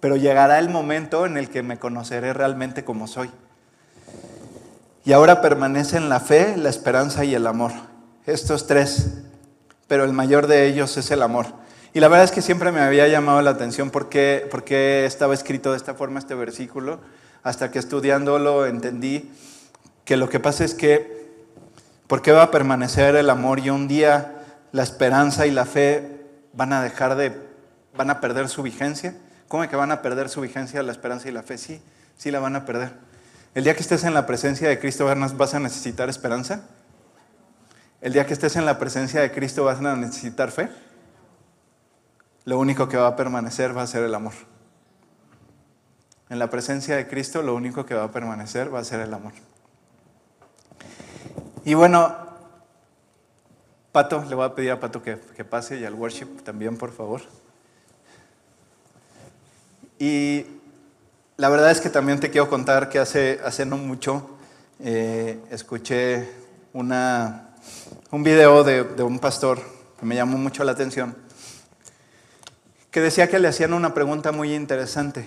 Pero 0.00 0.16
llegará 0.16 0.58
el 0.58 0.68
momento 0.68 1.24
en 1.24 1.38
el 1.38 1.48
que 1.48 1.62
me 1.62 1.78
conoceré 1.78 2.34
realmente 2.34 2.84
como 2.84 3.06
soy. 3.06 3.30
Y 5.06 5.12
ahora 5.12 5.40
permanecen 5.40 6.10
la 6.10 6.20
fe, 6.20 6.58
la 6.58 6.68
esperanza 6.68 7.24
y 7.24 7.34
el 7.34 7.46
amor. 7.46 7.72
estos 8.26 8.66
tres, 8.66 9.22
pero 9.88 10.04
el 10.04 10.12
mayor 10.12 10.46
de 10.46 10.66
ellos 10.66 10.98
es 10.98 11.10
el 11.10 11.22
amor. 11.22 11.46
Y 11.94 12.00
la 12.00 12.08
verdad 12.08 12.24
es 12.24 12.32
que 12.32 12.42
siempre 12.42 12.70
me 12.70 12.80
había 12.80 13.08
llamado 13.08 13.40
la 13.40 13.50
atención 13.50 13.90
por 13.90 14.10
qué, 14.10 14.46
por 14.50 14.62
qué 14.62 15.06
estaba 15.06 15.32
escrito 15.32 15.70
de 15.70 15.78
esta 15.78 15.94
forma 15.94 16.18
este 16.18 16.34
versículo, 16.34 17.00
hasta 17.42 17.70
que 17.70 17.78
estudiándolo 17.78 18.66
entendí 18.66 19.30
que 20.04 20.16
lo 20.16 20.28
que 20.28 20.40
pasa 20.40 20.64
es 20.64 20.74
que, 20.74 21.21
¿por 22.12 22.20
qué 22.20 22.30
va 22.30 22.42
a 22.42 22.50
permanecer 22.50 23.16
el 23.16 23.30
amor 23.30 23.58
y 23.60 23.70
un 23.70 23.88
día 23.88 24.44
la 24.70 24.82
esperanza 24.82 25.46
y 25.46 25.50
la 25.50 25.64
fe 25.64 26.26
van 26.52 26.74
a 26.74 26.82
dejar 26.82 27.16
de, 27.16 27.34
van 27.96 28.10
a 28.10 28.20
perder 28.20 28.50
su 28.50 28.62
vigencia? 28.62 29.16
¿Cómo 29.48 29.64
es 29.64 29.70
que 29.70 29.76
van 29.76 29.90
a 29.90 30.02
perder 30.02 30.28
su 30.28 30.42
vigencia 30.42 30.82
la 30.82 30.92
esperanza 30.92 31.30
y 31.30 31.32
la 31.32 31.42
fe? 31.42 31.56
Sí, 31.56 31.80
sí 32.18 32.30
la 32.30 32.38
van 32.38 32.54
a 32.54 32.66
perder. 32.66 32.92
El 33.54 33.64
día 33.64 33.74
que 33.74 33.80
estés 33.80 34.04
en 34.04 34.12
la 34.12 34.26
presencia 34.26 34.68
de 34.68 34.78
Cristo 34.78 35.06
vas 35.06 35.54
a 35.54 35.58
necesitar 35.58 36.10
esperanza. 36.10 36.64
El 38.02 38.12
día 38.12 38.26
que 38.26 38.34
estés 38.34 38.56
en 38.56 38.66
la 38.66 38.78
presencia 38.78 39.22
de 39.22 39.32
Cristo 39.32 39.64
vas 39.64 39.80
a 39.80 39.96
necesitar 39.96 40.50
fe 40.50 40.68
lo 42.44 42.58
único 42.58 42.90
que 42.90 42.98
va 42.98 43.06
a 43.06 43.16
permanecer 43.16 43.74
va 43.74 43.84
a 43.84 43.86
ser 43.86 44.04
el 44.04 44.14
amor. 44.14 44.34
En 46.28 46.38
la 46.38 46.50
presencia 46.50 46.94
de 46.94 47.08
Cristo 47.08 47.40
lo 47.40 47.54
único 47.54 47.86
que 47.86 47.94
va 47.94 48.04
a 48.04 48.10
permanecer 48.10 48.74
va 48.74 48.80
a 48.80 48.84
ser 48.84 49.00
el 49.00 49.14
amor. 49.14 49.32
Y 51.64 51.74
bueno, 51.74 52.16
Pato, 53.92 54.24
le 54.28 54.34
voy 54.34 54.44
a 54.44 54.54
pedir 54.54 54.70
a 54.72 54.80
Pato 54.80 55.02
que, 55.02 55.16
pase 55.16 55.78
y 55.78 55.84
al 55.84 55.94
worship 55.94 56.42
también, 56.42 56.76
por 56.76 56.92
favor. 56.92 57.22
Y 59.98 60.46
la 61.36 61.48
verdad 61.48 61.70
es 61.70 61.80
que 61.80 61.90
también 61.90 62.20
te 62.20 62.30
quiero 62.30 62.48
contar 62.48 62.88
que 62.88 62.98
hace, 62.98 63.40
hace 63.44 63.64
no 63.64 63.76
mucho 63.76 64.38
eh, 64.80 65.40
escuché 65.50 66.28
una, 66.72 67.54
un 68.10 68.22
video 68.22 68.64
de, 68.64 68.84
de 68.84 69.02
un 69.02 69.18
pastor 69.18 69.60
que 69.98 70.06
me 70.06 70.16
llamó 70.16 70.38
mucho 70.38 70.64
la 70.64 70.72
atención 70.72 71.14
que 72.92 73.00
decía 73.00 73.26
que 73.28 73.38
le 73.38 73.48
hacían 73.48 73.72
una 73.72 73.94
pregunta 73.94 74.32
muy 74.32 74.54
interesante, 74.54 75.26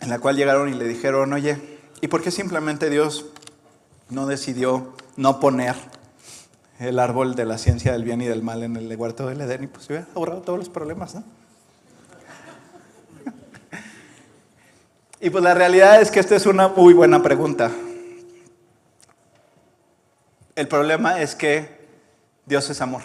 en 0.00 0.08
la 0.08 0.18
cual 0.18 0.34
llegaron 0.34 0.70
y 0.70 0.74
le 0.74 0.88
dijeron, 0.88 1.34
oye, 1.34 1.75
¿y 2.00 2.08
por 2.08 2.22
qué 2.22 2.30
simplemente 2.30 2.90
Dios 2.90 3.26
no 4.08 4.26
decidió 4.26 4.94
no 5.16 5.40
poner 5.40 5.74
el 6.78 6.98
árbol 6.98 7.34
de 7.34 7.44
la 7.44 7.58
ciencia 7.58 7.92
del 7.92 8.04
bien 8.04 8.20
y 8.20 8.26
del 8.26 8.42
mal 8.42 8.62
en 8.62 8.76
el 8.76 8.94
huerto 8.96 9.26
del 9.26 9.40
Edén 9.40 9.64
y 9.64 9.66
pues 9.66 9.86
hubiera 9.86 10.06
ahorrado 10.14 10.42
todos 10.42 10.58
los 10.58 10.68
problemas, 10.68 11.14
¿no? 11.14 11.22
y 15.20 15.30
pues 15.30 15.42
la 15.42 15.54
realidad 15.54 16.00
es 16.00 16.10
que 16.10 16.20
esta 16.20 16.36
es 16.36 16.46
una 16.46 16.68
muy 16.68 16.92
buena 16.92 17.22
pregunta. 17.22 17.70
El 20.54 20.68
problema 20.68 21.20
es 21.20 21.34
que 21.34 21.86
Dios 22.46 22.70
es 22.70 22.80
amor. 22.80 23.02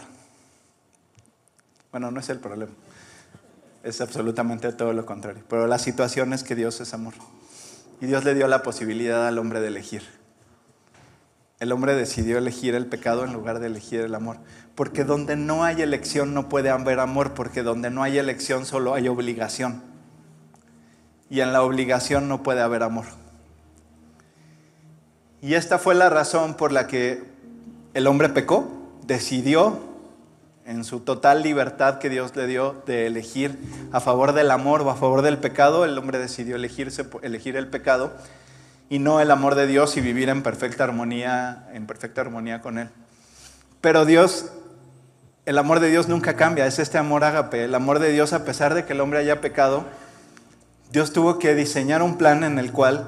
Bueno, 1.92 2.12
no 2.12 2.20
es 2.20 2.30
el 2.30 2.39
problema. 2.39 2.72
Es 3.84 4.00
absolutamente 4.00 4.72
todo 4.72 4.94
lo 4.94 5.06
contrario. 5.06 5.44
Pero 5.50 5.68
la 5.68 5.78
situación 5.78 6.32
es 6.32 6.44
que 6.44 6.56
Dios 6.56 6.80
es 6.80 6.94
amor. 6.94 7.14
Y 8.02 8.08
Dios 8.08 8.26
le 8.26 8.34
dio 8.34 8.47
la 8.47 8.64
posibilidad 8.64 9.28
al 9.28 9.38
hombre 9.38 9.62
de 9.62 9.68
elegir. 9.68 10.02
El 11.60 11.72
hombre 11.72 11.93
decidió 11.93 12.39
elegir 12.39 12.74
el 12.74 12.88
pecado 12.88 13.24
en 13.24 13.32
lugar 13.32 13.60
de 13.60 13.68
elegir 13.68 14.02
el 14.02 14.16
amor. 14.16 14.38
Porque 14.74 15.04
donde 15.04 15.36
no 15.36 15.64
hay 15.64 15.84
elección 15.84 16.34
no 16.34 16.49
puede 16.49 16.72
haber 16.72 16.99
amor, 16.99 17.36
porque 17.36 17.62
donde 17.62 17.91
no 17.91 18.02
hay 18.02 18.18
elección 18.18 18.66
solo 18.66 18.95
hay 18.95 19.08
obligación. 19.08 19.84
Y 21.30 21.41
en 21.41 21.54
la 21.54 21.62
obligación 21.62 22.28
no 22.28 22.41
puede 22.41 22.62
haber 22.62 22.82
amor. 22.82 23.06
Y 25.39 25.54
esta 25.54 25.78
fue 25.78 25.93
la 25.93 26.10
razón 26.10 26.56
por 26.56 26.72
la 26.72 26.88
que 26.88 27.24
el 27.93 28.08
hombre 28.08 28.30
pecó, 28.30 28.68
decidió 29.06 29.91
en 30.66 30.84
su 30.84 30.99
total 30.99 31.43
libertad 31.43 31.99
que 31.99 32.09
Dios 32.09 32.36
le 32.36 32.47
dio 32.47 32.82
de 32.86 33.07
elegir 33.07 33.57
a 33.91 33.99
favor 33.99 34.34
del 34.34 34.51
amor 34.51 34.82
o 34.82 34.89
a 34.89 34.95
favor 34.95 35.22
del 35.22 35.38
pecado, 35.38 35.86
el 35.86 35.97
hombre 35.97 36.20
decidió 36.20 36.55
elegirse, 36.55 37.05
elegir 37.24 37.55
el 37.55 37.68
pecado 37.68 38.14
y 38.89 38.99
no 38.99 39.22
el 39.22 39.32
amor 39.32 39.55
de 39.55 39.68
Dios 39.68 39.97
y 39.97 40.01
vivir 40.01 40.30
en 40.30 40.43
perfecta 40.43 40.84
armonía, 40.84 41.68
en 41.74 41.88
perfecta 41.88 42.22
armonía 42.22 42.62
con 42.62 42.78
Él. 42.78 42.89
Pero 43.80 44.05
Dios, 44.05 44.51
el 45.45 45.57
amor 45.57 45.80
de 45.80 45.89
Dios 45.89 46.07
nunca 46.07 46.36
cambia, 46.36 46.68
es 46.68 46.78
este 46.78 46.97
amor 46.97 47.24
ágape. 47.24 47.64
El 47.64 47.74
amor 47.74 47.99
de 47.99 48.12
Dios, 48.12 48.34
a 48.34 48.45
pesar 48.45 48.74
de 48.74 48.86
que 48.86 48.93
el 48.93 49.01
hombre 49.01 49.20
haya 49.20 49.41
pecado, 49.41 49.86
Dios 50.91 51.14
tuvo 51.14 51.39
que 51.39 51.55
diseñar 51.55 52.01
un 52.03 52.18
plan 52.18 52.43
en 52.43 52.59
el 52.59 52.72
cual 52.72 53.07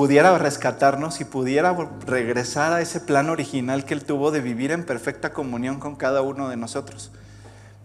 pudiera 0.00 0.38
rescatarnos 0.38 1.20
y 1.20 1.24
pudiera 1.26 1.76
regresar 2.06 2.72
a 2.72 2.80
ese 2.80 3.00
plan 3.00 3.28
original 3.28 3.84
que 3.84 3.92
Él 3.92 4.02
tuvo 4.02 4.30
de 4.30 4.40
vivir 4.40 4.72
en 4.72 4.84
perfecta 4.84 5.34
comunión 5.34 5.78
con 5.78 5.94
cada 5.94 6.22
uno 6.22 6.48
de 6.48 6.56
nosotros. 6.56 7.10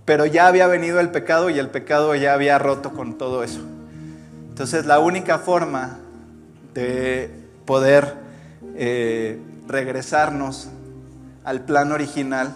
Pero 0.06 0.26
ya 0.26 0.48
había 0.48 0.66
venido 0.68 1.02
el 1.02 1.12
pecado 1.12 1.50
y 1.50 1.60
el 1.60 1.70
pecado 1.70 2.16
ya 2.16 2.34
había 2.34 2.58
roto 2.58 2.94
con 2.94 3.18
todo 3.18 3.44
eso. 3.44 3.60
Entonces 4.48 4.86
la 4.86 5.00
única 5.00 5.40
forma 5.40 5.98
de 6.74 7.32
poder 7.66 8.14
eh, 8.76 9.42
regresarnos 9.68 10.70
al 11.44 11.66
plan 11.66 11.92
original 11.92 12.56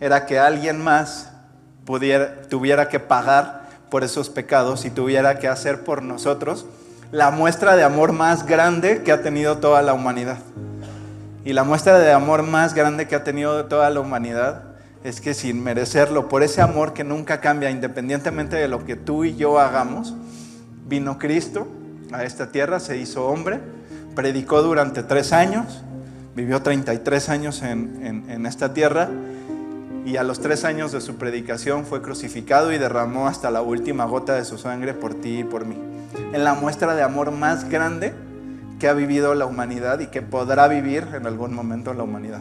era 0.00 0.26
que 0.26 0.40
alguien 0.40 0.82
más 0.82 1.30
pudiera, 1.84 2.42
tuviera 2.48 2.88
que 2.88 2.98
pagar 2.98 3.68
por 3.88 4.02
esos 4.02 4.30
pecados 4.30 4.84
y 4.84 4.90
tuviera 4.90 5.38
que 5.38 5.46
hacer 5.46 5.84
por 5.84 6.02
nosotros 6.02 6.66
la 7.12 7.32
muestra 7.32 7.74
de 7.74 7.82
amor 7.82 8.12
más 8.12 8.46
grande 8.46 9.02
que 9.02 9.10
ha 9.10 9.20
tenido 9.20 9.58
toda 9.58 9.82
la 9.82 9.94
humanidad. 9.94 10.38
Y 11.44 11.52
la 11.52 11.64
muestra 11.64 11.98
de 11.98 12.12
amor 12.12 12.44
más 12.44 12.74
grande 12.74 13.08
que 13.08 13.16
ha 13.16 13.24
tenido 13.24 13.64
toda 13.64 13.90
la 13.90 14.00
humanidad 14.00 14.62
es 15.02 15.20
que 15.20 15.34
sin 15.34 15.62
merecerlo, 15.62 16.28
por 16.28 16.42
ese 16.42 16.60
amor 16.60 16.92
que 16.92 17.02
nunca 17.02 17.40
cambia, 17.40 17.70
independientemente 17.70 18.56
de 18.56 18.68
lo 18.68 18.84
que 18.84 18.94
tú 18.94 19.24
y 19.24 19.34
yo 19.34 19.58
hagamos, 19.58 20.14
vino 20.86 21.18
Cristo 21.18 21.66
a 22.12 22.22
esta 22.24 22.52
tierra, 22.52 22.78
se 22.78 22.98
hizo 22.98 23.26
hombre, 23.26 23.60
predicó 24.14 24.62
durante 24.62 25.02
tres 25.02 25.32
años, 25.32 25.82
vivió 26.36 26.62
33 26.62 27.28
años 27.28 27.62
en, 27.62 28.26
en 28.28 28.46
esta 28.46 28.72
tierra 28.72 29.08
y 30.04 30.16
a 30.16 30.22
los 30.22 30.40
tres 30.40 30.64
años 30.64 30.92
de 30.92 31.00
su 31.00 31.16
predicación 31.16 31.86
fue 31.86 32.02
crucificado 32.02 32.72
y 32.72 32.78
derramó 32.78 33.26
hasta 33.26 33.50
la 33.50 33.62
última 33.62 34.04
gota 34.04 34.34
de 34.34 34.44
su 34.44 34.58
sangre 34.58 34.94
por 34.94 35.14
ti 35.14 35.40
y 35.40 35.44
por 35.44 35.64
mí 35.64 35.76
en 36.32 36.44
la 36.44 36.54
muestra 36.54 36.94
de 36.94 37.02
amor 37.02 37.30
más 37.30 37.68
grande 37.68 38.14
que 38.78 38.88
ha 38.88 38.92
vivido 38.94 39.34
la 39.34 39.46
humanidad 39.46 40.00
y 40.00 40.06
que 40.06 40.22
podrá 40.22 40.66
vivir 40.68 41.06
en 41.14 41.26
algún 41.26 41.54
momento 41.54 41.94
la 41.94 42.02
humanidad. 42.02 42.40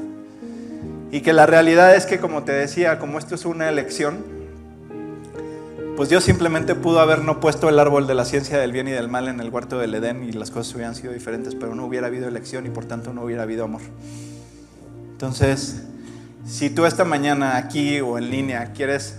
Y 1.12 1.22
que 1.22 1.34
la 1.34 1.46
realidad 1.46 1.96
es 1.96 2.06
que, 2.06 2.20
como 2.20 2.44
te 2.44 2.52
decía, 2.52 3.00
como 3.00 3.18
esto 3.18 3.36
es 3.36 3.46
una 3.46 3.68
elección, 3.68 4.18
pues 5.98 6.08
Dios 6.08 6.24
simplemente 6.24 6.76
pudo 6.76 7.02
haber 7.02 7.24
no 7.24 7.42
puesto 7.42 7.68
el 7.68 7.78
árbol 7.78 8.08
de 8.08 8.16
la 8.16 8.24
ciencia 8.24 8.58
del 8.58 8.72
bien 8.72 8.88
y 8.88 8.92
del 8.92 9.10
mal 9.10 9.28
en 9.28 9.42
el 9.42 9.50
huerto 9.50 9.80
del 9.80 9.94
Edén 9.94 10.24
y 10.24 10.32
las 10.32 10.50
cosas 10.50 10.74
hubieran 10.76 10.96
sido 10.96 11.12
diferentes, 11.12 11.56
pero 11.56 11.76
no 11.76 11.86
hubiera 11.86 12.08
habido 12.08 12.28
elección 12.28 12.66
y 12.66 12.70
por 12.70 12.86
tanto 12.86 13.12
no 13.12 13.24
hubiera 13.24 13.44
habido 13.44 13.66
amor. 13.66 13.82
Entonces, 15.12 15.84
si 16.46 16.70
tú 16.70 16.86
esta 16.86 17.04
mañana 17.04 17.58
aquí 17.58 18.00
o 18.00 18.18
en 18.18 18.32
línea 18.32 18.72
quieres 18.72 19.18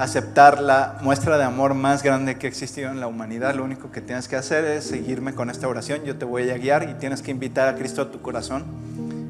aceptar 0.00 0.62
la 0.62 0.96
muestra 1.02 1.36
de 1.36 1.44
amor 1.44 1.74
más 1.74 2.02
grande 2.02 2.36
que 2.36 2.46
ha 2.46 2.48
existido 2.48 2.90
en 2.90 3.00
la 3.00 3.06
humanidad, 3.06 3.54
lo 3.54 3.64
único 3.64 3.90
que 3.90 4.00
tienes 4.00 4.28
que 4.28 4.36
hacer 4.36 4.64
es 4.64 4.84
seguirme 4.84 5.34
con 5.34 5.50
esta 5.50 5.68
oración. 5.68 6.04
Yo 6.04 6.16
te 6.16 6.24
voy 6.24 6.48
a 6.48 6.56
guiar 6.56 6.88
y 6.88 6.94
tienes 6.94 7.20
que 7.20 7.30
invitar 7.30 7.68
a 7.68 7.74
Cristo 7.76 8.00
a 8.00 8.10
tu 8.10 8.22
corazón 8.22 8.64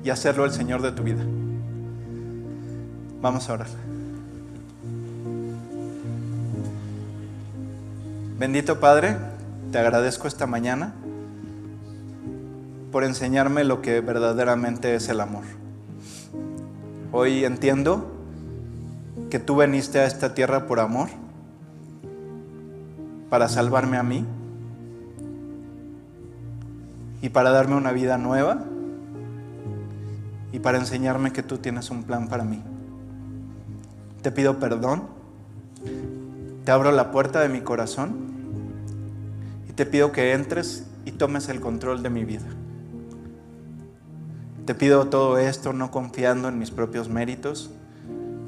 y 0.04 0.10
hacerlo 0.10 0.44
el 0.44 0.52
Señor 0.52 0.80
de 0.80 0.92
tu 0.92 1.02
vida. 1.02 1.24
Vamos 3.20 3.50
a 3.50 3.54
orar. 3.54 3.66
Bendito 8.38 8.78
Padre, 8.78 9.16
te 9.72 9.78
agradezco 9.78 10.28
esta 10.28 10.46
mañana 10.46 10.92
por 12.92 13.02
enseñarme 13.02 13.64
lo 13.64 13.82
que 13.82 14.00
verdaderamente 14.00 14.94
es 14.94 15.08
el 15.08 15.20
amor. 15.20 15.42
Hoy 17.10 17.44
entiendo 17.44 18.19
que 19.30 19.38
tú 19.38 19.56
veniste 19.56 20.00
a 20.00 20.06
esta 20.06 20.34
tierra 20.34 20.66
por 20.66 20.80
amor, 20.80 21.08
para 23.30 23.48
salvarme 23.48 23.96
a 23.96 24.02
mí 24.02 24.26
y 27.22 27.28
para 27.28 27.50
darme 27.50 27.76
una 27.76 27.92
vida 27.92 28.18
nueva 28.18 28.64
y 30.52 30.58
para 30.58 30.78
enseñarme 30.78 31.32
que 31.32 31.44
tú 31.44 31.58
tienes 31.58 31.90
un 31.90 32.02
plan 32.02 32.26
para 32.26 32.42
mí. 32.42 32.60
Te 34.20 34.32
pido 34.32 34.58
perdón, 34.58 35.04
te 36.64 36.72
abro 36.72 36.90
la 36.90 37.12
puerta 37.12 37.40
de 37.40 37.48
mi 37.48 37.60
corazón 37.60 38.16
y 39.68 39.72
te 39.72 39.86
pido 39.86 40.10
que 40.10 40.32
entres 40.32 40.86
y 41.04 41.12
tomes 41.12 41.48
el 41.48 41.60
control 41.60 42.02
de 42.02 42.10
mi 42.10 42.24
vida. 42.24 42.46
Te 44.66 44.74
pido 44.74 45.06
todo 45.06 45.38
esto 45.38 45.72
no 45.72 45.90
confiando 45.92 46.48
en 46.48 46.58
mis 46.58 46.70
propios 46.70 47.08
méritos, 47.08 47.70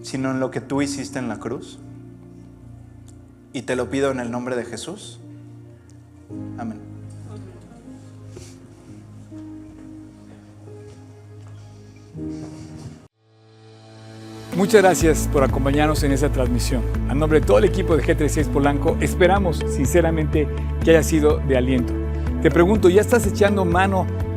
sino 0.02 0.30
en 0.30 0.40
lo 0.40 0.50
que 0.50 0.60
tú 0.60 0.82
hiciste 0.82 1.18
en 1.18 1.28
la 1.28 1.38
cruz. 1.38 1.78
Y 3.52 3.62
te 3.62 3.76
lo 3.76 3.90
pido 3.90 4.10
en 4.10 4.20
el 4.20 4.30
nombre 4.30 4.56
de 4.56 4.64
Jesús. 4.64 5.20
Amén. 6.58 6.92
Muchas 14.56 14.82
gracias 14.82 15.28
por 15.32 15.42
acompañarnos 15.44 16.02
en 16.02 16.12
esta 16.12 16.30
transmisión. 16.30 16.82
A 17.08 17.14
nombre 17.14 17.40
de 17.40 17.46
todo 17.46 17.58
el 17.58 17.64
equipo 17.64 17.96
de 17.96 18.02
G36 18.02 18.48
Polanco, 18.48 18.98
esperamos 19.00 19.62
sinceramente 19.66 20.46
que 20.84 20.90
haya 20.90 21.02
sido 21.02 21.38
de 21.38 21.56
aliento. 21.56 21.94
Te 22.42 22.50
pregunto, 22.50 22.90
¿ya 22.90 23.00
estás 23.00 23.26
echando 23.26 23.64
mano 23.64 24.06